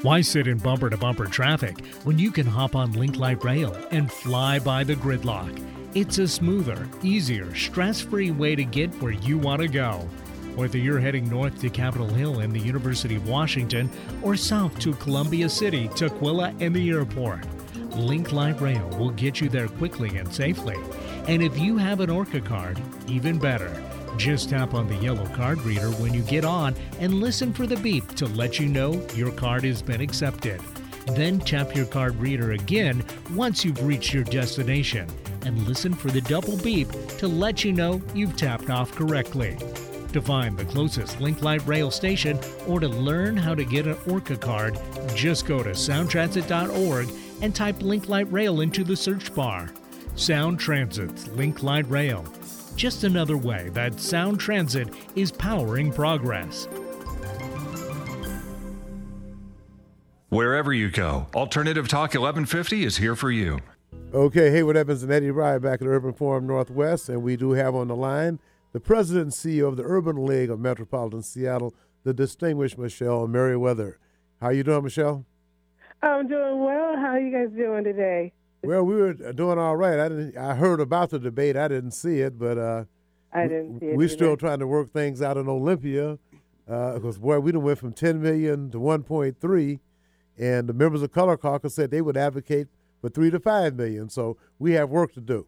Why 0.01 0.19
sit 0.19 0.47
in 0.47 0.57
bumper 0.57 0.89
to 0.89 0.97
bumper 0.97 1.27
traffic 1.27 1.85
when 2.03 2.19
you 2.19 2.29
can 2.29 2.45
hop 2.45 2.75
on 2.75 2.91
Link 2.91 3.15
Light 3.15 3.41
Rail 3.41 3.73
and 3.91 4.11
fly 4.11 4.59
by 4.59 4.83
the 4.83 4.95
gridlock? 4.95 5.65
It's 5.95 6.17
a 6.17 6.27
smoother, 6.27 6.89
easier, 7.03 7.55
stress 7.55 8.01
free 8.01 8.31
way 8.31 8.55
to 8.55 8.65
get 8.65 8.89
where 9.01 9.13
you 9.13 9.37
want 9.37 9.61
to 9.61 9.69
go. 9.69 10.05
Whether 10.55 10.77
you're 10.77 10.99
heading 10.99 11.27
north 11.27 11.59
to 11.61 11.69
Capitol 11.69 12.07
Hill 12.07 12.41
and 12.41 12.53
the 12.53 12.59
University 12.59 13.15
of 13.15 13.27
Washington 13.27 13.89
or 14.21 14.35
south 14.35 14.77
to 14.79 14.93
Columbia 14.93 15.49
City, 15.49 15.87
Tukwila, 15.89 16.55
and 16.61 16.75
the 16.75 16.91
airport, 16.91 17.43
Link 17.95 18.31
Light 18.31 18.61
Rail 18.61 18.87
will 18.99 19.09
get 19.09 19.41
you 19.41 19.49
there 19.49 19.67
quickly 19.67 20.15
and 20.17 20.31
safely. 20.31 20.77
And 21.27 21.41
if 21.41 21.57
you 21.57 21.77
have 21.77 22.01
an 22.01 22.11
ORCA 22.11 22.41
card, 22.41 22.79
even 23.07 23.39
better. 23.39 23.83
Just 24.15 24.51
tap 24.51 24.75
on 24.75 24.87
the 24.87 24.95
yellow 24.97 25.25
card 25.29 25.59
reader 25.61 25.89
when 25.93 26.13
you 26.13 26.21
get 26.21 26.45
on 26.45 26.75
and 26.99 27.15
listen 27.15 27.51
for 27.51 27.65
the 27.65 27.77
beep 27.77 28.07
to 28.15 28.27
let 28.27 28.59
you 28.59 28.67
know 28.67 29.03
your 29.15 29.31
card 29.31 29.63
has 29.63 29.81
been 29.81 30.01
accepted. 30.01 30.61
Then 31.07 31.39
tap 31.39 31.75
your 31.75 31.87
card 31.87 32.15
reader 32.17 32.51
again 32.51 33.03
once 33.33 33.65
you've 33.65 33.83
reached 33.83 34.13
your 34.13 34.23
destination 34.23 35.09
and 35.45 35.67
listen 35.67 35.95
for 35.95 36.11
the 36.11 36.21
double 36.21 36.57
beep 36.57 36.91
to 37.17 37.27
let 37.27 37.63
you 37.63 37.73
know 37.73 38.03
you've 38.13 38.37
tapped 38.37 38.69
off 38.69 38.91
correctly. 38.93 39.57
To 40.13 40.21
find 40.21 40.55
the 40.55 40.65
closest 40.65 41.19
Link 41.19 41.41
Light 41.41 41.65
Rail 41.65 41.89
station 41.89 42.39
or 42.67 42.79
to 42.79 42.87
learn 42.87 43.35
how 43.35 43.55
to 43.55 43.65
get 43.65 43.87
an 43.87 43.97
ORCA 44.07 44.37
card, 44.37 44.79
just 45.15 45.47
go 45.47 45.63
to 45.63 45.71
soundtransit.org 45.71 47.09
and 47.41 47.55
type 47.55 47.81
Link 47.81 48.09
Light 48.09 48.31
Rail 48.31 48.61
into 48.61 48.83
the 48.83 48.95
search 48.95 49.33
bar. 49.33 49.71
Sound 50.15 50.59
Transit's 50.59 51.27
Link 51.29 51.63
Light 51.63 51.89
Rail. 51.89 52.23
Just 52.75 53.03
another 53.03 53.37
way 53.37 53.69
that 53.73 53.99
Sound 53.99 54.39
Transit 54.39 54.87
is 55.15 55.31
powering 55.31 55.91
progress. 55.91 56.67
Wherever 60.29 60.73
you 60.73 60.91
go, 60.91 61.25
Alternative 61.33 61.87
Talk 61.87 62.13
1150 62.13 62.85
is 62.85 62.97
here 62.97 63.15
for 63.15 63.31
you. 63.31 63.57
Okay, 64.13 64.51
Hayward 64.51 64.77
Evans 64.77 65.01
and 65.01 65.11
Eddie 65.11 65.31
Rye 65.31 65.57
back 65.57 65.81
at 65.81 65.87
Urban 65.87 66.13
Forum 66.13 66.45
Northwest, 66.45 67.09
and 67.09 67.23
we 67.23 67.35
do 67.35 67.53
have 67.53 67.73
on 67.73 67.87
the 67.87 67.95
line 67.95 68.39
the 68.73 68.79
president 68.79 69.25
and 69.25 69.33
CEO 69.33 69.67
of 69.67 69.77
the 69.77 69.83
Urban 69.83 70.25
League 70.25 70.49
of 70.49 70.59
Metropolitan 70.59 71.21
Seattle, 71.21 71.73
the 72.03 72.13
distinguished 72.13 72.77
Michelle 72.77 73.27
Merriweather. 73.27 73.99
How 74.41 74.49
you 74.49 74.63
doing, 74.63 74.83
Michelle? 74.83 75.25
I'm 76.01 76.27
doing 76.27 76.59
well. 76.59 76.97
How 76.97 77.11
are 77.11 77.19
you 77.19 77.31
guys 77.31 77.55
doing 77.55 77.85
today? 77.85 78.33
Well, 78.63 78.83
we 78.83 78.95
were 78.95 79.13
doing 79.13 79.57
all 79.57 79.77
right. 79.77 79.99
I 79.99 80.09
didn't. 80.09 80.37
I 80.37 80.55
heard 80.55 80.79
about 80.81 81.11
the 81.11 81.19
debate. 81.19 81.55
I 81.55 81.67
didn't 81.67 81.91
see 81.91 82.19
it, 82.19 82.37
but 82.37 82.57
uh, 82.57 82.83
I 83.31 83.43
didn't 83.43 83.79
see 83.79 83.87
it. 83.87 83.95
We're 83.95 84.05
either. 84.05 84.13
still 84.13 84.37
trying 84.37 84.59
to 84.59 84.67
work 84.67 84.91
things 84.91 85.21
out 85.21 85.37
in 85.37 85.47
Olympia 85.47 86.17
because 86.65 87.17
boy, 87.19 87.39
we 87.39 87.51
went 87.51 87.77
from 87.77 87.93
10 87.93 88.21
million 88.21 88.71
to 88.71 88.79
1.3, 88.79 89.79
and 90.37 90.67
the 90.67 90.73
members 90.73 91.01
of 91.01 91.11
Color 91.11 91.37
Caucus 91.37 91.75
said 91.75 91.91
they 91.91 92.01
would 92.01 92.17
advocate 92.17 92.67
for 93.01 93.09
three 93.09 93.29
to 93.29 93.39
five 93.39 93.75
million. 93.75 94.09
So 94.09 94.37
we 94.59 94.73
have 94.73 94.89
work 94.89 95.13
to 95.13 95.21
do. 95.21 95.45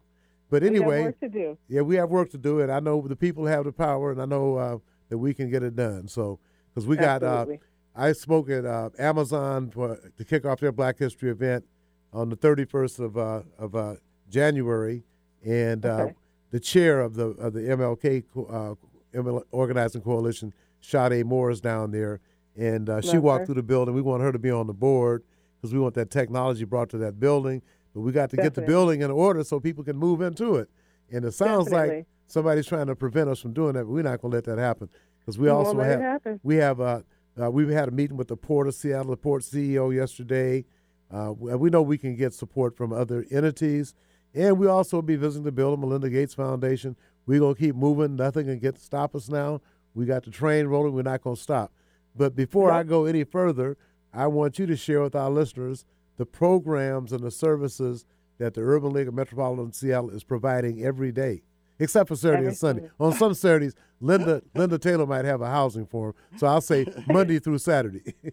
But 0.50 0.62
We 0.62 0.68
anyway, 0.68 1.02
work 1.04 1.20
to 1.20 1.28
do. 1.28 1.58
yeah, 1.68 1.80
we 1.80 1.96
have 1.96 2.08
work 2.10 2.30
to 2.30 2.38
do, 2.38 2.60
and 2.60 2.70
I 2.70 2.80
know 2.80 3.00
the 3.06 3.16
people 3.16 3.46
have 3.46 3.64
the 3.64 3.72
power, 3.72 4.12
and 4.12 4.22
I 4.22 4.26
know 4.26 4.56
uh, 4.56 4.78
that 5.08 5.18
we 5.18 5.34
can 5.34 5.50
get 5.50 5.62
it 5.62 5.74
done. 5.74 6.06
So 6.08 6.38
because 6.72 6.86
we 6.86 6.96
got, 6.96 7.22
uh, 7.22 7.46
I 7.94 8.12
spoke 8.12 8.48
at 8.50 8.64
uh, 8.64 8.90
Amazon 8.98 9.70
for, 9.70 9.98
to 10.16 10.24
kick 10.24 10.44
off 10.44 10.60
their 10.60 10.72
Black 10.72 10.98
History 10.98 11.30
event 11.30 11.64
on 12.12 12.28
the 12.28 12.36
31st 12.36 13.00
of 13.00 13.18
uh, 13.18 13.42
of 13.58 13.74
uh, 13.74 13.94
January, 14.28 15.02
and 15.44 15.84
uh, 15.84 15.88
Okay. 16.02 16.14
the 16.50 16.60
chair 16.60 17.00
of 17.00 17.14
the 17.14 17.26
of 17.30 17.52
the 17.52 17.60
MLK 17.62 18.24
uh, 18.48 18.74
ML 19.18 19.42
organizing 19.50 20.00
coalition, 20.02 20.54
Sade 20.80 21.24
Moore, 21.26 21.50
is 21.50 21.60
down 21.60 21.90
there, 21.90 22.20
and 22.56 22.88
uh, 22.88 23.00
she 23.00 23.18
walked 23.18 23.40
her. 23.40 23.46
through 23.46 23.54
the 23.56 23.62
building. 23.64 23.94
We 23.94 24.02
want 24.02 24.22
her 24.22 24.30
to 24.30 24.38
be 24.38 24.50
on 24.50 24.66
the 24.68 24.74
board 24.74 25.24
because 25.60 25.74
we 25.74 25.80
want 25.80 25.94
that 25.94 26.10
technology 26.10 26.64
brought 26.64 26.88
to 26.90 26.98
that 26.98 27.18
building. 27.18 27.62
But 27.96 28.02
we 28.02 28.12
got 28.12 28.28
to 28.28 28.36
get 28.36 28.52
the 28.52 28.60
building 28.60 29.00
in 29.00 29.10
order 29.10 29.42
so 29.42 29.58
people 29.58 29.82
can 29.82 29.96
move 29.96 30.20
into 30.20 30.56
it. 30.56 30.68
And 31.10 31.24
it 31.24 31.32
sounds 31.32 31.70
like 31.70 32.04
somebody's 32.26 32.66
trying 32.66 32.88
to 32.88 32.94
prevent 32.94 33.30
us 33.30 33.40
from 33.40 33.54
doing 33.54 33.72
that, 33.72 33.84
but 33.84 33.90
we're 33.90 34.02
not 34.02 34.20
going 34.20 34.32
to 34.32 34.36
let 34.36 34.44
that 34.44 34.58
happen 34.58 34.90
because 35.18 35.38
we 35.38 35.44
We 35.44 35.48
also 35.48 35.80
have 35.80 36.22
we 36.42 36.56
have 36.56 36.78
uh, 36.78 37.00
uh, 37.40 37.50
we 37.50 37.72
had 37.72 37.88
a 37.88 37.92
meeting 37.92 38.18
with 38.18 38.28
the 38.28 38.36
Port 38.36 38.68
of 38.68 38.74
Seattle, 38.74 39.12
the 39.12 39.16
Port 39.16 39.44
CEO 39.44 39.94
yesterday. 39.94 40.66
Uh, 41.10 41.32
we 41.32 41.70
know 41.70 41.80
we 41.80 41.96
can 41.96 42.16
get 42.16 42.34
support 42.34 42.76
from 42.76 42.92
other 42.92 43.24
entities, 43.30 43.94
and 44.34 44.58
we 44.58 44.66
also 44.66 45.00
be 45.00 45.16
visiting 45.16 45.44
the 45.44 45.52
Bill 45.52 45.72
and 45.72 45.80
Melinda 45.80 46.10
Gates 46.10 46.34
Foundation. 46.34 46.96
We're 47.24 47.40
gonna 47.40 47.54
keep 47.54 47.76
moving. 47.76 48.14
Nothing 48.14 48.44
can 48.44 48.58
get 48.58 48.78
stop 48.78 49.14
us 49.14 49.30
now. 49.30 49.62
We 49.94 50.04
got 50.04 50.22
the 50.22 50.30
train 50.30 50.66
rolling. 50.66 50.92
We're 50.92 51.00
not 51.00 51.22
gonna 51.22 51.36
stop. 51.36 51.72
But 52.14 52.36
before 52.36 52.70
I 52.70 52.82
go 52.82 53.06
any 53.06 53.24
further, 53.24 53.78
I 54.12 54.26
want 54.26 54.58
you 54.58 54.66
to 54.66 54.76
share 54.76 55.00
with 55.00 55.14
our 55.14 55.30
listeners 55.30 55.86
the 56.16 56.26
programs 56.26 57.12
and 57.12 57.22
the 57.22 57.30
services 57.30 58.04
that 58.38 58.54
the 58.54 58.60
Urban 58.60 58.92
League 58.92 59.08
of 59.08 59.14
Metropolitan 59.14 59.72
Seattle 59.72 60.10
is 60.10 60.24
providing 60.24 60.84
every 60.84 61.12
day, 61.12 61.42
except 61.78 62.08
for 62.08 62.16
Saturday 62.16 62.46
and 62.46 62.56
Sunday. 62.56 62.88
On 63.00 63.12
some 63.12 63.34
Saturdays, 63.34 63.74
Linda 64.00 64.42
Linda 64.54 64.78
Taylor 64.78 65.06
might 65.06 65.24
have 65.24 65.40
a 65.40 65.48
housing 65.48 65.86
forum, 65.86 66.14
so 66.36 66.46
I'll 66.46 66.60
say 66.60 66.86
Monday 67.08 67.38
through 67.38 67.58
Saturday. 67.58 68.14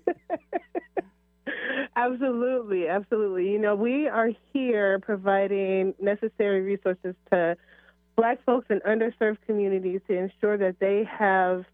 Absolutely, 1.95 2.87
absolutely. 2.87 3.51
You 3.51 3.59
know, 3.59 3.75
we 3.75 4.07
are 4.07 4.31
here 4.51 4.99
providing 4.99 5.93
necessary 6.01 6.61
resources 6.61 7.15
to 7.31 7.55
Black 8.15 8.43
folks 8.45 8.67
in 8.69 8.79
underserved 8.79 9.37
communities 9.45 10.01
to 10.07 10.17
ensure 10.17 10.57
that 10.57 10.79
they 10.79 11.03
have 11.03 11.65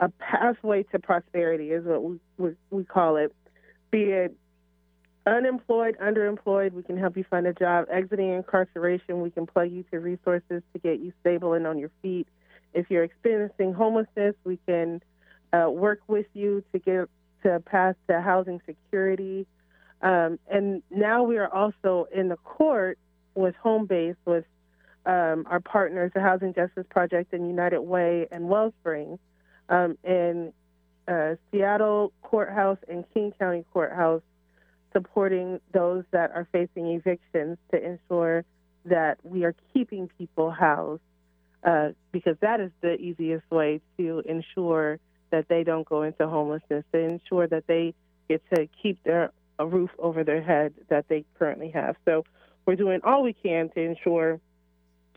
a 0.00 0.08
pathway 0.08 0.84
to 0.84 0.98
prosperity, 0.98 1.70
is 1.70 1.84
what 1.84 2.02
we, 2.02 2.20
we, 2.38 2.50
we 2.70 2.84
call 2.84 3.16
it. 3.16 3.34
Be 3.90 4.04
it 4.04 4.36
unemployed, 5.26 5.96
underemployed, 6.02 6.72
we 6.72 6.82
can 6.82 6.96
help 6.96 7.16
you 7.16 7.24
find 7.28 7.46
a 7.46 7.52
job. 7.52 7.86
Exiting 7.90 8.32
incarceration, 8.32 9.20
we 9.20 9.30
can 9.30 9.46
plug 9.46 9.70
you 9.70 9.84
to 9.90 9.98
resources 9.98 10.62
to 10.72 10.78
get 10.82 11.00
you 11.00 11.12
stable 11.20 11.54
and 11.54 11.66
on 11.66 11.78
your 11.78 11.90
feet. 12.02 12.28
If 12.72 12.90
you're 12.90 13.04
experiencing 13.04 13.72
homelessness, 13.72 14.34
we 14.44 14.58
can 14.66 15.02
uh, 15.52 15.70
work 15.70 16.00
with 16.08 16.26
you 16.34 16.62
to 16.72 16.78
get 16.78 17.08
to 17.42 17.54
a 17.56 17.60
path 17.60 17.96
to 18.08 18.20
housing 18.20 18.60
security. 18.66 19.46
Um, 20.02 20.38
and 20.48 20.82
now 20.90 21.22
we 21.22 21.38
are 21.38 21.52
also 21.52 22.06
in 22.14 22.28
the 22.28 22.36
court 22.36 22.98
with 23.34 23.54
home 23.56 23.86
base 23.86 24.16
with 24.24 24.44
um, 25.06 25.46
our 25.48 25.60
partners, 25.60 26.12
the 26.14 26.20
Housing 26.20 26.54
Justice 26.54 26.86
Project 26.88 27.32
and 27.32 27.46
United 27.46 27.80
Way 27.80 28.26
and 28.30 28.48
Wellspring, 28.48 29.18
um, 29.68 29.98
in 30.02 30.52
uh, 31.08 31.34
Seattle 31.50 32.12
Courthouse 32.22 32.78
and 32.88 33.04
King 33.12 33.32
County 33.38 33.64
Courthouse, 33.72 34.22
supporting 34.94 35.60
those 35.72 36.04
that 36.12 36.30
are 36.30 36.46
facing 36.52 36.86
evictions 36.88 37.58
to 37.72 37.84
ensure 37.84 38.44
that 38.86 39.18
we 39.22 39.44
are 39.44 39.54
keeping 39.72 40.08
people 40.18 40.50
housed, 40.50 41.02
uh, 41.64 41.88
because 42.12 42.36
that 42.40 42.60
is 42.60 42.70
the 42.80 42.94
easiest 42.94 43.50
way 43.50 43.80
to 43.98 44.22
ensure 44.26 44.98
that 45.30 45.48
they 45.48 45.64
don't 45.64 45.88
go 45.88 46.02
into 46.02 46.26
homelessness, 46.28 46.84
to 46.92 46.98
ensure 46.98 47.46
that 47.46 47.66
they 47.66 47.94
get 48.28 48.42
to 48.54 48.68
keep 48.82 49.02
their 49.04 49.30
a 49.58 49.66
roof 49.66 49.90
over 49.98 50.24
their 50.24 50.42
head 50.42 50.74
that 50.88 51.06
they 51.08 51.24
currently 51.38 51.70
have. 51.70 51.96
So 52.04 52.24
we're 52.66 52.76
doing 52.76 53.00
all 53.04 53.22
we 53.22 53.32
can 53.32 53.68
to 53.70 53.80
ensure 53.80 54.40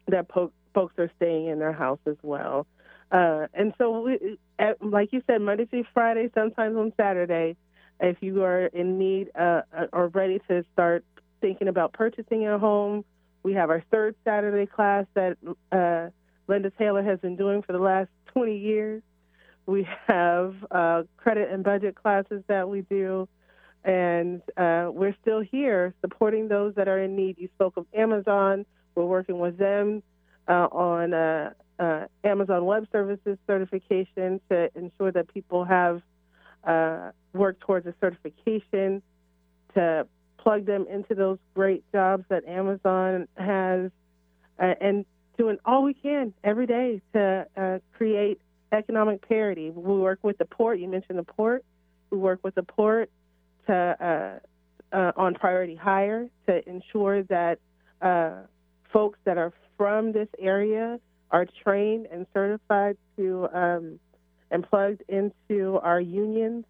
that 0.08 0.28
po- 0.28 0.52
folks 0.74 0.94
are 1.00 1.12
staying 1.18 1.48
in 1.48 1.60
their 1.60 1.74
house 1.74 2.00
as 2.06 2.18
well. 2.22 2.68
Uh, 3.12 3.48
and 3.54 3.74
so, 3.78 4.02
we, 4.02 4.38
at, 4.60 4.84
like 4.84 5.14
you 5.14 5.24
said, 5.28 5.42
Monday 5.42 5.66
through 5.66 5.86
Friday, 5.94 6.30
sometimes 6.36 6.76
on 6.76 6.94
Saturday, 6.98 7.56
if 8.00 8.18
you 8.22 8.44
are 8.44 8.68
in 8.68 8.98
need 8.98 9.32
uh, 9.36 9.62
uh, 9.76 9.86
or 9.94 10.08
ready 10.10 10.40
to 10.48 10.64
start 10.74 11.04
thinking 11.42 11.68
about 11.68 11.94
purchasing 11.94 12.48
a 12.48 12.58
home, 12.58 13.04
we 13.44 13.54
have 13.54 13.70
our 13.70 13.84
third 13.92 14.16
Saturday 14.24 14.66
class 14.66 15.06
that 15.14 15.38
uh, 15.72 16.10
Linda 16.48 16.72
Taylor 16.78 17.04
has 17.04 17.20
been 17.20 17.36
doing 17.36 17.62
for 17.62 17.74
the 17.74 17.80
last 17.80 18.10
20 18.34 18.58
years. 18.58 19.02
We 19.66 19.88
have 20.08 20.56
uh, 20.72 21.04
credit 21.18 21.52
and 21.52 21.64
budget 21.64 21.96
classes 21.96 22.44
that 22.48 22.70
we 22.70 22.82
do, 22.82 23.28
and 23.84 24.42
uh, 24.56 24.90
we're 24.92 25.16
still 25.22 25.42
here 25.42 25.94
supporting 26.02 26.48
those 26.48 26.76
that 26.76 26.88
are 26.88 27.00
in 27.00 27.16
need. 27.16 27.38
You 27.38 27.50
spoke 27.56 27.78
of 27.78 27.86
Amazon. 27.94 28.66
We're 28.96 29.06
working 29.06 29.40
with 29.40 29.58
them 29.58 30.04
uh, 30.48 30.68
on 30.72 31.14
uh, 31.14 31.52
uh, 31.80 32.06
Amazon 32.24 32.66
Web 32.66 32.88
Services 32.92 33.38
certification 33.46 34.40
to 34.50 34.70
ensure 34.76 35.12
that 35.12 35.34
people 35.34 35.66
have 35.66 36.02
uh, 36.64 37.12
worked 37.34 37.62
towards 37.62 37.86
a 37.86 37.94
certification 38.00 39.02
to 39.74 40.08
plug 40.38 40.66
them 40.66 40.86
into 40.90 41.14
those 41.16 41.38
great 41.56 41.84
jobs 41.92 42.24
that 42.30 42.46
Amazon 42.48 43.28
has, 43.36 43.92
uh, 44.60 44.74
and 44.82 45.06
doing 45.38 45.58
all 45.66 45.84
we 45.84 45.94
can 45.94 46.34
every 46.44 46.66
day 46.66 47.02
to 47.14 47.46
uh, 47.56 47.80
create 47.98 48.40
economic 48.72 49.28
parity. 49.28 49.70
We 49.70 49.98
work 49.98 50.20
with 50.24 50.38
the 50.38 50.46
port. 50.46 50.80
You 50.80 50.88
mentioned 50.88 51.20
the 51.20 51.24
port. 51.24 51.64
We 52.10 52.18
work 52.18 52.40
with 52.44 52.56
the 52.56 52.64
port 52.64 53.10
to 53.68 54.42
uh, 54.94 54.96
uh, 54.96 55.12
on 55.16 55.36
priority 55.36 55.76
hire 55.76 56.30
to 56.48 56.70
ensure 56.70 57.24
that 57.24 57.60
uh, 58.02 58.44
folks 58.92 59.20
that 59.26 59.38
are 59.38 59.54
from 59.78 60.12
this 60.12 60.30
area 60.40 61.00
are 61.32 61.46
trained 61.64 62.08
and 62.12 62.26
certified 62.34 62.98
to 63.18 63.48
um, 63.54 64.00
and 64.52 64.68
plugged 64.68 65.04
into 65.08 65.80
our 65.82 66.00
unions 66.00 66.66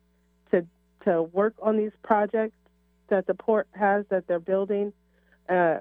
to 0.52 0.66
to 1.06 1.24
work 1.24 1.54
on 1.62 1.78
these 1.78 1.92
projects 2.04 2.56
that 3.10 3.28
the 3.28 3.34
port 3.34 3.68
has 3.74 4.06
that 4.10 4.28
they're 4.28 4.40
building. 4.40 4.92
Uh, 5.50 5.78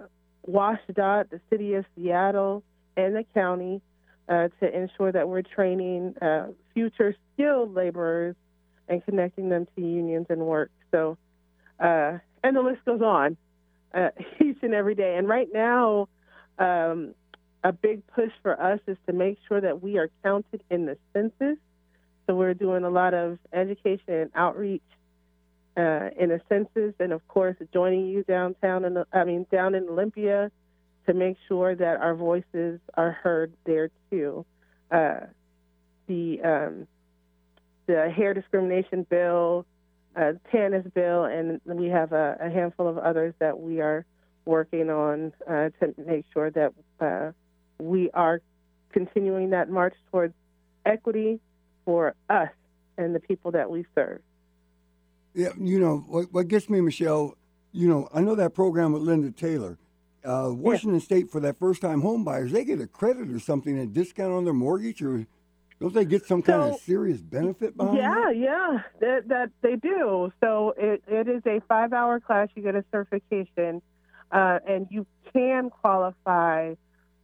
WashDOT, 0.49 1.31
the 1.31 1.41
city 1.51 1.75
of 1.75 1.85
Seattle, 1.97 2.63
and 2.97 3.17
the 3.17 3.25
county 3.35 3.81
uh, 4.29 4.49
to 4.61 4.77
ensure 4.77 5.13
that 5.13 5.29
we're 5.29 5.43
training 5.43 6.15
uh, 6.23 6.49
future 6.75 7.15
skilled 7.35 7.75
laborers 7.75 8.37
and 8.89 9.05
connecting 9.05 9.49
them 9.49 9.67
to 9.75 9.83
unions 9.83 10.27
and 10.31 10.41
work. 10.41 10.71
So, 10.93 11.17
uh, 11.81 12.19
and 12.45 12.57
the 12.57 12.63
list 12.63 12.85
goes 12.85 13.03
on 13.03 13.37
uh, 13.95 14.11
each 14.41 14.59
and 14.63 14.75
every 14.75 14.95
day. 14.95 15.17
And 15.17 15.29
right 15.29 15.49
now, 15.53 16.09
um, 16.59 17.15
a 17.65 17.73
big 17.73 18.07
push 18.09 18.31
for 18.43 18.61
us 18.61 18.81
is 18.87 18.97
to 19.07 19.13
make 19.13 19.39
sure 19.49 19.61
that 19.61 19.83
we 19.83 19.99
are 19.99 20.09
counted 20.23 20.63
in 20.71 20.87
the 20.87 20.97
census. 21.13 21.59
So 22.27 22.35
we're 22.35 22.55
doing 22.55 22.85
a 22.85 22.91
lot 22.91 23.15
of 23.15 23.39
education 23.53 24.03
and 24.09 24.31
outreach 24.35 24.83
uh, 25.77 26.11
in 26.19 26.31
the 26.31 26.41
census, 26.49 26.95
and 26.99 27.13
of 27.13 27.27
course, 27.29 27.57
joining 27.73 28.07
you 28.07 28.25
downtown 28.25 28.85
and 28.85 28.99
I 29.13 29.25
mean 29.25 29.47
down 29.53 29.75
in 29.75 29.89
Olympia 29.89 30.51
to 31.07 31.15
make 31.15 31.37
sure 31.47 31.75
that 31.75 32.01
our 32.01 32.15
voices 32.15 32.81
are 32.95 33.13
heard 33.13 33.53
there 33.65 33.91
too. 34.11 34.45
Uh, 34.91 35.21
the 36.09 36.41
um, 36.43 36.87
the 37.87 38.11
hair 38.11 38.35
discrimination 38.35 39.07
bill, 39.09 39.65
uh, 40.17 40.33
TANF 40.53 40.93
bill, 40.95 41.25
and 41.25 41.61
we 41.65 41.89
have 41.89 42.13
a, 42.13 42.37
a, 42.41 42.51
handful 42.51 42.89
of 42.89 42.99
others 42.99 43.33
that 43.39 43.61
we 43.61 43.81
are 43.81 44.05
working 44.45 44.91
on 44.91 45.33
uh, 45.49 45.69
to 45.81 45.95
make 46.05 46.25
sure 46.33 46.51
that 46.51 46.73
uh, 47.01 47.31
we 47.79 48.11
are 48.13 48.41
continuing 48.93 49.51
that 49.51 49.71
march 49.71 49.95
towards 50.11 50.35
equity 50.85 51.39
for 51.87 52.15
us 52.29 52.51
and 52.99 53.15
the 53.15 53.21
people 53.21 53.53
that 53.53 53.71
we 53.71 53.87
serve. 53.95 54.21
Yeah, 55.33 55.51
you 55.59 55.81
know 55.81 56.05
what, 56.07 56.33
what 56.33 56.49
gets 56.49 56.69
me, 56.69 56.83
Michelle. 56.83 57.39
You 57.73 57.89
know, 57.89 58.09
I 58.13 58.21
know 58.21 58.35
that 58.35 58.55
program 58.55 58.93
with 58.93 59.03
Linda 59.03 59.31
Taylor. 59.31 59.79
Uh, 60.25 60.51
Washington 60.53 60.99
yeah. 60.99 61.05
State 61.05 61.31
for 61.31 61.41
that 61.41 61.59
first-time 61.59 62.01
home 62.01 62.25
buyers, 62.25 62.51
they 62.51 62.65
get 62.65 62.81
a 62.81 62.87
credit 62.87 63.31
or 63.31 63.39
something, 63.39 63.79
a 63.79 63.87
discount 63.87 64.33
on 64.33 64.45
their 64.45 64.55
mortgage, 64.55 65.01
or 65.01 65.27
don't 65.79 65.95
they 65.95 66.05
get 66.05 66.27
some 66.27 66.43
kind 66.43 66.63
of 66.63 66.81
serious 66.81 67.21
benefit 67.21 67.77
behind 67.77 67.99
yeah, 67.99 68.31
it? 68.31 68.39
Yeah, 68.39 68.83
that, 69.01 69.29
that 69.29 69.51
they 69.61 69.77
do. 69.77 70.33
So 70.43 70.75
it, 70.77 71.03
it 71.07 71.29
is 71.29 71.43
a 71.47 71.61
five-hour 71.69 72.21
class. 72.21 72.49
You 72.57 72.63
get 72.63 72.75
a 72.75 72.85
certification, 72.91 73.83
uh, 74.33 74.59
and 74.67 74.89
you 74.91 75.07
can 75.33 75.71
qualify 75.71 76.75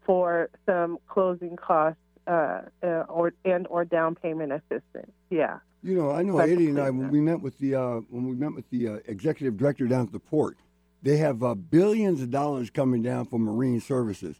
for 0.04 0.50
some 0.66 0.98
closing 1.08 1.56
costs 1.56 1.98
uh, 2.26 2.62
uh, 2.82 3.04
or 3.08 3.32
and 3.44 3.66
or 3.68 3.84
down 3.84 4.14
payment 4.14 4.52
assistance. 4.52 5.12
Yeah. 5.30 5.58
You 5.82 5.96
know, 5.96 6.10
I 6.10 6.22
know 6.22 6.38
Eddie 6.38 6.68
and 6.68 6.80
I 6.80 6.90
when 6.90 7.10
we 7.10 7.20
met 7.20 7.40
with 7.40 7.58
the 7.58 7.74
uh, 7.74 8.00
when 8.08 8.28
we 8.28 8.36
met 8.36 8.54
with 8.54 8.68
the 8.70 8.88
uh, 8.88 8.98
executive 9.06 9.56
director 9.56 9.86
down 9.86 10.06
at 10.06 10.12
the 10.12 10.20
port, 10.20 10.56
they 11.02 11.16
have 11.16 11.42
uh, 11.42 11.54
billions 11.54 12.22
of 12.22 12.30
dollars 12.30 12.70
coming 12.70 13.02
down 13.02 13.24
for 13.24 13.38
marine 13.38 13.80
services, 13.80 14.36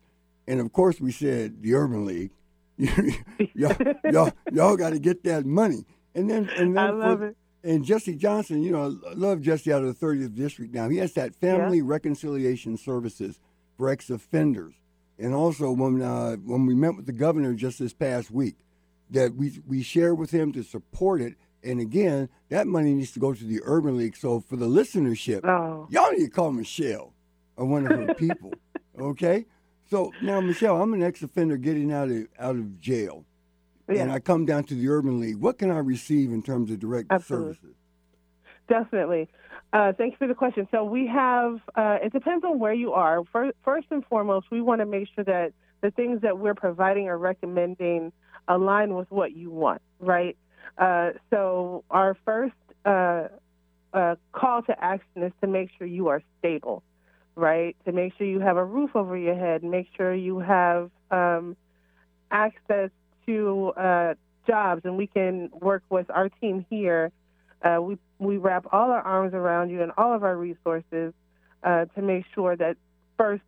and 0.46 0.60
of 0.60 0.72
course 0.72 1.00
we 1.00 1.10
said 1.10 1.60
the 1.62 1.74
Urban 1.74 2.06
League, 2.06 2.30
y'all, 3.54 3.76
y'all, 4.10 4.32
y'all 4.52 4.76
got 4.76 4.90
to 4.90 5.00
get 5.00 5.24
that 5.24 5.44
money, 5.44 5.84
and 6.14 6.30
then 6.30 6.48
and 6.56 6.76
then 6.76 6.84
I 6.84 6.90
love 6.90 7.18
for, 7.18 7.26
it. 7.28 7.36
And 7.64 7.84
Jesse 7.84 8.14
Johnson, 8.14 8.62
you 8.62 8.70
know, 8.70 8.96
I 9.08 9.14
love 9.14 9.40
Jesse 9.40 9.72
out 9.72 9.82
of 9.82 9.98
the 9.98 10.06
30th 10.06 10.34
district 10.34 10.74
now. 10.74 10.88
He 10.88 10.98
has 10.98 11.12
that 11.14 11.34
family 11.34 11.78
yeah. 11.78 11.84
reconciliation 11.86 12.76
services 12.76 13.38
for 13.76 13.88
ex 13.88 14.10
offenders 14.10 14.74
and 15.22 15.34
also 15.34 15.70
when 15.70 16.02
uh, 16.02 16.36
when 16.44 16.66
we 16.66 16.74
met 16.74 16.96
with 16.96 17.06
the 17.06 17.12
governor 17.12 17.54
just 17.54 17.78
this 17.78 17.94
past 17.94 18.30
week, 18.30 18.56
that 19.10 19.34
we 19.36 19.62
we 19.66 19.82
shared 19.82 20.18
with 20.18 20.32
him 20.32 20.52
to 20.52 20.62
support 20.62 21.22
it. 21.22 21.34
And 21.64 21.80
again, 21.80 22.28
that 22.48 22.66
money 22.66 22.92
needs 22.92 23.12
to 23.12 23.20
go 23.20 23.32
to 23.32 23.44
the 23.44 23.60
Urban 23.62 23.96
League. 23.96 24.16
So 24.16 24.40
for 24.40 24.56
the 24.56 24.66
listenership, 24.66 25.44
oh. 25.44 25.86
y'all 25.90 26.10
need 26.10 26.24
to 26.24 26.30
call 26.30 26.50
Michelle 26.50 27.14
or 27.56 27.66
one 27.66 27.86
of 27.86 27.96
her 27.96 28.14
people. 28.14 28.52
Okay. 28.98 29.46
So 29.88 30.12
now, 30.22 30.40
Michelle, 30.40 30.82
I'm 30.82 30.92
an 30.94 31.02
ex-offender 31.02 31.56
getting 31.56 31.92
out 31.92 32.10
of 32.10 32.26
out 32.38 32.56
of 32.56 32.80
jail, 32.80 33.24
yeah. 33.88 34.02
and 34.02 34.12
I 34.12 34.18
come 34.18 34.44
down 34.44 34.64
to 34.64 34.74
the 34.74 34.88
Urban 34.88 35.20
League. 35.20 35.36
What 35.36 35.58
can 35.58 35.70
I 35.70 35.78
receive 35.78 36.32
in 36.32 36.42
terms 36.42 36.70
of 36.70 36.80
direct 36.80 37.08
Absolutely. 37.10 37.54
services? 37.54 37.76
Definitely. 38.68 39.28
Uh, 39.72 39.92
thank 39.96 40.12
you 40.12 40.18
for 40.18 40.26
the 40.26 40.34
question. 40.34 40.68
So 40.70 40.84
we 40.84 41.06
have, 41.06 41.60
uh, 41.74 41.98
it 42.02 42.12
depends 42.12 42.44
on 42.44 42.58
where 42.58 42.74
you 42.74 42.92
are. 42.92 43.22
First, 43.32 43.86
and 43.90 44.04
foremost, 44.06 44.46
we 44.50 44.60
want 44.60 44.80
to 44.80 44.86
make 44.86 45.08
sure 45.14 45.24
that 45.24 45.52
the 45.80 45.90
things 45.90 46.20
that 46.22 46.38
we're 46.38 46.54
providing 46.54 47.08
or 47.08 47.18
recommending 47.18 48.12
align 48.48 48.94
with 48.94 49.10
what 49.10 49.34
you 49.34 49.50
want, 49.50 49.80
right? 49.98 50.36
Uh, 50.76 51.10
so 51.30 51.84
our 51.90 52.16
first 52.24 52.54
uh, 52.84 53.28
uh, 53.94 54.16
call 54.32 54.62
to 54.62 54.84
action 54.84 55.22
is 55.22 55.32
to 55.40 55.46
make 55.46 55.70
sure 55.78 55.86
you 55.86 56.08
are 56.08 56.22
stable, 56.38 56.82
right? 57.34 57.76
To 57.86 57.92
make 57.92 58.12
sure 58.16 58.26
you 58.26 58.40
have 58.40 58.58
a 58.58 58.64
roof 58.64 58.90
over 58.94 59.16
your 59.16 59.36
head, 59.36 59.64
make 59.64 59.88
sure 59.96 60.14
you 60.14 60.38
have 60.38 60.90
um, 61.10 61.56
access 62.30 62.90
to 63.26 63.72
uh, 63.76 64.14
jobs, 64.46 64.82
and 64.84 64.96
we 64.96 65.06
can 65.06 65.50
work 65.60 65.82
with 65.88 66.10
our 66.10 66.28
team 66.28 66.66
here 66.68 67.10
uh, 67.62 67.80
we 67.80 67.96
we 68.22 68.36
wrap 68.36 68.66
all 68.72 68.90
our 68.90 69.00
arms 69.00 69.34
around 69.34 69.70
you 69.70 69.82
and 69.82 69.92
all 69.98 70.14
of 70.14 70.22
our 70.22 70.36
resources 70.36 71.12
uh, 71.62 71.86
to 71.86 72.02
make 72.02 72.24
sure 72.34 72.56
that 72.56 72.76
first 73.18 73.42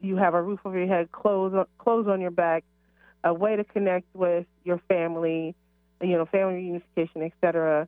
you 0.00 0.16
have 0.16 0.34
a 0.34 0.42
roof 0.42 0.60
over 0.64 0.78
your 0.78 0.88
head, 0.88 1.12
clothes 1.12 1.54
clothes 1.78 2.08
on 2.08 2.20
your 2.20 2.30
back, 2.30 2.64
a 3.24 3.32
way 3.32 3.56
to 3.56 3.64
connect 3.64 4.06
with 4.14 4.46
your 4.64 4.80
family, 4.88 5.54
you 6.00 6.16
know, 6.16 6.26
family 6.26 6.54
reunification, 6.54 7.26
etc. 7.26 7.86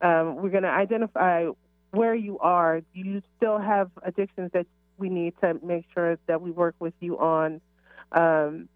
Um, 0.00 0.36
we're 0.36 0.50
going 0.50 0.64
to 0.64 0.70
identify 0.70 1.46
where 1.90 2.14
you 2.14 2.38
are. 2.40 2.80
Do 2.80 2.86
you 3.00 3.22
still 3.36 3.58
have 3.58 3.90
addictions 4.02 4.50
that 4.52 4.66
we 4.98 5.08
need 5.08 5.34
to 5.40 5.54
make 5.62 5.86
sure 5.94 6.18
that 6.26 6.40
we 6.40 6.50
work 6.50 6.74
with 6.78 6.94
you 7.00 7.18
on? 7.18 7.60
Um, 8.12 8.68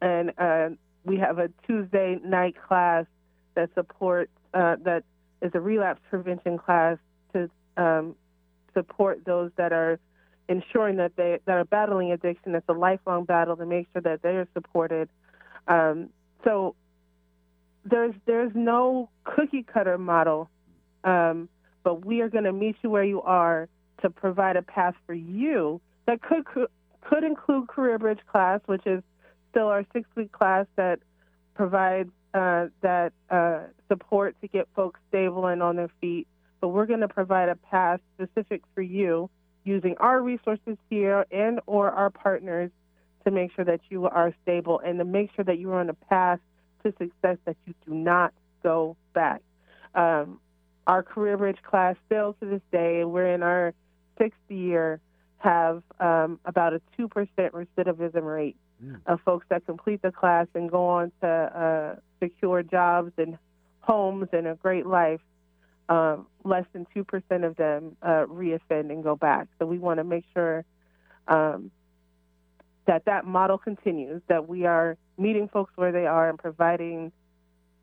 and 0.00 0.32
uh, 0.38 0.70
we 1.04 1.16
have 1.18 1.38
a 1.38 1.48
Tuesday 1.66 2.18
night 2.22 2.56
class 2.68 3.06
that 3.54 3.70
supports 3.74 4.32
uh, 4.54 4.76
that 4.84 5.04
is 5.42 5.50
a 5.54 5.60
relapse 5.60 6.00
prevention 6.08 6.56
class 6.56 6.96
to 7.32 7.50
um, 7.76 8.14
support 8.74 9.24
those 9.24 9.50
that 9.56 9.72
are 9.72 9.98
ensuring 10.48 10.96
that 10.96 11.12
they 11.16 11.38
that 11.46 11.52
are 11.52 11.64
battling 11.64 12.12
addiction. 12.12 12.54
It's 12.54 12.68
a 12.68 12.72
lifelong 12.72 13.24
battle 13.24 13.56
to 13.56 13.66
make 13.66 13.88
sure 13.92 14.02
that 14.02 14.22
they 14.22 14.36
are 14.36 14.48
supported. 14.54 15.08
Um, 15.68 16.10
so 16.44 16.74
there's 17.84 18.14
there's 18.26 18.52
no 18.54 19.08
cookie 19.24 19.62
cutter 19.62 19.98
model, 19.98 20.48
um, 21.04 21.48
but 21.82 22.04
we 22.04 22.20
are 22.20 22.28
going 22.28 22.44
to 22.44 22.52
meet 22.52 22.76
you 22.82 22.90
where 22.90 23.04
you 23.04 23.22
are 23.22 23.68
to 24.02 24.10
provide 24.10 24.56
a 24.56 24.62
path 24.62 24.94
for 25.06 25.14
you 25.14 25.80
that 26.06 26.22
could 26.22 26.44
could 27.00 27.24
include 27.24 27.68
Career 27.68 27.98
Bridge 27.98 28.20
class, 28.30 28.60
which 28.66 28.86
is 28.86 29.02
still 29.50 29.68
our 29.68 29.84
six 29.92 30.08
week 30.14 30.32
class 30.32 30.66
that 30.76 31.00
provides 31.54 32.10
uh, 32.34 32.66
that 32.80 33.12
uh, 33.30 33.60
support 33.88 34.36
to 34.40 34.48
get 34.48 34.68
folks 34.74 35.00
stable 35.08 35.46
and 35.46 35.62
on 35.62 35.76
their 35.76 35.90
feet. 36.00 36.26
But 36.60 36.68
we're 36.68 36.86
going 36.86 37.00
to 37.00 37.08
provide 37.08 37.48
a 37.48 37.56
path 37.56 38.00
specific 38.14 38.62
for 38.74 38.82
you 38.82 39.28
using 39.64 39.96
our 39.98 40.20
resources 40.20 40.76
here 40.90 41.26
and 41.30 41.60
or 41.66 41.90
our 41.90 42.10
partners 42.10 42.70
to 43.24 43.30
make 43.30 43.52
sure 43.54 43.64
that 43.64 43.80
you 43.90 44.06
are 44.06 44.34
stable 44.42 44.80
and 44.84 44.98
to 44.98 45.04
make 45.04 45.30
sure 45.34 45.44
that 45.44 45.58
you 45.58 45.70
are 45.72 45.80
on 45.80 45.90
a 45.90 45.94
path 45.94 46.40
to 46.84 46.92
success 46.92 47.36
that 47.44 47.56
you 47.66 47.74
do 47.86 47.94
not 47.94 48.32
go 48.62 48.96
back. 49.14 49.42
Um, 49.94 50.40
our 50.86 51.02
Career 51.02 51.36
Bridge 51.36 51.58
class 51.62 51.96
still 52.06 52.34
to 52.40 52.46
this 52.46 52.62
day, 52.72 53.04
we're 53.04 53.32
in 53.32 53.42
our 53.42 53.72
sixth 54.18 54.40
year, 54.48 55.00
have 55.38 55.82
um, 56.00 56.40
about 56.44 56.72
a 56.72 56.80
2% 56.98 57.08
recidivism 57.36 58.22
rate 58.22 58.56
mm. 58.82 59.00
of 59.06 59.20
folks 59.20 59.46
that 59.48 59.64
complete 59.66 60.02
the 60.02 60.12
class 60.12 60.46
and 60.54 60.70
go 60.70 60.86
on 60.86 61.12
to 61.20 61.28
uh, 61.28 62.00
secure 62.20 62.62
jobs 62.62 63.12
and 63.18 63.38
homes 63.80 64.28
and 64.32 64.46
a 64.46 64.54
great 64.54 64.86
life, 64.86 65.20
um, 65.88 66.26
less 66.44 66.64
than 66.72 66.86
2% 66.94 67.46
of 67.46 67.56
them 67.56 67.96
uh, 68.02 68.24
reoffend 68.26 68.90
and 68.90 69.02
go 69.02 69.16
back. 69.16 69.48
So 69.58 69.66
we 69.66 69.78
want 69.78 69.98
to 69.98 70.04
make 70.04 70.24
sure 70.32 70.64
um, 71.28 71.70
that 72.86 73.04
that 73.06 73.24
model 73.24 73.58
continues, 73.58 74.22
that 74.28 74.48
we 74.48 74.64
are 74.66 74.96
meeting 75.18 75.48
folks 75.48 75.72
where 75.76 75.92
they 75.92 76.06
are 76.06 76.28
and 76.28 76.38
providing 76.38 77.12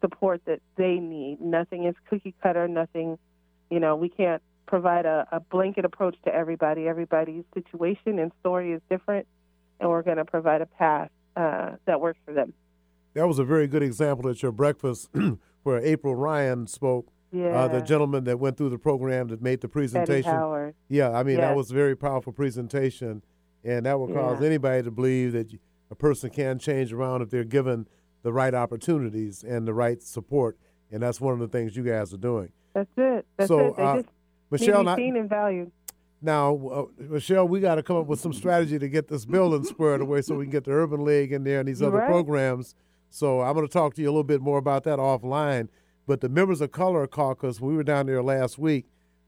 support 0.02 0.42
that 0.46 0.62
they 0.78 0.96
need. 0.96 1.40
Nothing 1.42 1.86
is 1.86 1.96
cookie 2.10 2.34
cutter, 2.42 2.68
nothing, 2.68 3.18
you 3.70 3.80
know, 3.80 3.96
we 3.96 4.10
can't 4.10 4.42
provide 4.66 5.06
a, 5.06 5.28
a 5.32 5.40
blanket 5.40 5.84
approach 5.84 6.16
to 6.26 6.34
everybody. 6.34 6.88
Everybody's 6.88 7.44
situation 7.54 8.20
and 8.20 8.32
story 8.40 8.72
is 8.72 8.82
different, 8.90 9.28
and 9.80 9.90
we're 9.90 10.02
going 10.02 10.18
to 10.18 10.26
provide 10.26 10.62
a 10.62 10.66
path 10.66 11.10
uh, 11.36 11.72
that 11.86 12.00
works 12.00 12.20
for 12.26 12.34
them. 12.34 12.54
That 13.14 13.28
was 13.28 13.40
a 13.40 13.44
very 13.44 13.68
good 13.68 13.84
example 13.84 14.30
at 14.30 14.42
your 14.42 14.52
breakfast 14.52 15.10
where 15.64 15.80
April 15.80 16.16
Ryan 16.16 16.68
spoke. 16.68 17.08
Yeah. 17.32 17.50
Uh, 17.50 17.68
the 17.68 17.82
gentleman 17.82 18.24
that 18.24 18.40
went 18.40 18.58
through 18.58 18.70
the 18.70 18.80
program 18.80 19.28
that 19.28 19.42
made 19.42 19.62
the 19.62 19.68
presentation. 19.68 20.74
Yeah, 20.88 21.12
I 21.12 21.22
mean, 21.22 21.38
yes. 21.38 21.48
that 21.48 21.56
was 21.56 21.70
a 21.70 21.76
very 21.76 21.96
powerful 21.96 22.34
presentation. 22.34 23.22
And 23.64 23.86
that 23.86 24.00
will 24.00 24.08
cause 24.08 24.40
yeah. 24.42 24.48
anybody 24.48 24.84
to 24.84 24.92
believe 24.92 25.34
that 25.34 25.54
a 25.92 25.96
person 25.96 26.30
can 26.30 26.60
change 26.60 26.94
around 26.94 27.22
if 27.22 27.30
they're 27.30 27.44
given 27.44 27.88
the 28.24 28.32
right 28.32 28.54
opportunities 28.54 29.44
and 29.44 29.68
the 29.68 29.74
right 29.74 30.02
support. 30.02 30.58
And 30.92 31.04
that's 31.04 31.22
one 31.22 31.34
of 31.34 31.40
the 31.40 31.48
things 31.48 31.76
you 31.76 31.84
guys 31.84 32.14
are 32.14 32.18
doing. 32.18 32.52
That's 32.74 32.90
it. 32.98 33.26
That's 33.38 33.48
so, 33.48 33.68
it. 33.68 33.78
They 33.78 33.84
uh, 33.84 33.96
just 33.98 34.10
Michelle, 34.50 34.84
need 34.84 34.90
to 34.90 34.96
be 34.96 35.02
seen 35.04 35.18
and 35.18 35.30
valued. 35.30 35.72
Now, 36.22 36.56
uh, 36.68 36.86
Michelle, 36.98 37.48
we 37.48 37.60
got 37.62 37.76
to 37.76 37.84
come 37.84 37.96
up 37.98 38.08
with 38.08 38.20
some 38.20 38.34
strategy 38.34 38.78
to 38.78 38.90
get 38.90 39.08
this 39.08 39.26
building 39.26 39.64
squared 39.64 40.02
away 40.02 40.22
so 40.22 40.36
we 40.36 40.46
can 40.46 40.52
get 40.52 40.66
the 40.66 40.72
Urban 40.72 41.04
League 41.06 41.32
in 41.32 41.44
there 41.44 41.60
and 41.60 41.68
these 41.68 41.82
other 41.82 41.98
Right. 42.00 42.08
programs. 42.10 42.76
So 43.10 43.42
I'm 43.42 43.54
going 43.56 43.66
to 43.66 43.72
talk 43.72 43.94
to 43.96 44.02
you 44.02 44.08
a 44.10 44.12
little 44.12 44.24
bit 44.24 44.42
more 44.42 44.58
about 44.58 44.84
that 44.84 45.00
offline. 45.00 45.70
But 46.06 46.22
the 46.22 46.30
members 46.30 46.60
of 46.60 46.72
Color 46.72 47.08
Caucus, 47.08 47.62
we 47.62 47.74
were 47.76 47.84
down 47.84 48.08
there 48.08 48.22
last 48.22 48.58
week 48.60 48.86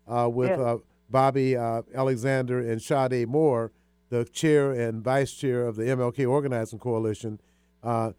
uh, 0.08 0.30
with 0.32 0.50
Yes. 0.50 0.60
uh, 0.60 0.78
Bobby 1.10 1.56
uh, 1.56 1.84
Alexander 1.94 2.60
and 2.60 2.82
Sade 2.82 3.28
Moore, 3.28 3.72
the 4.10 4.26
chair 4.26 4.72
and 4.72 5.02
vice 5.04 5.32
chair 5.34 5.66
of 5.68 5.76
the 5.78 5.84
MLK 5.84 6.26
Organizing 6.30 6.80
Coalition. 6.80 7.40
Uh, 7.84 8.12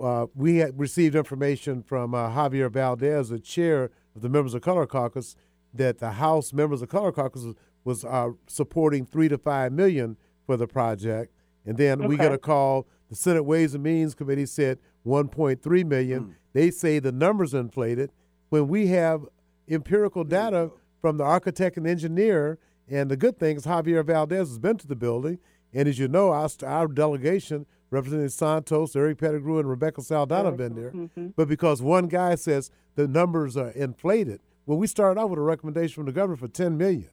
uh, 0.00 0.26
we 0.34 0.56
had 0.56 0.78
received 0.78 1.14
information 1.14 1.82
from 1.82 2.14
uh, 2.14 2.30
Javier 2.30 2.70
Valdez, 2.70 3.28
the 3.28 3.38
chair 3.38 3.90
of 4.16 4.22
the 4.22 4.28
members 4.28 4.54
of 4.54 4.62
Color 4.62 4.86
Caucus, 4.86 5.36
that 5.72 5.98
the 5.98 6.12
House 6.12 6.52
members 6.52 6.82
of 6.82 6.88
Color 6.88 7.12
Caucus 7.12 7.44
was, 7.88 8.04
uh, 8.04 8.30
supporting 8.46 9.06
three 9.06 9.28
to 9.28 9.38
five 9.38 9.72
million 9.72 10.16
for 10.46 10.56
the 10.56 10.66
project, 10.68 11.32
and 11.66 11.76
then 11.76 12.06
we 12.06 12.16
got 12.16 12.32
a 12.32 12.38
call. 12.38 12.86
The 13.08 13.16
Senate 13.16 13.42
Ways 13.44 13.74
and 13.74 13.82
Means 13.82 14.14
Committee 14.14 14.44
said 14.46 14.78
1.3 15.06 15.84
million. 15.86 16.36
They 16.52 16.70
say 16.70 16.98
the 16.98 17.10
numbers 17.12 17.54
are 17.54 17.60
inflated. 17.60 18.12
When 18.50 18.68
we 18.68 18.88
have 18.88 19.22
empirical 19.68 20.24
data 20.24 20.70
from 21.00 21.16
the 21.16 21.24
architect 21.24 21.78
and 21.78 21.86
engineer, 21.86 22.58
and 22.86 23.10
the 23.10 23.16
good 23.16 23.38
thing 23.38 23.56
is 23.56 23.64
Javier 23.64 24.04
Valdez 24.04 24.48
has 24.48 24.58
been 24.58 24.76
to 24.76 24.86
the 24.86 24.96
building, 24.96 25.38
and 25.72 25.88
as 25.88 25.98
you 25.98 26.08
know, 26.08 26.30
our, 26.30 26.48
our 26.66 26.86
delegation 26.88 27.64
representing 27.90 28.28
Santos, 28.28 28.94
Eric 28.94 29.16
Pettigrew, 29.18 29.58
and 29.58 29.68
Rebecca 29.68 30.02
Saldana 30.02 30.50
have 30.50 30.58
been 30.58 30.74
there. 30.74 30.92
But 31.36 31.48
because 31.48 31.80
one 31.80 32.08
guy 32.08 32.34
says 32.34 32.70
the 32.96 33.08
numbers 33.08 33.56
are 33.56 33.70
inflated, 33.70 34.40
well, 34.66 34.76
we 34.76 34.86
started 34.86 35.18
out 35.18 35.30
with 35.30 35.38
a 35.38 35.42
recommendation 35.42 35.94
from 35.94 36.04
the 36.06 36.12
governor 36.12 36.36
for 36.36 36.48
10 36.48 36.76
million, 36.76 37.08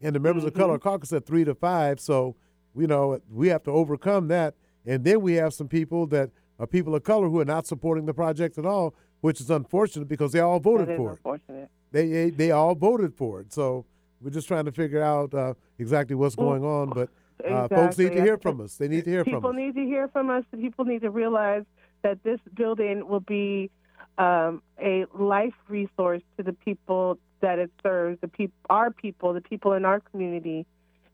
and 0.00 0.14
the 0.14 0.20
members 0.20 0.44
of 0.44 0.54
Color 0.54 0.78
Caucus 0.78 1.10
said 1.10 1.24
three 1.26 1.44
to 1.44 1.54
five. 1.54 2.00
So, 2.00 2.36
you 2.76 2.86
know, 2.86 3.20
we 3.30 3.48
have 3.48 3.62
to 3.64 3.70
overcome 3.70 4.28
that, 4.28 4.54
and 4.84 5.04
then 5.04 5.20
we 5.20 5.34
have 5.34 5.54
some 5.54 5.68
people 5.68 6.06
that 6.08 6.30
are 6.58 6.66
people 6.66 6.94
of 6.94 7.04
color 7.04 7.28
who 7.28 7.40
are 7.40 7.44
not 7.44 7.66
supporting 7.66 8.06
the 8.06 8.14
project 8.14 8.58
at 8.58 8.64
all, 8.66 8.94
which 9.20 9.40
is 9.40 9.50
unfortunate 9.50 10.08
because 10.08 10.32
they 10.32 10.40
all 10.40 10.58
voted 10.60 10.88
That 10.88 10.96
for 10.96 11.10
it 11.10 11.12
unfortunate. 11.12 11.70
they, 11.92 12.08
they 12.08 12.30
they 12.30 12.50
all 12.50 12.74
voted 12.74 13.14
for 13.14 13.40
it. 13.40 13.52
So 13.52 13.84
we're 14.20 14.30
just 14.30 14.48
trying 14.48 14.64
to 14.64 14.72
figure 14.72 15.02
out 15.02 15.34
uh, 15.34 15.54
exactly 15.78 16.16
what's 16.16 16.34
going 16.36 16.64
on. 16.64 16.90
But 16.90 17.10
uh, 17.46 17.68
folks 17.68 17.98
need 17.98 18.12
to 18.12 18.22
hear 18.22 18.38
from 18.38 18.60
us. 18.62 18.76
They 18.76 18.88
need 18.88 19.04
to 19.04 19.10
hear 19.10 19.24
People 19.24 19.40
from 19.40 19.50
us. 19.50 19.52
People 19.52 19.66
need 19.66 19.74
to 19.74 19.86
hear 19.86 20.08
from 20.08 20.30
us. 20.30 20.44
People 20.54 20.84
need 20.86 21.02
to 21.02 21.10
realize 21.10 21.64
that 22.02 22.22
this 22.22 22.40
building 22.54 23.06
will 23.06 23.20
be 23.20 23.70
um, 24.18 24.62
a 24.80 25.04
life 25.14 25.52
resource 25.68 26.22
to 26.38 26.42
the 26.42 26.54
people 26.54 27.18
that 27.40 27.58
it 27.58 27.70
serves, 27.82 28.20
the 28.20 28.28
peop- 28.28 28.52
our 28.70 28.90
people, 28.90 29.32
the 29.32 29.40
people 29.40 29.72
in 29.72 29.84
our 29.84 30.00
community, 30.00 30.66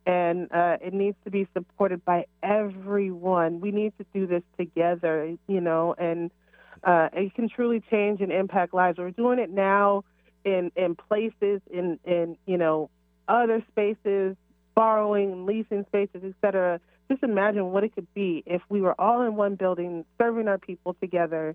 and 0.07 0.53
uh, 0.53 0.79
it 0.81 0.93
needs 0.93 1.17
to 1.25 1.31
be 1.31 1.47
supported 1.53 2.05
by 2.05 2.27
everyone. 2.43 3.61
We 3.61 3.71
need 3.71 3.93
to 3.99 4.07
do 4.13 4.27
this 4.27 4.43
together, 4.59 5.37
you 5.47 5.61
know, 5.61 5.95
and 5.99 6.31
uh, 6.85 7.09
it 7.13 7.35
can 7.35 7.49
truly 7.49 7.83
change 7.91 8.21
and 8.21 8.33
impact 8.33 8.75
lives. 8.75 8.99
We're 8.99 9.11
doing 9.11 9.39
it 9.39 9.51
now 9.51 10.05
in 10.45 10.73
in 10.77 10.97
places, 10.97 11.61
in 11.71 11.99
in 12.05 12.37
you 12.47 12.59
know 12.59 12.91
other 13.29 13.65
spaces, 13.71 14.37
borrowing, 14.75 15.47
leasing 15.47 15.85
spaces, 15.87 16.23
et 16.25 16.35
cetera. 16.41 16.81
Just 17.09 17.23
imagine 17.23 17.73
what 17.73 17.85
it 17.85 17.95
could 17.95 18.13
be 18.15 18.43
if 18.47 18.63
we 18.69 18.81
were 18.81 18.99
all 19.01 19.23
in 19.23 19.37
one 19.37 19.55
building, 19.55 20.05
serving 20.19 20.49
our 20.49 20.59
people 20.59 20.95
together, 20.95 21.55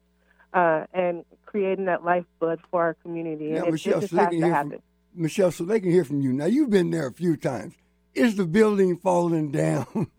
uh, 0.54 0.86
and 0.94 1.24
creating 1.46 1.86
that 1.86 2.04
lifeblood 2.04 2.60
for 2.70 2.82
our 2.84 2.94
community. 2.96 3.52
Now, 3.52 3.64
and 3.64 3.72
Michelle, 3.72 3.98
it 3.98 4.02
just 4.02 4.12
so 4.12 4.16
they 4.18 4.22
has 4.24 4.30
can 4.32 4.40
to 4.40 4.46
hear 4.46 4.54
happen. 4.56 4.70
from 4.72 4.82
Michelle, 5.22 5.52
so 5.52 5.64
they 5.64 5.80
can 5.80 5.92
hear 5.92 6.04
from 6.04 6.22
you. 6.22 6.34
Now 6.34 6.46
you've 6.46 6.70
been 6.70 6.92
there 6.92 7.08
a 7.08 7.14
few 7.14 7.36
times. 7.38 7.74
Is 8.14 8.36
the 8.36 8.46
building 8.46 8.98
falling 8.98 9.52
down? 9.52 10.08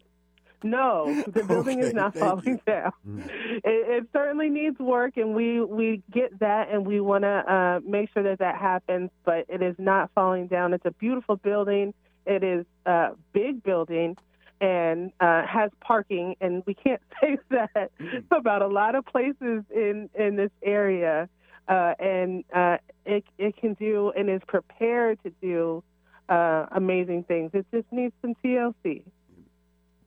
No, 0.65 1.23
the 1.29 1.45
building 1.45 1.79
is 1.79 1.93
not 1.93 2.17
falling 2.17 2.45
you. 2.45 2.61
down. 2.67 2.93
It, 3.65 4.03
it 4.03 4.09
certainly 4.13 4.51
needs 4.51 4.79
work, 4.79 5.17
and 5.17 5.35
we 5.35 5.61
we 5.61 6.03
get 6.13 6.39
that, 6.41 6.69
and 6.71 6.87
we 6.87 7.01
want 7.01 7.23
to 7.23 7.29
uh, 7.29 7.81
make 7.89 8.13
sure 8.13 8.23
that 8.25 8.39
that 8.39 8.57
happens. 8.57 9.11
But 9.25 9.47
it 9.49 9.63
is 9.63 9.75
not 9.79 10.11
falling 10.15 10.47
down. 10.49 10.75
It's 10.75 10.85
a 10.85 10.91
beautiful 10.93 11.37
building. 11.37 11.93
It 12.27 12.43
is 12.45 12.67
a 12.87 13.11
big 13.33 13.63
building, 13.63 14.17
and 14.61 15.13
uh, 15.21 15.47
has 15.47 15.71
parking. 15.81 16.37
And 16.41 16.63
we 16.67 16.75
can't 16.75 17.03
say 17.21 17.39
that 17.51 17.91
about 18.31 18.63
a 18.63 18.69
lot 18.69 18.95
of 18.95 19.07
places 19.07 19.65
in 19.75 20.09
in 20.15 20.37
this 20.37 20.51
area. 20.63 21.29
Uh, 21.69 21.93
and 21.99 22.45
uh, 22.55 22.79
it 23.05 23.25
it 23.37 23.57
can 23.57 23.75
do 23.75 24.11
and 24.17 24.31
is 24.31 24.41
prepared 24.47 25.23
to 25.23 25.31
do 25.43 25.83
uh, 26.29 26.67
amazing 26.73 27.25
things. 27.25 27.51
It 27.53 27.67
just 27.73 27.87
needs 27.91 28.15
some 28.23 28.35
TLC. 28.43 29.03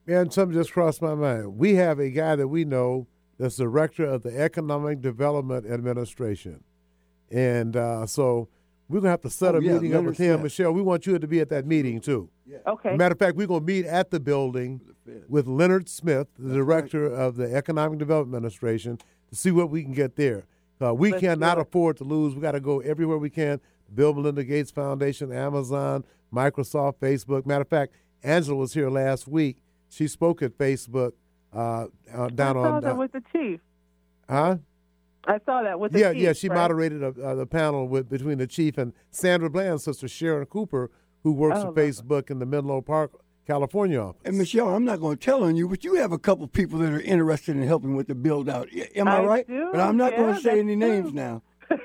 And 0.06 0.32
something 0.32 0.58
just 0.58 0.72
crossed 0.72 1.00
my 1.00 1.14
mind. 1.14 1.56
We 1.56 1.74
have 1.76 2.00
a 2.00 2.10
guy 2.10 2.34
that 2.34 2.48
we 2.48 2.64
know 2.64 3.06
that's 3.38 3.56
director 3.56 4.04
of 4.04 4.22
the 4.22 4.36
Economic 4.36 5.00
Development 5.00 5.64
Administration, 5.64 6.64
and 7.30 7.76
uh, 7.76 8.06
so 8.06 8.48
we're 8.88 9.00
gonna 9.00 9.10
have 9.10 9.22
to 9.22 9.30
set 9.30 9.54
Oh, 9.54 9.58
a 9.58 9.62
yeah, 9.62 9.74
meeting 9.74 9.94
up 9.94 10.04
with 10.04 10.18
him. 10.18 10.34
Smith. 10.36 10.42
Michelle, 10.44 10.72
we 10.72 10.82
want 10.82 11.06
you 11.06 11.18
to 11.18 11.26
be 11.26 11.40
at 11.40 11.48
that 11.50 11.66
meeting 11.66 12.00
too. 12.00 12.28
Okay. 12.66 12.96
Matter 12.96 13.12
of 13.12 13.18
fact, 13.18 13.36
we're 13.36 13.46
gonna 13.46 13.64
meet 13.64 13.86
at 13.86 14.10
the 14.10 14.20
building 14.20 14.80
with 15.28 15.46
Leonard 15.46 15.88
Smith, 15.88 16.28
the 16.38 16.54
director 16.54 17.06
of 17.06 17.36
the 17.36 17.54
Economic 17.54 17.98
Development 17.98 18.36
Administration, 18.36 18.98
to 19.30 19.34
see 19.36 19.50
what 19.50 19.70
we 19.70 19.82
can 19.82 19.92
get 19.92 20.16
there. 20.16 20.44
Uh, 20.80 20.92
we 20.92 21.10
Let's 21.12 21.20
cannot 21.20 21.58
afford 21.58 21.96
to 21.98 22.04
lose. 22.04 22.34
We 22.34 22.40
got 22.40 22.52
to 22.52 22.60
go 22.60 22.80
everywhere 22.80 23.16
we 23.18 23.30
can. 23.30 23.60
Bill 23.94 24.12
Melinda 24.14 24.42
Gates 24.44 24.70
Foundation, 24.70 25.32
Amazon, 25.32 26.04
Microsoft, 26.34 26.94
Facebook. 26.96 27.46
Matter 27.46 27.62
of 27.62 27.68
fact, 27.68 27.92
Angela 28.22 28.56
was 28.56 28.74
here 28.74 28.90
last 28.90 29.28
week. 29.28 29.58
She 29.88 30.08
spoke 30.08 30.42
at 30.42 30.56
Facebook 30.58 31.12
uh, 31.52 31.86
uh, 32.12 32.28
down 32.28 32.56
I 32.56 32.62
saw 32.62 32.72
on. 32.76 32.82
that 32.82 32.92
Uh, 32.92 32.96
with 32.96 33.12
the 33.12 33.22
chief. 33.32 33.60
huh? 34.28 34.56
I 35.26 35.38
saw 35.46 35.62
that 35.62 35.78
with 35.78 35.92
the 35.92 36.00
Yeah, 36.00 36.12
chief. 36.12 36.22
yeah. 36.22 36.32
She 36.32 36.48
right? 36.48 36.56
moderated 36.56 37.02
a, 37.02 37.08
uh, 37.24 37.34
the 37.34 37.46
panel 37.46 37.86
with 37.88 38.08
between 38.08 38.38
the 38.38 38.46
chief 38.46 38.76
and 38.78 38.92
Sandra 39.10 39.48
Bland's 39.50 39.84
sister 39.84 40.08
Sharon 40.08 40.46
Cooper, 40.46 40.90
who 41.22 41.32
works 41.32 41.58
Oh, 41.58 41.62
for 41.62 41.66
lovely. 41.68 41.88
Facebook 41.90 42.30
in 42.30 42.38
the 42.40 42.46
Menlo 42.46 42.80
Park, 42.80 43.12
California 43.46 44.00
office. 44.00 44.22
And 44.24 44.36
Michelle, 44.38 44.68
I'm 44.74 44.84
not 44.84 45.00
going 45.00 45.16
to 45.18 45.24
tell 45.24 45.44
on 45.44 45.54
you, 45.56 45.68
but 45.68 45.84
you 45.84 45.94
have 45.94 46.10
a 46.12 46.18
couple 46.18 46.46
people 46.48 46.78
that 46.80 46.92
are 46.92 47.00
interested 47.00 47.56
in 47.56 47.62
helping 47.62 47.94
with 47.94 48.08
the 48.08 48.14
build 48.14 48.48
out. 48.48 48.68
Am 48.96 49.06
I, 49.08 49.18
I 49.18 49.24
right? 49.24 49.46
do, 49.46 49.68
But 49.72 49.80
I'm 49.80 49.96
not 49.96 50.16
going 50.16 50.34
to 50.34 50.40
say 50.40 50.50
that's 50.50 50.58
any 50.60 50.74
names 50.76 51.10
true. 51.12 51.14
now. 51.20 51.42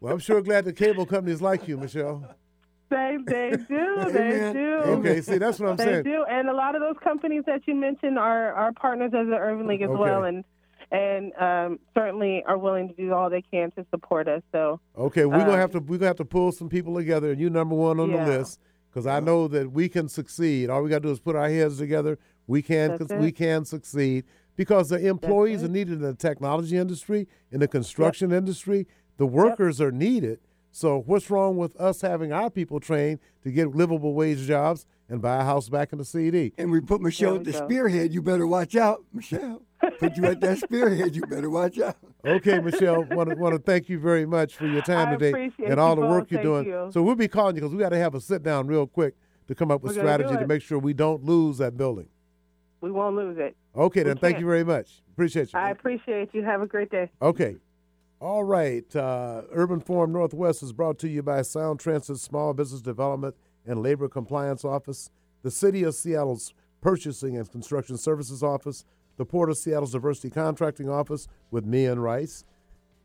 Well, 0.00 0.12
I'm 0.12 0.18
sure 0.20 0.40
glad 0.42 0.66
the 0.66 0.72
cable 0.74 1.06
companies 1.06 1.40
like 1.40 1.66
you, 1.66 1.76
Michelle. 1.78 2.36
They 2.90 3.16
they 3.26 3.50
do 3.66 3.66
they 4.12 4.20
Amen. 4.20 4.54
do. 4.54 4.74
Okay, 4.98 5.20
see, 5.22 5.38
that's 5.38 5.58
what 5.58 5.70
I'm 5.70 5.76
They 5.76 5.84
saying. 5.84 6.02
They 6.04 6.10
do, 6.10 6.24
and 6.28 6.48
a 6.48 6.52
lot 6.52 6.76
of 6.76 6.82
those 6.82 6.96
companies 7.02 7.42
that 7.46 7.66
you 7.66 7.74
mentioned 7.74 8.18
are 8.18 8.52
are 8.52 8.72
partners 8.72 9.10
of 9.14 9.26
the 9.26 9.36
Urban 9.36 9.66
League 9.66 9.82
as 9.82 9.88
Okay. 9.90 9.98
well, 9.98 10.24
and 10.24 10.44
and 10.90 11.32
um, 11.40 11.78
certainly 11.94 12.42
are 12.46 12.58
willing 12.58 12.88
to 12.88 12.94
do 12.94 13.12
all 13.12 13.28
they 13.28 13.42
can 13.42 13.70
to 13.72 13.84
support 13.90 14.28
us. 14.28 14.42
So 14.52 14.80
Okay, 14.96 15.24
we're 15.24 15.38
gonna 15.38 15.52
Um, 15.52 15.58
have 15.58 15.72
to 15.72 15.80
we're 15.80 15.98
gonna 15.98 16.06
have 16.08 16.16
to 16.16 16.24
pull 16.24 16.52
some 16.52 16.68
people 16.68 16.94
together, 16.94 17.30
and 17.32 17.40
you 17.40 17.50
number 17.50 17.74
one 17.74 17.98
on 18.00 18.10
Yeah. 18.10 18.24
the 18.24 18.38
list 18.38 18.60
because 18.90 19.06
I 19.06 19.20
know 19.20 19.48
that 19.48 19.72
we 19.72 19.88
can 19.88 20.08
succeed. 20.08 20.70
All 20.70 20.82
we 20.82 20.90
gotta 20.90 21.02
do 21.02 21.10
is 21.10 21.20
put 21.20 21.36
our 21.36 21.48
heads 21.48 21.78
together. 21.78 22.18
We 22.46 22.62
can 22.62 22.98
we 23.18 23.32
can 23.32 23.64
succeed 23.64 24.24
because 24.54 24.88
the 24.88 25.06
employees 25.06 25.62
are 25.64 25.68
needed 25.68 25.94
in 25.94 26.00
the 26.02 26.14
technology 26.14 26.76
industry, 26.76 27.26
in 27.50 27.60
the 27.60 27.68
construction 27.68 28.32
industry. 28.32 28.86
The 29.16 29.26
workers 29.26 29.80
are 29.80 29.90
needed. 29.92 30.40
So 30.70 31.02
what's 31.06 31.30
wrong 31.30 31.56
with 31.56 31.74
us 31.80 32.02
having 32.02 32.32
our 32.32 32.50
people 32.50 32.80
trained 32.80 33.18
to 33.42 33.50
get 33.50 33.74
livable 33.74 34.14
wage 34.14 34.46
jobs 34.46 34.86
and 35.08 35.22
buy 35.22 35.36
a 35.40 35.44
house 35.44 35.68
back 35.68 35.92
in 35.92 35.98
the 35.98 36.04
CD? 36.04 36.52
And 36.58 36.70
we 36.70 36.80
put 36.80 37.00
Michelle 37.00 37.32
There 37.32 37.40
at 37.40 37.44
the 37.46 37.52
go. 37.52 37.64
spearhead. 37.66 38.12
You 38.12 38.22
better 38.22 38.46
watch 38.46 38.74
out, 38.76 39.04
Michelle. 39.12 39.62
Put 39.98 40.16
you 40.16 40.24
at 40.24 40.40
that 40.40 40.58
spearhead. 40.58 41.14
You 41.14 41.22
better 41.22 41.50
watch 41.50 41.78
out. 41.78 41.96
Okay, 42.24 42.58
Michelle, 42.60 43.04
want 43.04 43.28
to 43.30 43.36
want 43.36 43.54
to 43.54 43.58
thank 43.60 43.88
you 43.88 43.98
very 43.98 44.26
much 44.26 44.56
for 44.56 44.66
your 44.66 44.82
time 44.82 45.08
I 45.08 45.16
today 45.16 45.50
and 45.66 45.78
all 45.78 45.94
you 45.94 46.02
the 46.02 46.06
work 46.08 46.24
both. 46.24 46.32
you're 46.32 46.42
Thank 46.42 46.66
doing. 46.66 46.66
you. 46.86 46.90
So 46.92 47.02
we'll 47.02 47.14
be 47.14 47.28
calling 47.28 47.54
you 47.56 47.60
because 47.62 47.74
we 47.74 47.80
got 47.80 47.90
to 47.90 47.98
have 47.98 48.14
a 48.14 48.20
sit 48.20 48.42
down 48.42 48.66
real 48.66 48.86
quick 48.86 49.14
to 49.48 49.54
come 49.54 49.70
up 49.70 49.82
with 49.82 49.94
We're 49.96 50.02
strategy 50.02 50.34
to 50.36 50.46
make 50.46 50.62
sure 50.62 50.78
we 50.78 50.92
don't 50.94 51.24
lose 51.24 51.58
that 51.58 51.76
building. 51.76 52.08
we 52.80 52.90
won't 52.90 53.14
lose 53.16 53.36
it. 53.38 53.54
Okay, 53.76 54.00
We 54.00 54.04
then 54.04 54.16
thank 54.16 54.34
can't. 54.36 54.40
you 54.40 54.46
very 54.46 54.64
much. 54.64 55.02
Appreciate 55.12 55.52
you. 55.52 55.58
I 55.58 55.70
appreciate 55.70 56.34
you. 56.34 56.42
Have 56.42 56.62
a 56.62 56.66
great 56.66 56.90
day. 56.90 57.10
Okay. 57.22 57.56
All 58.18 58.42
right. 58.44 58.96
Uh, 58.96 59.42
Urban 59.52 59.80
Forum 59.80 60.10
Northwest 60.12 60.62
is 60.62 60.72
brought 60.72 60.98
to 61.00 61.08
you 61.08 61.22
by 61.22 61.42
Sound 61.42 61.78
Transit 61.80 62.18
Small 62.18 62.54
Business 62.54 62.80
Development 62.80 63.34
and 63.66 63.82
Labor 63.82 64.08
Compliance 64.08 64.64
Office, 64.64 65.10
the 65.42 65.50
City 65.50 65.82
of 65.82 65.94
Seattle's 65.94 66.54
Purchasing 66.80 67.36
and 67.36 67.50
Construction 67.50 67.96
Services 67.96 68.42
Office, 68.42 68.84
the 69.16 69.24
Port 69.24 69.50
of 69.50 69.56
Seattle's 69.56 69.92
Diversity 69.92 70.30
Contracting 70.30 70.88
Office 70.88 71.26
with 71.50 71.64
me 71.64 71.86
and 71.86 72.02
Rice, 72.02 72.44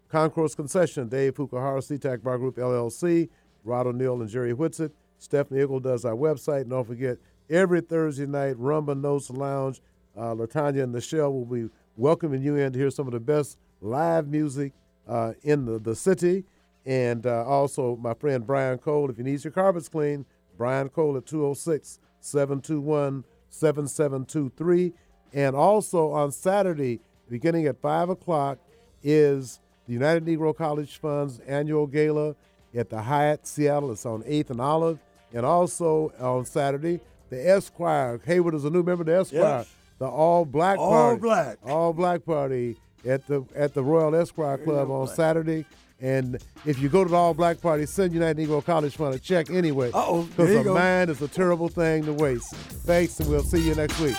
Concourse 0.09 0.55
Concession, 0.55 1.07
Dave 1.07 1.35
Fukuhara, 1.35 1.79
SeaTac 1.79 2.21
Bar 2.21 2.37
Group 2.37 2.57
LLC, 2.57 3.29
Rod 3.63 3.87
O'Neill 3.87 4.21
and 4.21 4.29
Jerry 4.29 4.53
Whitsett. 4.53 4.91
Stephanie 5.19 5.61
Eagle 5.61 5.79
does 5.79 6.03
our 6.03 6.15
website. 6.15 6.61
And 6.61 6.71
don't 6.71 6.85
forget, 6.85 7.17
every 7.49 7.81
Thursday 7.81 8.25
night, 8.25 8.55
Rumba 8.55 8.99
Notes 8.99 9.29
Lounge, 9.29 9.81
uh, 10.17 10.33
Latanya 10.35 10.83
and 10.83 10.91
Michelle 10.91 11.31
will 11.31 11.45
be 11.45 11.69
welcoming 11.95 12.41
you 12.41 12.55
in 12.55 12.73
to 12.73 12.79
hear 12.79 12.89
some 12.89 13.07
of 13.07 13.13
the 13.13 13.19
best 13.19 13.57
live 13.81 14.27
music 14.27 14.73
uh, 15.07 15.33
in 15.43 15.65
the, 15.65 15.79
the 15.79 15.95
city. 15.95 16.43
And 16.85 17.25
uh, 17.25 17.45
also, 17.45 17.95
my 17.97 18.13
friend 18.13 18.45
Brian 18.45 18.79
Cole, 18.79 19.09
if 19.09 19.17
you 19.17 19.23
need 19.23 19.43
your 19.43 19.51
carpets 19.51 19.87
clean, 19.87 20.25
Brian 20.61 20.89
Cole 20.89 21.17
at 21.17 21.25
206 21.25 21.97
721 22.19 23.23
7723. 23.49 24.93
And 25.33 25.55
also 25.55 26.11
on 26.11 26.31
Saturday, 26.31 26.99
beginning 27.27 27.65
at 27.65 27.81
5 27.81 28.09
o'clock, 28.09 28.59
is 29.01 29.59
the 29.87 29.93
United 29.93 30.23
Negro 30.23 30.55
College 30.55 30.99
Fund's 30.99 31.39
annual 31.47 31.87
gala 31.87 32.35
at 32.75 32.91
the 32.91 33.01
Hyatt 33.01 33.47
Seattle. 33.47 33.91
It's 33.91 34.05
on 34.05 34.21
8th 34.21 34.51
and 34.51 34.61
Olive. 34.61 34.99
And 35.33 35.47
also 35.47 36.13
on 36.19 36.45
Saturday, 36.45 36.99
the 37.31 37.49
Esquire. 37.49 38.21
Hayward 38.23 38.53
is 38.53 38.63
a 38.63 38.69
new 38.69 38.83
member 38.83 39.01
of 39.01 39.07
the 39.07 39.17
Esquire. 39.17 39.41
Yes. 39.41 39.75
The 39.97 40.05
all 40.05 40.45
black 40.45 40.77
All 40.77 40.91
party. 40.91 41.21
black. 41.21 41.57
All 41.65 41.91
black 41.91 42.23
party 42.23 42.77
at 43.03 43.25
the 43.25 43.43
at 43.55 43.73
the 43.73 43.81
Royal 43.83 44.13
Esquire 44.13 44.59
Club 44.59 44.91
on 44.91 45.07
Saturday. 45.07 45.65
And 46.01 46.39
if 46.65 46.79
you 46.79 46.89
go 46.89 47.03
to 47.03 47.09
the 47.09 47.15
all 47.15 47.33
black 47.35 47.61
party, 47.61 47.85
send 47.85 48.13
United 48.13 48.37
Negro 48.47 48.65
College 48.65 48.95
Fund 48.95 49.13
a 49.13 49.19
check 49.19 49.49
anyway. 49.51 49.89
Uh-oh, 49.93 50.23
Because 50.23 50.55
a 50.55 50.63
go. 50.63 50.73
mind 50.73 51.11
is 51.11 51.21
a 51.21 51.27
terrible 51.27 51.69
thing 51.69 52.03
to 52.05 52.13
waste. 52.13 52.53
Thanks, 52.55 53.19
and 53.19 53.29
we'll 53.29 53.43
see 53.43 53.61
you 53.65 53.75
next 53.75 53.99
week. 53.99 54.17